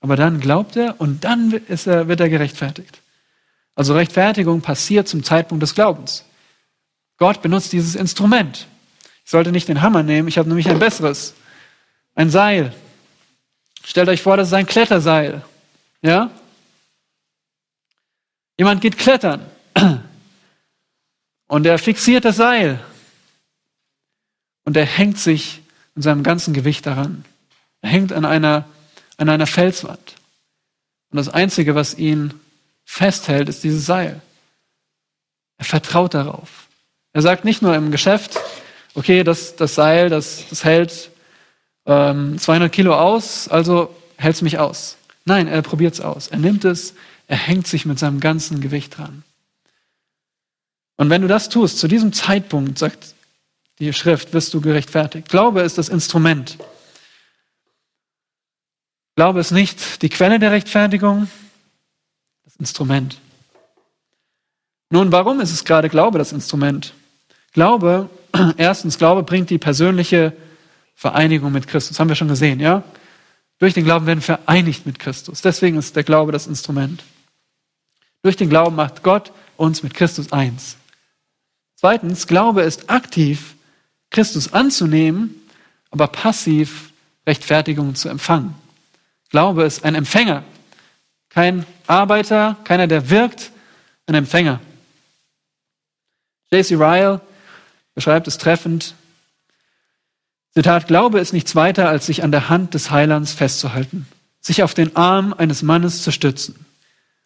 Aber 0.00 0.16
dann 0.16 0.40
glaubt 0.40 0.74
er 0.74 1.00
und 1.00 1.22
dann 1.22 1.62
er, 1.68 2.08
wird 2.08 2.18
er 2.18 2.28
gerechtfertigt. 2.28 3.02
Also 3.76 3.94
Rechtfertigung 3.94 4.62
passiert 4.62 5.06
zum 5.06 5.22
Zeitpunkt 5.22 5.62
des 5.62 5.76
Glaubens. 5.76 6.24
Gott 7.18 7.40
benutzt 7.40 7.72
dieses 7.72 7.94
Instrument. 7.94 8.66
Ich 9.24 9.30
sollte 9.30 9.52
nicht 9.52 9.68
den 9.68 9.80
Hammer 9.80 10.02
nehmen, 10.02 10.26
ich 10.26 10.38
habe 10.38 10.48
nämlich 10.48 10.68
ein 10.68 10.80
besseres. 10.80 11.34
Ein 12.16 12.30
Seil. 12.30 12.74
Stellt 13.84 14.08
euch 14.08 14.22
vor, 14.22 14.36
das 14.36 14.48
ist 14.48 14.54
ein 14.54 14.66
Kletterseil. 14.66 15.44
Ja? 16.02 16.32
Jemand 18.58 18.80
geht 18.80 18.98
klettern 18.98 19.46
und 21.48 21.66
er 21.66 21.78
fixiert 21.78 22.24
das 22.24 22.36
Seil 22.36 22.80
und 24.64 24.76
er 24.76 24.84
hängt 24.84 25.18
sich 25.18 25.62
mit 25.94 26.04
seinem 26.04 26.22
ganzen 26.22 26.52
Gewicht 26.54 26.86
daran. 26.86 27.24
Er 27.80 27.90
hängt 27.90 28.12
an 28.12 28.24
einer, 28.24 28.66
an 29.16 29.28
einer 29.28 29.46
Felswand. 29.46 30.14
Und 31.10 31.16
das 31.16 31.28
Einzige, 31.28 31.74
was 31.74 31.94
ihn 31.94 32.34
festhält, 32.84 33.48
ist 33.48 33.64
dieses 33.64 33.86
Seil. 33.86 34.20
Er 35.58 35.64
vertraut 35.64 36.14
darauf. 36.14 36.66
Er 37.12 37.22
sagt 37.22 37.44
nicht 37.44 37.62
nur 37.62 37.74
im 37.74 37.90
Geschäft, 37.90 38.38
okay, 38.94 39.24
das, 39.24 39.56
das 39.56 39.74
Seil, 39.74 40.10
das, 40.10 40.44
das 40.50 40.64
hält 40.64 41.10
ähm, 41.86 42.38
200 42.38 42.70
Kilo 42.70 42.94
aus, 42.94 43.48
also 43.48 43.94
hält 44.16 44.34
es 44.34 44.42
mich 44.42 44.58
aus. 44.58 44.96
Nein, 45.24 45.48
er 45.48 45.62
probiert 45.62 45.94
es 45.94 46.00
aus. 46.00 46.28
Er 46.28 46.38
nimmt 46.38 46.64
es, 46.64 46.94
er 47.28 47.36
hängt 47.36 47.66
sich 47.66 47.86
mit 47.86 47.98
seinem 47.98 48.20
ganzen 48.20 48.60
Gewicht 48.60 48.98
dran. 48.98 49.22
Und 50.96 51.10
wenn 51.10 51.22
du 51.22 51.28
das 51.28 51.48
tust, 51.48 51.78
zu 51.78 51.88
diesem 51.88 52.12
Zeitpunkt, 52.12 52.78
sagt 52.78 53.14
die 53.78 53.92
Schrift, 53.92 54.32
wirst 54.32 54.54
du 54.54 54.60
gerechtfertigt. 54.60 55.28
Glaube 55.28 55.60
ist 55.60 55.78
das 55.78 55.88
Instrument. 55.88 56.56
Glaube 59.16 59.40
ist 59.40 59.50
nicht 59.50 60.02
die 60.02 60.08
Quelle 60.08 60.38
der 60.38 60.52
Rechtfertigung, 60.52 61.28
das 62.44 62.56
Instrument. 62.56 63.18
Nun, 64.90 65.12
warum 65.12 65.40
ist 65.40 65.52
es 65.52 65.64
gerade 65.64 65.88
Glaube 65.88 66.18
das 66.18 66.32
Instrument? 66.32 66.94
Glaube, 67.52 68.08
erstens, 68.56 68.98
Glaube 68.98 69.22
bringt 69.22 69.50
die 69.50 69.58
persönliche 69.58 70.32
Vereinigung 70.94 71.52
mit 71.52 71.66
Christus. 71.66 71.98
Haben 71.98 72.08
wir 72.08 72.16
schon 72.16 72.28
gesehen, 72.28 72.60
ja? 72.60 72.82
Durch 73.58 73.74
den 73.74 73.84
Glauben 73.84 74.06
werden 74.06 74.20
wir 74.20 74.36
vereinigt 74.36 74.84
mit 74.86 74.98
Christus. 74.98 75.40
Deswegen 75.40 75.78
ist 75.78 75.96
der 75.96 76.04
Glaube 76.04 76.32
das 76.32 76.46
Instrument. 76.46 77.02
Durch 78.22 78.36
den 78.36 78.50
Glauben 78.50 78.76
macht 78.76 79.02
Gott 79.02 79.32
uns 79.56 79.82
mit 79.82 79.94
Christus 79.94 80.32
eins. 80.32 80.76
Zweitens, 81.76 82.26
Glaube 82.26 82.62
ist 82.62 82.88
aktiv, 82.88 83.54
Christus 84.10 84.52
anzunehmen, 84.52 85.34
aber 85.90 86.08
passiv 86.08 86.92
Rechtfertigung 87.26 87.94
zu 87.94 88.08
empfangen. 88.08 88.54
Glaube 89.30 89.64
ist 89.64 89.84
ein 89.84 89.94
Empfänger, 89.94 90.42
kein 91.28 91.66
Arbeiter, 91.86 92.56
keiner, 92.64 92.86
der 92.86 93.10
wirkt, 93.10 93.50
ein 94.06 94.14
Empfänger. 94.14 94.60
J.C. 96.50 96.76
Ryle 96.76 97.20
beschreibt 97.94 98.28
es 98.28 98.38
treffend. 98.38 98.94
Zitat, 100.54 100.86
Glaube 100.86 101.18
ist 101.20 101.32
nichts 101.32 101.54
weiter, 101.54 101.88
als 101.88 102.06
sich 102.06 102.22
an 102.22 102.30
der 102.30 102.48
Hand 102.48 102.72
des 102.72 102.90
Heilands 102.90 103.32
festzuhalten, 103.32 104.06
sich 104.40 104.62
auf 104.62 104.72
den 104.72 104.96
Arm 104.96 105.34
eines 105.36 105.62
Mannes 105.62 106.02
zu 106.02 106.12
stützen 106.12 106.64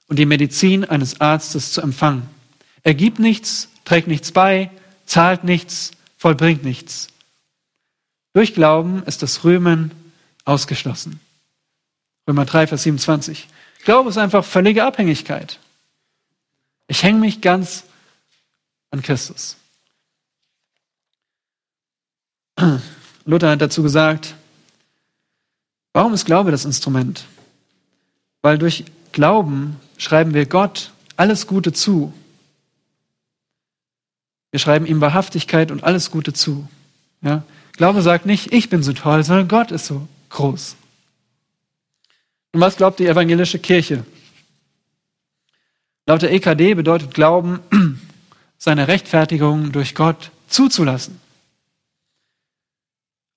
und 0.08 0.18
die 0.18 0.26
Medizin 0.26 0.84
eines 0.84 1.20
Arztes 1.20 1.70
zu 1.70 1.82
empfangen. 1.82 2.28
Er 2.82 2.94
gibt 2.94 3.18
nichts, 3.18 3.68
trägt 3.90 4.06
nichts 4.06 4.30
bei, 4.30 4.70
zahlt 5.04 5.42
nichts, 5.42 5.90
vollbringt 6.16 6.62
nichts. 6.62 7.08
Durch 8.32 8.54
Glauben 8.54 9.02
ist 9.02 9.20
das 9.24 9.42
Rühmen 9.42 9.90
ausgeschlossen. 10.44 11.18
Römer 12.28 12.44
3, 12.44 12.68
Vers 12.68 12.84
27. 12.84 13.48
Glaube 13.82 14.10
ist 14.10 14.16
einfach 14.16 14.44
völlige 14.44 14.84
Abhängigkeit. 14.84 15.58
Ich 16.86 17.02
hänge 17.02 17.18
mich 17.18 17.40
ganz 17.40 17.82
an 18.92 19.02
Christus. 19.02 19.56
Luther 23.24 23.50
hat 23.50 23.60
dazu 23.60 23.82
gesagt, 23.82 24.36
warum 25.94 26.14
ist 26.14 26.26
Glaube 26.26 26.52
das 26.52 26.64
Instrument? 26.64 27.24
Weil 28.40 28.56
durch 28.56 28.84
Glauben 29.10 29.80
schreiben 29.98 30.32
wir 30.32 30.46
Gott 30.46 30.92
alles 31.16 31.48
Gute 31.48 31.72
zu. 31.72 32.14
Wir 34.50 34.60
schreiben 34.60 34.86
ihm 34.86 35.00
Wahrhaftigkeit 35.00 35.70
und 35.70 35.84
alles 35.84 36.10
Gute 36.10 36.32
zu. 36.32 36.68
Ja? 37.22 37.44
Glaube 37.72 38.02
sagt 38.02 38.26
nicht, 38.26 38.52
ich 38.52 38.68
bin 38.68 38.82
so 38.82 38.92
toll, 38.92 39.22
sondern 39.24 39.48
Gott 39.48 39.70
ist 39.70 39.86
so 39.86 40.06
groß. 40.30 40.76
Und 42.52 42.60
was 42.60 42.76
glaubt 42.76 42.98
die 42.98 43.06
evangelische 43.06 43.58
Kirche? 43.58 44.04
Laut 46.06 46.22
der 46.22 46.32
EKD 46.32 46.74
bedeutet 46.74 47.14
Glauben, 47.14 47.60
seine 48.58 48.88
Rechtfertigung 48.88 49.70
durch 49.70 49.94
Gott 49.94 50.30
zuzulassen. 50.48 51.20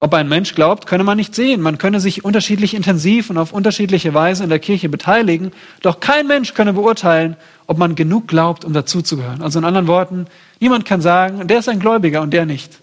Ob 0.03 0.13
ein 0.15 0.27
Mensch 0.27 0.53
glaubt, 0.53 0.85
könne 0.85 1.05
man 1.05 1.15
nicht 1.15 1.33
sehen. 1.33 1.61
Man 1.61 1.77
könne 1.77 2.01
sich 2.01 2.25
unterschiedlich 2.25 2.73
intensiv 2.73 3.29
und 3.29 3.37
auf 3.37 3.53
unterschiedliche 3.53 4.13
Weise 4.13 4.43
in 4.43 4.49
der 4.49 4.59
Kirche 4.59 4.89
beteiligen. 4.89 5.53
Doch 5.81 6.01
kein 6.01 6.27
Mensch 6.27 6.53
könne 6.53 6.73
beurteilen, 6.73 7.37
ob 7.67 7.77
man 7.77 7.95
genug 7.95 8.27
glaubt, 8.27 8.65
um 8.65 8.73
dazuzugehören. 8.73 9.41
Also 9.41 9.59
in 9.59 9.65
anderen 9.65 9.87
Worten, 9.87 10.25
niemand 10.59 10.83
kann 10.83 10.99
sagen, 10.99 11.47
der 11.47 11.59
ist 11.59 11.69
ein 11.69 11.79
Gläubiger 11.79 12.21
und 12.21 12.31
der 12.31 12.45
nicht. 12.45 12.79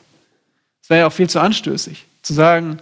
Es 0.82 0.88
wäre 0.88 1.00
ja 1.00 1.06
auch 1.08 1.12
viel 1.12 1.28
zu 1.28 1.40
anstößig, 1.40 2.06
zu 2.22 2.32
sagen, 2.32 2.78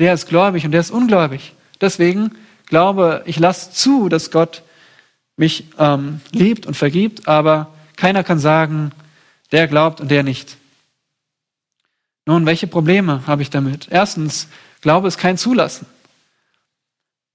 der 0.00 0.14
ist 0.14 0.26
gläubig 0.26 0.64
und 0.64 0.72
der 0.72 0.80
ist 0.80 0.90
ungläubig. 0.90 1.52
Deswegen 1.80 2.32
glaube, 2.66 3.22
ich 3.24 3.38
lasse 3.38 3.70
zu, 3.70 4.08
dass 4.08 4.32
Gott 4.32 4.62
mich 5.36 5.68
ähm, 5.78 6.20
liebt 6.32 6.66
und 6.66 6.76
vergibt, 6.76 7.28
aber 7.28 7.68
keiner 7.94 8.24
kann 8.24 8.40
sagen, 8.40 8.90
der 9.52 9.68
glaubt 9.68 10.00
und 10.00 10.10
der 10.10 10.24
nicht. 10.24 10.56
Nun, 12.26 12.44
welche 12.44 12.66
Probleme 12.66 13.26
habe 13.26 13.42
ich 13.42 13.50
damit? 13.50 13.86
Erstens, 13.90 14.48
Glaube 14.80 15.08
ist 15.08 15.18
kein 15.18 15.38
Zulassen. 15.38 15.86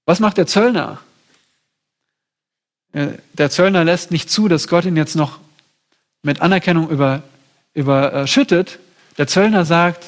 Was 0.04 0.20
macht 0.20 0.36
der 0.36 0.46
Zöllner? 0.46 1.00
Äh, 2.92 3.08
der 3.32 3.50
Zöllner 3.50 3.84
lässt 3.84 4.10
nicht 4.10 4.30
zu, 4.30 4.48
dass 4.48 4.68
Gott 4.68 4.84
ihn 4.84 4.96
jetzt 4.96 5.16
noch 5.16 5.40
mit 6.22 6.40
Anerkennung 6.40 6.90
über, 6.90 7.22
überschüttet. 7.74 8.78
Der 9.18 9.26
Zöllner 9.26 9.64
sagt, 9.64 10.04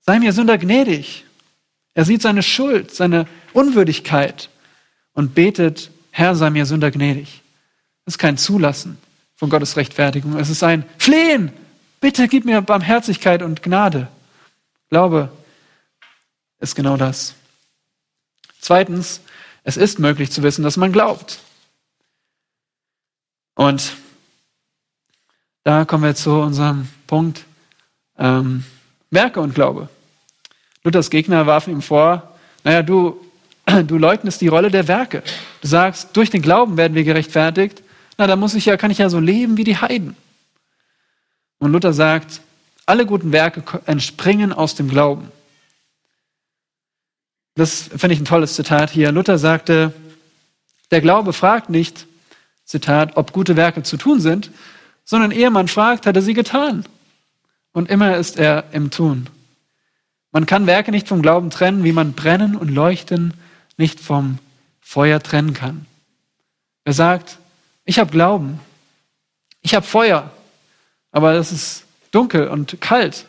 sei 0.00 0.18
mir 0.18 0.32
Sünder 0.32 0.58
gnädig. 0.58 1.24
Er 1.94 2.04
sieht 2.04 2.22
seine 2.22 2.42
Schuld, 2.42 2.94
seine 2.94 3.26
Unwürdigkeit 3.52 4.50
und 5.12 5.34
betet, 5.34 5.90
Herr, 6.10 6.34
sei 6.34 6.50
mir 6.50 6.66
Sünder 6.66 6.90
gnädig. 6.90 7.42
Das 8.04 8.14
ist 8.14 8.18
kein 8.18 8.38
Zulassen 8.38 8.98
von 9.36 9.50
Gottes 9.50 9.76
Rechtfertigung. 9.76 10.38
Es 10.38 10.50
ist 10.50 10.62
ein 10.62 10.84
Flehen. 10.98 11.52
Bitte 12.00 12.28
gib 12.28 12.44
mir 12.44 12.60
Barmherzigkeit 12.62 13.42
und 13.42 13.62
Gnade. 13.62 14.08
Glaube 14.90 15.30
ist 16.60 16.74
genau 16.74 16.96
das. 16.96 17.34
Zweitens, 18.60 19.20
es 19.64 19.76
ist 19.76 19.98
möglich 19.98 20.30
zu 20.30 20.42
wissen, 20.42 20.62
dass 20.62 20.76
man 20.76 20.92
glaubt. 20.92 21.40
Und 23.54 23.96
da 25.64 25.84
kommen 25.84 26.04
wir 26.04 26.14
zu 26.14 26.30
unserem 26.30 26.88
Punkt 27.06 27.44
ähm, 28.16 28.64
Werke 29.10 29.40
und 29.40 29.54
Glaube. 29.54 29.88
Luthers 30.84 31.10
Gegner 31.10 31.46
warfen 31.46 31.72
ihm 31.72 31.82
vor, 31.82 32.34
naja, 32.64 32.82
du, 32.82 33.20
du 33.86 33.98
leugnest 33.98 34.40
die 34.40 34.48
Rolle 34.48 34.70
der 34.70 34.88
Werke. 34.88 35.22
Du 35.60 35.68
sagst, 35.68 36.16
durch 36.16 36.30
den 36.30 36.42
Glauben 36.42 36.76
werden 36.76 36.94
wir 36.94 37.04
gerechtfertigt. 37.04 37.82
Na, 38.16 38.26
da 38.26 38.36
muss 38.36 38.54
ich 38.54 38.66
ja, 38.66 38.76
kann 38.76 38.90
ich 38.90 38.98
ja 38.98 39.10
so 39.10 39.20
leben 39.20 39.56
wie 39.56 39.64
die 39.64 39.76
Heiden. 39.76 40.16
Und 41.58 41.72
Luther 41.72 41.92
sagt, 41.92 42.40
alle 42.86 43.04
guten 43.04 43.32
Werke 43.32 43.82
entspringen 43.86 44.52
aus 44.52 44.74
dem 44.74 44.88
Glauben. 44.88 45.30
Das 47.54 47.82
finde 47.82 48.14
ich 48.14 48.20
ein 48.20 48.24
tolles 48.24 48.54
Zitat 48.54 48.90
hier. 48.90 49.10
Luther 49.12 49.36
sagte, 49.36 49.92
der 50.90 51.00
Glaube 51.00 51.32
fragt 51.32 51.70
nicht, 51.70 52.06
Zitat, 52.64 53.16
ob 53.16 53.32
gute 53.32 53.56
Werke 53.56 53.82
zu 53.82 53.96
tun 53.96 54.20
sind, 54.20 54.50
sondern 55.04 55.32
ehe 55.32 55.50
man 55.50 55.68
fragt, 55.68 56.06
hat 56.06 56.16
er 56.16 56.22
sie 56.22 56.34
getan. 56.34 56.84
Und 57.72 57.90
immer 57.90 58.16
ist 58.16 58.38
er 58.38 58.64
im 58.72 58.90
Tun. 58.90 59.28
Man 60.32 60.46
kann 60.46 60.66
Werke 60.66 60.90
nicht 60.90 61.08
vom 61.08 61.22
Glauben 61.22 61.50
trennen, 61.50 61.84
wie 61.84 61.92
man 61.92 62.12
Brennen 62.12 62.56
und 62.56 62.68
Leuchten 62.68 63.34
nicht 63.76 64.00
vom 64.00 64.38
Feuer 64.80 65.20
trennen 65.20 65.54
kann. 65.54 65.86
Er 66.84 66.92
sagt, 66.92 67.38
ich 67.84 67.98
habe 67.98 68.10
Glauben, 68.10 68.60
ich 69.62 69.74
habe 69.74 69.86
Feuer, 69.86 70.30
aber 71.10 71.34
es 71.34 71.52
ist 71.52 71.84
dunkel 72.10 72.48
und 72.48 72.80
kalt. 72.80 73.26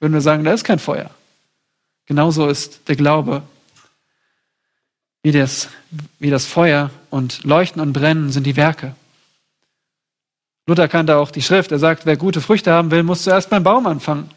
Würden 0.00 0.12
wir 0.12 0.20
sagen, 0.20 0.44
da 0.44 0.52
ist 0.52 0.64
kein 0.64 0.78
Feuer. 0.78 1.10
Genauso 2.06 2.48
ist 2.48 2.88
der 2.88 2.96
Glaube 2.96 3.42
wie 5.22 5.32
das, 5.32 5.68
wie 6.18 6.30
das 6.30 6.46
Feuer 6.46 6.90
und 7.10 7.44
Leuchten 7.44 7.80
und 7.80 7.92
Brennen 7.92 8.32
sind 8.32 8.44
die 8.44 8.56
Werke. 8.56 8.94
Luther 10.66 10.88
kannte 10.88 11.16
auch 11.16 11.30
die 11.30 11.42
Schrift. 11.42 11.72
Er 11.72 11.78
sagt, 11.78 12.06
wer 12.06 12.16
gute 12.16 12.40
Früchte 12.40 12.72
haben 12.72 12.90
will, 12.90 13.02
muss 13.02 13.22
zuerst 13.22 13.50
beim 13.50 13.62
Baum 13.62 13.86
anfangen. 13.86 14.30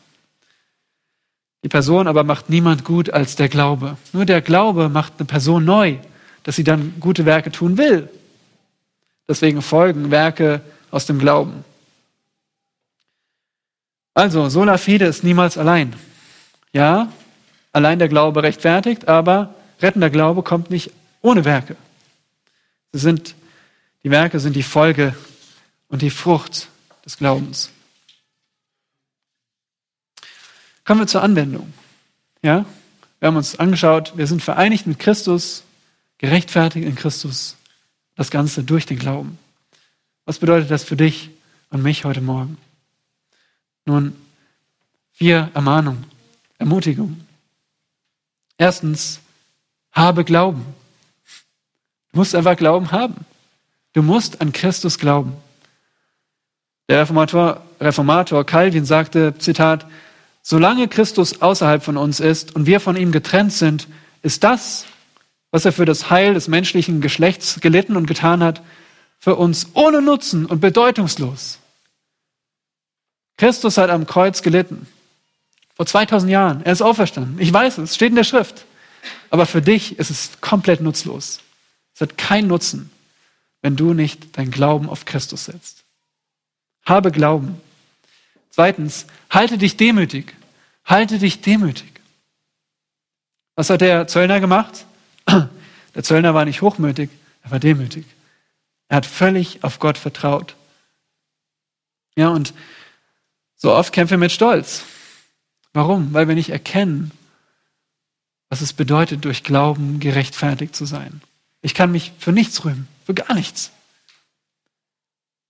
Die 1.63 1.69
Person 1.69 2.07
aber 2.07 2.23
macht 2.23 2.49
niemand 2.49 2.83
gut 2.83 3.09
als 3.09 3.35
der 3.35 3.49
Glaube. 3.49 3.97
Nur 4.13 4.25
der 4.25 4.41
Glaube 4.41 4.89
macht 4.89 5.13
eine 5.17 5.25
Person 5.25 5.65
neu, 5.65 5.97
dass 6.43 6.55
sie 6.55 6.63
dann 6.63 6.93
gute 6.99 7.25
Werke 7.25 7.51
tun 7.51 7.77
will. 7.77 8.09
Deswegen 9.27 9.63
folgen 9.63 10.11
Werke 10.11 10.61
aus 10.91 11.07
dem 11.07 11.17
Glauben. 11.17 11.63
Also, 14.15 14.47
sola 14.47 14.77
fide 14.77 15.05
ist 15.05 15.25
niemals 15.25 15.57
allein. 15.57 15.93
Ja, 16.71 17.11
allein 17.73 17.99
der 17.99 18.07
Glaube 18.07 18.43
rechtfertigt, 18.43 19.09
aber 19.09 19.53
rettender 19.81 20.09
Glaube 20.09 20.41
kommt 20.41 20.71
nicht 20.71 20.91
ohne 21.21 21.43
Werke. 21.43 21.75
Sie 22.93 22.99
sind, 22.99 23.35
die 24.05 24.11
Werke 24.11 24.39
sind 24.39 24.55
die 24.55 24.63
Folge 24.63 25.13
und 25.89 26.01
die 26.01 26.09
Frucht 26.09 26.69
des 27.05 27.17
Glaubens. 27.17 27.71
Kommen 30.85 31.01
wir 31.01 31.07
zur 31.07 31.21
Anwendung. 31.21 31.73
Ja, 32.41 32.65
wir 33.19 33.27
haben 33.27 33.35
uns 33.35 33.59
angeschaut, 33.59 34.13
wir 34.15 34.27
sind 34.27 34.41
vereinigt 34.41 34.87
mit 34.87 34.97
Christus, 34.97 35.63
gerechtfertigt 36.19 36.85
in 36.85 36.95
Christus. 36.95 37.57
Das 38.15 38.31
Ganze 38.31 38.63
durch 38.63 38.85
den 38.85 38.97
Glauben. 38.97 39.37
Was 40.23 40.39
bedeutet 40.39 40.71
das 40.71 40.85
für 40.85 40.95
dich 40.95 41.31
und 41.69 41.83
mich 41.83 42.05
heute 42.05 42.21
Morgen? 42.21 42.57
Nun, 43.85 44.15
vier 45.13 45.51
Ermahnungen, 45.53 46.05
Ermutigungen. 46.57 47.25
Erstens, 48.57 49.19
habe 49.91 50.23
Glauben. 50.23 50.65
Du 52.11 52.19
musst 52.19 52.35
einfach 52.35 52.57
Glauben 52.57 52.91
haben. 52.91 53.25
Du 53.93 54.01
musst 54.01 54.41
an 54.41 54.51
Christus 54.51 54.99
glauben. 54.99 55.33
Der 56.89 56.99
Reformator, 56.99 57.61
Reformator 57.79 58.45
Calvin 58.45 58.85
sagte, 58.85 59.35
Zitat, 59.37 59.87
solange 60.41 60.89
Christus 60.89 61.41
außerhalb 61.41 61.81
von 61.81 61.95
uns 61.95 62.19
ist 62.19 62.55
und 62.55 62.65
wir 62.65 62.81
von 62.81 62.97
ihm 62.97 63.13
getrennt 63.13 63.53
sind, 63.53 63.87
ist 64.21 64.43
das, 64.43 64.85
was 65.49 65.63
er 65.63 65.71
für 65.71 65.85
das 65.85 66.09
Heil 66.09 66.33
des 66.33 66.49
menschlichen 66.49 66.99
Geschlechts 66.99 67.61
gelitten 67.61 67.95
und 67.95 68.05
getan 68.05 68.43
hat, 68.43 68.61
für 69.17 69.35
uns 69.35 69.67
ohne 69.73 70.01
Nutzen 70.01 70.45
und 70.45 70.59
bedeutungslos. 70.59 71.59
Christus 73.37 73.77
hat 73.77 73.89
am 73.89 74.05
Kreuz 74.05 74.41
gelitten. 74.41 74.87
Vor 75.75 75.85
2000 75.85 76.31
Jahren. 76.31 76.65
Er 76.65 76.71
ist 76.71 76.81
auferstanden. 76.81 77.39
Ich 77.39 77.51
weiß 77.51 77.79
es, 77.79 77.95
steht 77.95 78.09
in 78.09 78.15
der 78.15 78.23
Schrift. 78.23 78.65
Aber 79.29 79.45
für 79.45 79.61
dich 79.61 79.99
ist 79.99 80.09
es 80.09 80.41
komplett 80.41 80.81
nutzlos. 80.81 81.41
Es 81.93 82.01
hat 82.01 82.17
keinen 82.17 82.47
Nutzen, 82.47 82.91
wenn 83.61 83.75
du 83.75 83.93
nicht 83.93 84.37
dein 84.37 84.51
Glauben 84.51 84.89
auf 84.89 85.05
Christus 85.05 85.45
setzt. 85.45 85.83
Habe 86.85 87.11
Glauben. 87.11 87.61
Zweitens, 88.51 89.05
halte 89.29 89.57
dich 89.57 89.75
demütig. 89.75 90.33
Halte 90.85 91.19
dich 91.19 91.41
demütig. 91.41 91.91
Was 93.55 93.69
hat 93.69 93.81
der 93.81 94.07
Zöllner 94.07 94.39
gemacht? 94.39 94.85
Der 95.95 96.03
Zöllner 96.03 96.33
war 96.33 96.43
nicht 96.43 96.61
hochmütig, 96.61 97.09
er 97.41 97.51
war 97.51 97.59
demütig. 97.59 98.05
Er 98.89 98.97
hat 98.97 99.05
völlig 99.05 99.63
auf 99.63 99.79
Gott 99.79 99.97
vertraut. 99.97 100.57
Ja, 102.17 102.27
und 102.27 102.53
so 103.65 103.73
oft 103.73 103.91
kämpfen 103.91 104.11
wir 104.11 104.17
mit 104.19 104.31
Stolz. 104.31 104.83
Warum? 105.73 106.13
Weil 106.13 106.27
wir 106.27 106.35
nicht 106.35 106.51
erkennen, 106.51 107.09
was 108.47 108.61
es 108.61 108.73
bedeutet, 108.73 109.25
durch 109.25 109.43
Glauben 109.43 109.99
gerechtfertigt 109.99 110.75
zu 110.75 110.85
sein. 110.85 111.23
Ich 111.63 111.73
kann 111.73 111.91
mich 111.91 112.11
für 112.19 112.31
nichts 112.31 112.63
rühmen, 112.63 112.87
für 113.07 113.15
gar 113.15 113.33
nichts. 113.33 113.71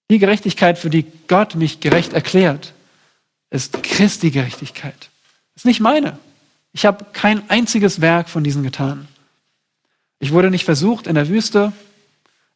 Die 0.09 0.17
Gerechtigkeit, 0.17 0.79
für 0.79 0.89
die 0.89 1.05
Gott 1.27 1.55
mich 1.55 1.81
gerecht 1.81 2.13
erklärt, 2.13 2.73
ist 3.49 3.83
Christi 3.83 4.31
Gerechtigkeit. 4.31 5.09
Ist 5.55 5.65
nicht 5.65 5.81
meine. 5.81 6.17
Ich 6.71 6.85
habe 6.85 7.05
kein 7.11 7.49
einziges 7.49 7.99
Werk 7.99 8.29
von 8.29 8.45
diesen 8.45 8.63
getan. 8.63 9.09
Ich 10.19 10.31
wurde 10.31 10.51
nicht 10.51 10.63
versucht 10.63 11.07
in 11.07 11.15
der 11.15 11.27
Wüste. 11.27 11.73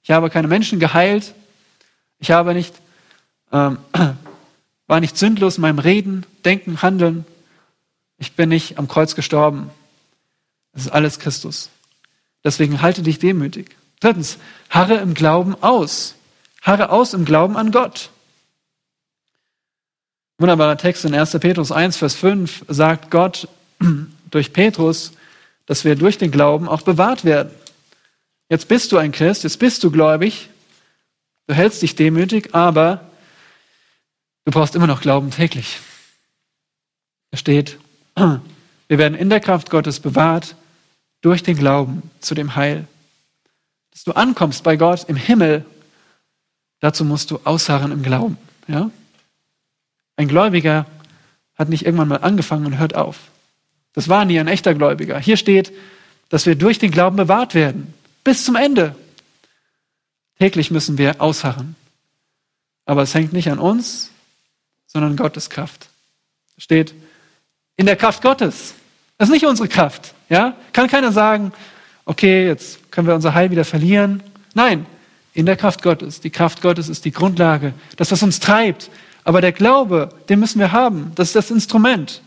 Ich 0.04 0.12
habe 0.12 0.30
keine 0.30 0.48
Menschen 0.48 0.80
geheilt. 0.80 1.34
Ich 2.18 2.32
habe 2.32 2.54
nicht, 2.54 2.74
ähm, 3.52 3.78
war 4.90 5.00
nicht 5.00 5.18
sündlos 5.18 5.58
in 5.58 5.62
meinem 5.62 5.80
Reden, 5.80 6.26
Denken, 6.44 6.82
Handeln. 6.82 7.24
Ich 8.18 8.34
bin 8.34 8.50
nicht 8.50 8.80
am 8.80 8.88
Kreuz 8.88 9.14
gestorben. 9.14 9.70
Das 10.74 10.82
ist 10.88 10.92
alles 10.92 11.20
Christus. 11.20 11.70
Deswegen 12.44 12.82
halte 12.82 13.04
dich 13.04 13.20
demütig. 13.20 13.76
Drittens, 14.00 14.40
harre 14.70 14.96
im 14.96 15.14
Glauben 15.14 15.56
aus. 15.62 16.16
Harre 16.64 16.90
aus 16.90 17.14
im 17.14 17.24
Glauben 17.24 17.56
an 17.56 17.72
Gott. 17.72 18.10
Wunderbarer 20.40 20.78
Text 20.78 21.06
in 21.06 21.14
1. 21.14 21.38
Petrus 21.40 21.72
1, 21.72 21.98
Vers 21.98 22.16
5 22.16 22.66
sagt 22.68 23.12
Gott 23.12 23.48
durch 24.32 24.54
Petrus, 24.54 25.12
dass 25.68 25.86
wir 25.86 25.96
durch 25.96 26.18
den 26.18 26.32
Glauben 26.32 26.68
auch 26.68 26.82
bewahrt 26.82 27.26
werden. 27.26 27.52
Jetzt 28.50 28.68
bist 28.68 28.92
du 28.92 28.98
ein 28.98 29.12
Christ, 29.12 29.44
jetzt 29.44 29.60
bist 29.60 29.84
du 29.84 29.92
gläubig, 29.92 30.50
du 31.46 31.54
hältst 31.54 31.84
dich 31.84 31.96
demütig, 31.96 32.56
aber 32.56 33.09
du 34.50 34.60
brauchst 34.60 34.74
immer 34.74 34.88
noch 34.88 35.02
Glauben 35.02 35.30
täglich. 35.30 35.80
Da 37.30 37.38
steht, 37.38 37.78
wir 38.16 38.42
werden 38.88 39.14
in 39.14 39.30
der 39.30 39.40
Kraft 39.40 39.70
Gottes 39.70 40.00
bewahrt 40.00 40.56
durch 41.22 41.44
den 41.44 41.56
Glauben 41.56 42.10
zu 42.20 42.34
dem 42.34 42.56
Heil. 42.56 42.88
Dass 43.92 44.04
du 44.06 44.14
ankommst 44.14 44.64
bei 44.64 44.76
Gott 44.76 45.08
im 45.08 45.18
Himmel, 45.18 45.66
dazu 46.80 47.06
musst 47.06 47.30
du 47.30 47.40
ausharren 47.44 47.92
im 47.92 48.02
Glauben. 48.02 48.40
Ja? 48.68 48.90
Ein 50.16 50.28
Gläubiger 50.28 50.88
hat 51.56 51.70
nicht 51.70 51.86
irgendwann 51.86 52.08
mal 52.08 52.24
angefangen 52.24 52.66
und 52.66 52.80
hört 52.80 52.96
auf. 52.96 53.20
Das 53.94 54.10
war 54.10 54.26
nie 54.26 54.40
ein 54.40 54.48
echter 54.48 54.74
Gläubiger. 54.74 55.20
Hier 55.20 55.38
steht, 55.38 55.72
dass 56.30 56.48
wir 56.48 56.56
durch 56.56 56.80
den 56.80 56.90
Glauben 56.90 57.18
bewahrt 57.18 57.54
werden. 57.54 57.94
Bis 58.24 58.46
zum 58.46 58.56
Ende. 58.56 58.96
Täglich 60.40 60.72
müssen 60.72 60.98
wir 60.98 61.22
ausharren. 61.22 61.76
Aber 62.86 63.04
es 63.04 63.14
hängt 63.14 63.34
nicht 63.34 63.52
an 63.52 63.60
uns, 63.60 64.10
sondern 64.92 65.16
Gottes 65.16 65.50
Kraft. 65.50 65.88
Steht, 66.58 66.94
in 67.78 67.86
der 67.86 67.96
Kraft 67.96 68.22
Gottes. 68.22 68.74
Das 69.18 69.30
ist 69.30 69.34
nicht 69.34 69.46
unsere 69.46 69.70
Kraft. 69.70 70.14
Ja? 70.28 70.58
Kann 70.74 70.88
keiner 70.88 71.14
sagen, 71.14 71.54
okay, 72.06 72.46
jetzt 72.48 72.92
können 72.92 73.08
wir 73.08 73.16
unser 73.16 73.34
Heil 73.34 73.52
wieder 73.52 73.64
verlieren. 73.64 74.22
Nein, 74.54 74.86
in 75.34 75.46
der 75.46 75.56
Kraft 75.56 75.84
Gottes. 75.84 76.20
Die 76.20 76.32
Kraft 76.32 76.62
Gottes 76.62 76.90
ist 76.90 77.06
die 77.06 77.12
Grundlage, 77.12 77.74
das, 77.96 78.12
was 78.12 78.24
uns 78.24 78.40
treibt. 78.40 78.90
Aber 79.24 79.42
der 79.42 79.52
Glaube, 79.52 80.10
den 80.28 80.40
müssen 80.40 80.60
wir 80.60 80.72
haben. 80.72 81.14
Das 81.16 81.30
ist 81.30 81.36
das 81.36 81.52
Instrument 81.52 82.22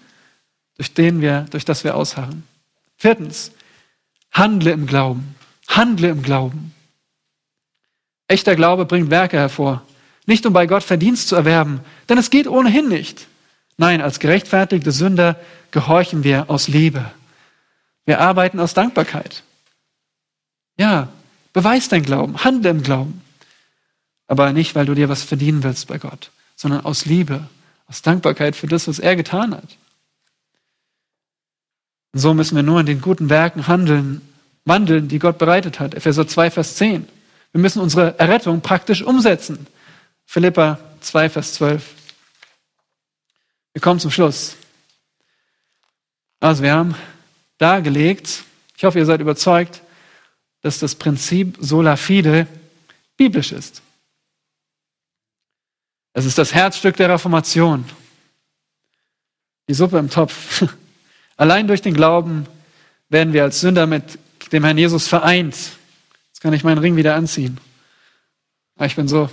durch, 0.77 0.95
den 0.95 1.21
wir, 1.21 1.47
durch 1.51 1.65
das 1.65 1.85
wir 1.85 1.97
ausharren. 1.97 2.45
Viertens, 2.97 3.53
handle 4.31 4.71
im 4.71 4.87
Glauben. 4.87 5.35
Handle 5.69 6.09
im 6.11 6.23
Glauben. 6.23 6.73
Echter 8.29 8.55
Glaube 8.55 8.87
bringt 8.87 9.11
Werke 9.11 9.37
hervor. 9.37 9.83
Nicht 10.27 10.47
um 10.47 10.53
bei 10.53 10.67
Gott 10.67 10.83
Verdienst 10.83 11.29
zu 11.29 11.37
erwerben, 11.37 11.81
denn 12.09 12.19
es 12.19 12.31
geht 12.31 12.47
ohnehin 12.47 12.89
nicht. 12.89 13.27
Nein, 13.77 14.01
als 14.01 14.21
gerechtfertigte 14.21 14.93
Sünder 14.93 15.37
gehorchen 15.71 16.25
wir 16.25 16.49
aus 16.49 16.69
Liebe. 16.69 17.11
Wir 18.05 18.21
arbeiten 18.21 18.61
aus 18.61 18.75
Dankbarkeit. 18.75 19.43
Ja, 20.79 21.09
beweis 21.53 21.89
dein 21.89 22.03
Glauben, 22.03 22.45
handle 22.45 22.71
im 22.71 22.83
Glauben. 22.83 23.23
Aber 24.29 24.53
nicht, 24.53 24.75
weil 24.75 24.87
du 24.87 24.95
dir 24.95 25.09
was 25.09 25.23
verdienen 25.23 25.63
willst 25.63 25.89
bei 25.89 25.99
Gott, 25.99 26.31
sondern 26.57 26.85
aus 26.85 27.05
Liebe, 27.05 27.49
aus 27.89 28.03
Dankbarkeit 28.03 28.57
für 28.57 28.67
das, 28.67 28.89
was 28.89 28.99
er 28.99 29.17
getan 29.17 29.55
hat. 29.55 29.77
Und 32.13 32.21
so 32.21 32.35
müssen 32.35 32.57
wir 32.57 32.63
nur 32.63 32.81
in 32.81 32.87
den 32.87 33.01
guten 33.01 33.31
Werken 33.31 33.67
handeln, 33.67 34.21
wandeln, 34.65 35.09
die 35.09 35.19
Gott 35.19 35.39
bereitet 35.39 35.81
hat. 35.81 35.95
Epheser 35.95 36.27
2, 36.27 36.51
Vers 36.51 36.77
10. 36.77 37.09
Wir 37.53 37.61
müssen 37.61 37.81
unsere 37.81 38.19
Errettung 38.19 38.61
praktisch 38.61 39.03
umsetzen. 39.03 39.67
Philippa 40.33 40.79
2, 41.03 41.29
Vers 41.29 41.53
12. 41.53 41.95
Wir 43.75 43.83
kommen 43.83 44.01
zum 44.01 44.11
Schluss. 44.11 44.57
Also 46.41 46.63
wir 46.63 46.73
haben 46.73 46.95
dargelegt, 47.59 48.43
ich 48.75 48.83
hoffe, 48.83 48.99
ihr 48.99 49.05
seid 49.05 49.21
überzeugt, 49.21 49.83
dass 50.63 50.79
das 50.79 50.95
Prinzip 50.95 51.59
sola 51.61 51.97
fide 51.97 52.47
biblisch 53.19 53.53
ist. 53.53 53.83
Es 56.15 56.25
ist 56.25 56.39
das 56.39 56.55
Herzstück 56.55 56.97
der 56.97 57.11
Reformation. 57.11 57.85
Die 59.69 59.75
Suppe 59.75 59.99
im 59.99 60.09
Topf. 60.09 60.65
Allein 61.37 61.69
durch 61.69 61.83
den 61.83 61.93
Glauben 61.93 62.47
werden 63.11 63.35
wir 63.35 63.43
als 63.43 63.61
Sünder 63.61 63.87
mit 63.87 64.19
dem 64.51 64.65
Herrn 64.65 64.79
Jesus 64.79 65.09
vereint. 65.09 65.55
Jetzt 66.29 66.41
kann 66.41 66.55
ich 66.55 66.65
meinen 66.65 66.79
Ring 66.79 66.97
wieder 66.97 67.17
anziehen. 67.17 67.61
Ah, 68.79 68.87
ich 68.87 68.97
bin 68.97 69.09
so 69.09 69.29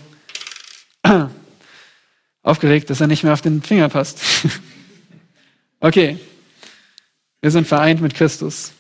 aufgeregt, 2.43 2.89
dass 2.89 3.02
er 3.02 3.08
nicht 3.08 3.24
mehr 3.24 3.34
auf 3.34 3.41
den 3.41 3.62
Finger 3.62 3.89
passt. 3.89 4.22
okay, 5.80 6.20
wir 7.41 7.52
sind 7.52 7.68
vereint 7.68 8.02
mit 8.02 8.16
Christus. 8.16 8.74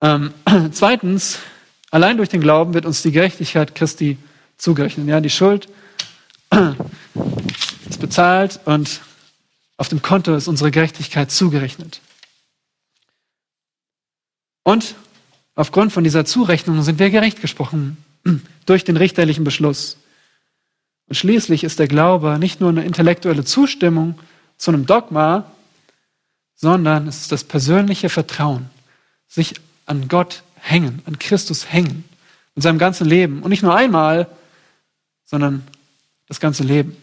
Ähm, 0.00 0.32
zweitens, 0.72 1.38
allein 1.90 2.16
durch 2.16 2.28
den 2.28 2.40
Glauben 2.40 2.74
wird 2.74 2.86
uns 2.86 3.02
die 3.02 3.12
Gerechtigkeit 3.12 3.74
Christi 3.74 4.18
zugerechnet. 4.56 5.08
Ja, 5.08 5.20
die 5.20 5.30
Schuld 5.30 5.68
ist 7.88 8.00
bezahlt 8.00 8.60
und 8.64 9.00
Auf 9.78 9.88
dem 9.88 10.00
Konto 10.00 10.34
ist 10.34 10.48
unsere 10.48 10.70
Gerechtigkeit 10.70 11.30
zugerechnet. 11.30 12.00
Und 14.62 14.94
aufgrund 15.54 15.92
von 15.92 16.02
dieser 16.02 16.24
Zurechnung 16.24 16.82
sind 16.82 16.98
wir 16.98 17.10
gerecht 17.10 17.40
gesprochen 17.40 17.98
durch 18.64 18.84
den 18.84 18.96
richterlichen 18.96 19.44
Beschluss. 19.44 19.98
Und 21.08 21.14
schließlich 21.14 21.64
ist 21.64 21.78
der 21.78 21.88
Glaube 21.88 22.38
nicht 22.38 22.60
nur 22.60 22.70
eine 22.70 22.84
intellektuelle 22.84 23.44
Zustimmung 23.44 24.18
zu 24.56 24.70
einem 24.70 24.86
Dogma, 24.86 25.50
sondern 26.54 27.06
es 27.06 27.20
ist 27.20 27.32
das 27.32 27.44
persönliche 27.44 28.08
Vertrauen, 28.08 28.70
sich 29.28 29.54
an 29.84 30.08
Gott 30.08 30.42
hängen, 30.56 31.02
an 31.06 31.18
Christus 31.18 31.72
hängen, 31.72 32.04
in 32.54 32.62
seinem 32.62 32.78
ganzen 32.78 33.06
Leben. 33.06 33.42
Und 33.42 33.50
nicht 33.50 33.62
nur 33.62 33.76
einmal, 33.76 34.26
sondern 35.24 35.66
das 36.28 36.40
ganze 36.40 36.64
Leben. 36.64 36.96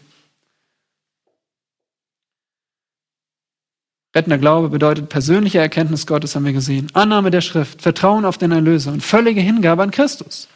Rettender 4.16 4.38
Glaube 4.38 4.70
bedeutet 4.70 5.10
persönliche 5.10 5.60
Erkenntnis 5.60 6.06
Gottes, 6.06 6.36
haben 6.36 6.46
wir 6.46 6.54
gesehen. 6.54 6.88
Annahme 6.94 7.32
der 7.32 7.42
Schrift, 7.42 7.82
Vertrauen 7.82 8.26
auf 8.26 8.38
den 8.38 8.52
Erlöser 8.52 8.92
und 8.92 9.02
völlige 9.02 9.42
Hingabe 9.42 9.82
an 9.82 9.92
Christus. 9.92 10.48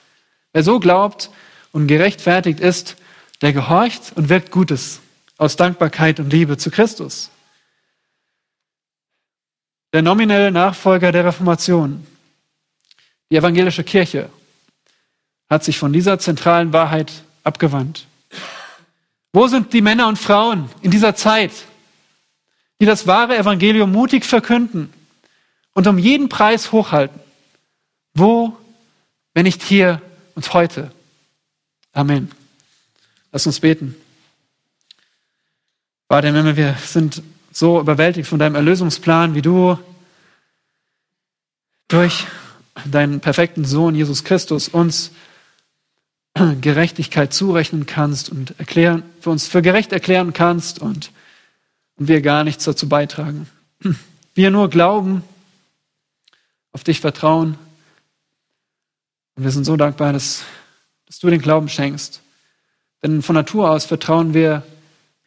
Wer 0.53 0.63
so 0.63 0.79
glaubt 0.79 1.31
und 1.71 1.87
gerechtfertigt 1.87 2.59
ist, 2.59 2.97
der 3.41 3.53
gehorcht 3.53 4.13
und 4.15 4.29
wirkt 4.29 4.51
Gutes 4.51 5.01
aus 5.37 5.55
Dankbarkeit 5.55 6.19
und 6.19 6.31
Liebe 6.31 6.57
zu 6.57 6.71
Christus. 6.71 7.29
Der 9.93 10.01
nominelle 10.01 10.51
Nachfolger 10.51 11.11
der 11.11 11.25
Reformation, 11.25 12.05
die 13.29 13.37
evangelische 13.37 13.83
Kirche, 13.83 14.29
hat 15.49 15.63
sich 15.63 15.77
von 15.77 15.93
dieser 15.93 16.19
zentralen 16.19 16.73
Wahrheit 16.73 17.11
abgewandt. 17.43 18.05
Wo 19.31 19.47
sind 19.47 19.73
die 19.73 19.81
Männer 19.81 20.07
und 20.07 20.17
Frauen 20.17 20.69
in 20.81 20.91
dieser 20.91 21.15
Zeit, 21.15 21.51
die 22.79 22.85
das 22.85 23.07
wahre 23.07 23.37
Evangelium 23.37 23.91
mutig 23.91 24.25
verkünden 24.25 24.93
und 25.73 25.87
um 25.87 25.97
jeden 25.97 26.29
Preis 26.29 26.71
hochhalten. 26.71 27.19
Wo, 28.13 28.57
wenn 29.33 29.43
nicht 29.43 29.61
hier 29.61 30.01
und 30.35 30.53
heute? 30.53 30.91
Amen. 31.93 32.31
Lass 33.31 33.45
uns 33.45 33.59
beten. 33.59 33.95
Vater, 36.07 36.55
wir 36.55 36.77
sind 36.83 37.21
so 37.51 37.79
überwältigt 37.79 38.27
von 38.27 38.39
deinem 38.39 38.55
Erlösungsplan, 38.55 39.35
wie 39.35 39.41
du 39.41 39.77
durch 41.87 42.25
deinen 42.85 43.19
perfekten 43.19 43.65
Sohn 43.65 43.95
Jesus 43.95 44.23
Christus 44.23 44.69
uns 44.69 45.11
Gerechtigkeit 46.61 47.33
zurechnen 47.33 47.85
kannst 47.85 48.29
und 48.29 48.59
erklären, 48.59 49.03
für 49.19 49.31
uns 49.31 49.47
für 49.47 49.61
gerecht 49.61 49.91
erklären 49.91 50.33
kannst 50.33 50.79
und 50.79 51.11
und 51.97 52.07
wir 52.07 52.21
gar 52.21 52.43
nichts 52.43 52.63
dazu 52.63 52.87
beitragen. 52.87 53.47
Wir 54.35 54.51
nur 54.51 54.69
glauben, 54.69 55.23
auf 56.71 56.83
dich 56.83 57.01
vertrauen. 57.01 57.57
Und 59.35 59.43
wir 59.43 59.51
sind 59.51 59.65
so 59.65 59.75
dankbar, 59.75 60.13
dass, 60.13 60.43
dass 61.07 61.19
du 61.19 61.29
den 61.29 61.41
Glauben 61.41 61.69
schenkst. 61.69 62.21
Denn 63.03 63.21
von 63.21 63.35
Natur 63.35 63.71
aus 63.71 63.85
vertrauen 63.85 64.33
wir 64.33 64.63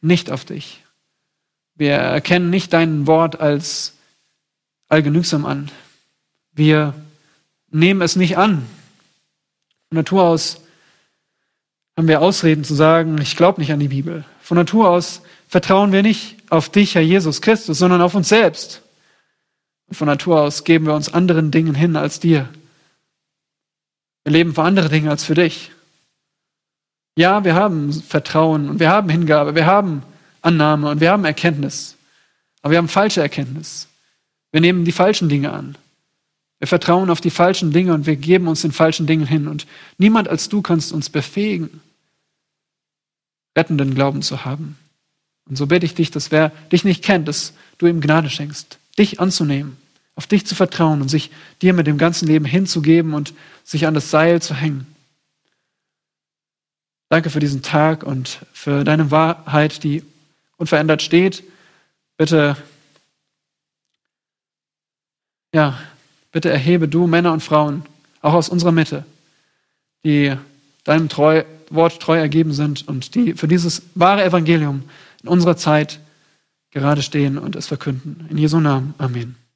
nicht 0.00 0.30
auf 0.30 0.44
dich. 0.44 0.82
Wir 1.74 1.92
erkennen 1.92 2.50
nicht 2.50 2.72
dein 2.72 3.06
Wort 3.06 3.40
als 3.40 3.94
allgenügsam 4.88 5.46
an. 5.46 5.70
Wir 6.52 6.94
nehmen 7.70 8.02
es 8.02 8.16
nicht 8.16 8.36
an. 8.36 8.66
Von 9.88 9.96
Natur 9.96 10.24
aus 10.24 10.60
haben 11.96 12.08
wir 12.08 12.20
Ausreden 12.20 12.64
zu 12.64 12.74
sagen, 12.74 13.18
ich 13.20 13.36
glaube 13.36 13.60
nicht 13.60 13.72
an 13.72 13.80
die 13.80 13.88
Bibel. 13.88 14.24
Von 14.42 14.56
Natur 14.56 14.90
aus 14.90 15.22
vertrauen 15.48 15.92
wir 15.92 16.02
nicht 16.02 16.36
auf 16.50 16.68
dich, 16.68 16.94
Herr 16.94 17.02
Jesus 17.02 17.40
Christus, 17.40 17.78
sondern 17.78 18.02
auf 18.02 18.14
uns 18.14 18.28
selbst. 18.28 18.82
Und 19.86 19.94
von 19.94 20.06
Natur 20.06 20.40
aus 20.40 20.64
geben 20.64 20.86
wir 20.86 20.94
uns 20.94 21.12
anderen 21.12 21.50
Dingen 21.50 21.74
hin 21.74 21.96
als 21.96 22.20
dir. 22.20 22.48
Wir 24.24 24.32
leben 24.32 24.54
für 24.54 24.62
andere 24.62 24.88
Dinge 24.88 25.10
als 25.10 25.24
für 25.24 25.34
dich. 25.34 25.72
Ja, 27.16 27.44
wir 27.44 27.54
haben 27.54 27.92
Vertrauen 27.92 28.68
und 28.70 28.80
wir 28.80 28.90
haben 28.90 29.08
Hingabe, 29.08 29.54
wir 29.54 29.66
haben 29.66 30.02
Annahme 30.42 30.90
und 30.90 31.00
wir 31.00 31.10
haben 31.10 31.24
Erkenntnis. 31.24 31.96
Aber 32.62 32.72
wir 32.72 32.78
haben 32.78 32.88
falsche 32.88 33.20
Erkenntnis. 33.20 33.88
Wir 34.52 34.60
nehmen 34.60 34.84
die 34.84 34.92
falschen 34.92 35.28
Dinge 35.28 35.52
an. 35.52 35.76
Wir 36.58 36.68
vertrauen 36.68 37.10
auf 37.10 37.20
die 37.20 37.30
falschen 37.30 37.72
Dinge 37.72 37.94
und 37.94 38.06
wir 38.06 38.16
geben 38.16 38.46
uns 38.46 38.62
den 38.62 38.72
falschen 38.72 39.06
Dingen 39.06 39.26
hin. 39.26 39.48
Und 39.48 39.66
niemand 39.96 40.28
als 40.28 40.48
du 40.48 40.60
kannst 40.60 40.92
uns 40.92 41.08
befähigen, 41.08 41.80
rettenden 43.56 43.94
Glauben 43.94 44.22
zu 44.22 44.44
haben. 44.44 44.76
Und 45.48 45.56
so 45.56 45.66
bitte 45.66 45.86
ich 45.86 45.94
dich, 45.94 46.10
dass 46.10 46.30
wer 46.30 46.50
dich 46.70 46.84
nicht 46.84 47.02
kennt, 47.02 47.28
dass 47.28 47.54
du 47.78 47.86
ihm 47.86 48.00
Gnade 48.00 48.28
schenkst, 48.28 48.78
dich 48.98 49.20
anzunehmen, 49.20 49.78
auf 50.14 50.26
dich 50.26 50.46
zu 50.46 50.54
vertrauen 50.54 51.00
und 51.00 51.08
sich 51.08 51.30
dir 51.62 51.72
mit 51.72 51.86
dem 51.86 51.98
ganzen 51.98 52.28
Leben 52.28 52.44
hinzugeben 52.44 53.14
und 53.14 53.32
sich 53.64 53.86
an 53.86 53.94
das 53.94 54.10
Seil 54.10 54.42
zu 54.42 54.54
hängen. 54.54 54.86
Danke 57.10 57.28
für 57.28 57.40
diesen 57.40 57.60
Tag 57.60 58.04
und 58.04 58.38
für 58.52 58.84
deine 58.84 59.10
Wahrheit, 59.10 59.82
die 59.82 60.04
unverändert 60.56 61.02
steht. 61.02 61.42
Bitte, 62.16 62.56
ja, 65.52 65.76
bitte 66.30 66.50
erhebe 66.50 66.86
du 66.86 67.08
Männer 67.08 67.32
und 67.32 67.42
Frauen, 67.42 67.82
auch 68.22 68.34
aus 68.34 68.48
unserer 68.48 68.70
Mitte, 68.70 69.04
die 70.04 70.36
deinem 70.84 71.08
treu, 71.08 71.42
Wort 71.68 72.00
treu 72.00 72.16
ergeben 72.16 72.52
sind 72.52 72.86
und 72.86 73.16
die 73.16 73.34
für 73.34 73.48
dieses 73.48 73.82
wahre 73.96 74.22
Evangelium 74.22 74.84
in 75.20 75.28
unserer 75.28 75.56
Zeit 75.56 75.98
gerade 76.70 77.02
stehen 77.02 77.38
und 77.38 77.56
es 77.56 77.66
verkünden. 77.66 78.28
In 78.30 78.38
Jesu 78.38 78.60
Namen. 78.60 78.94
Amen. 78.98 79.39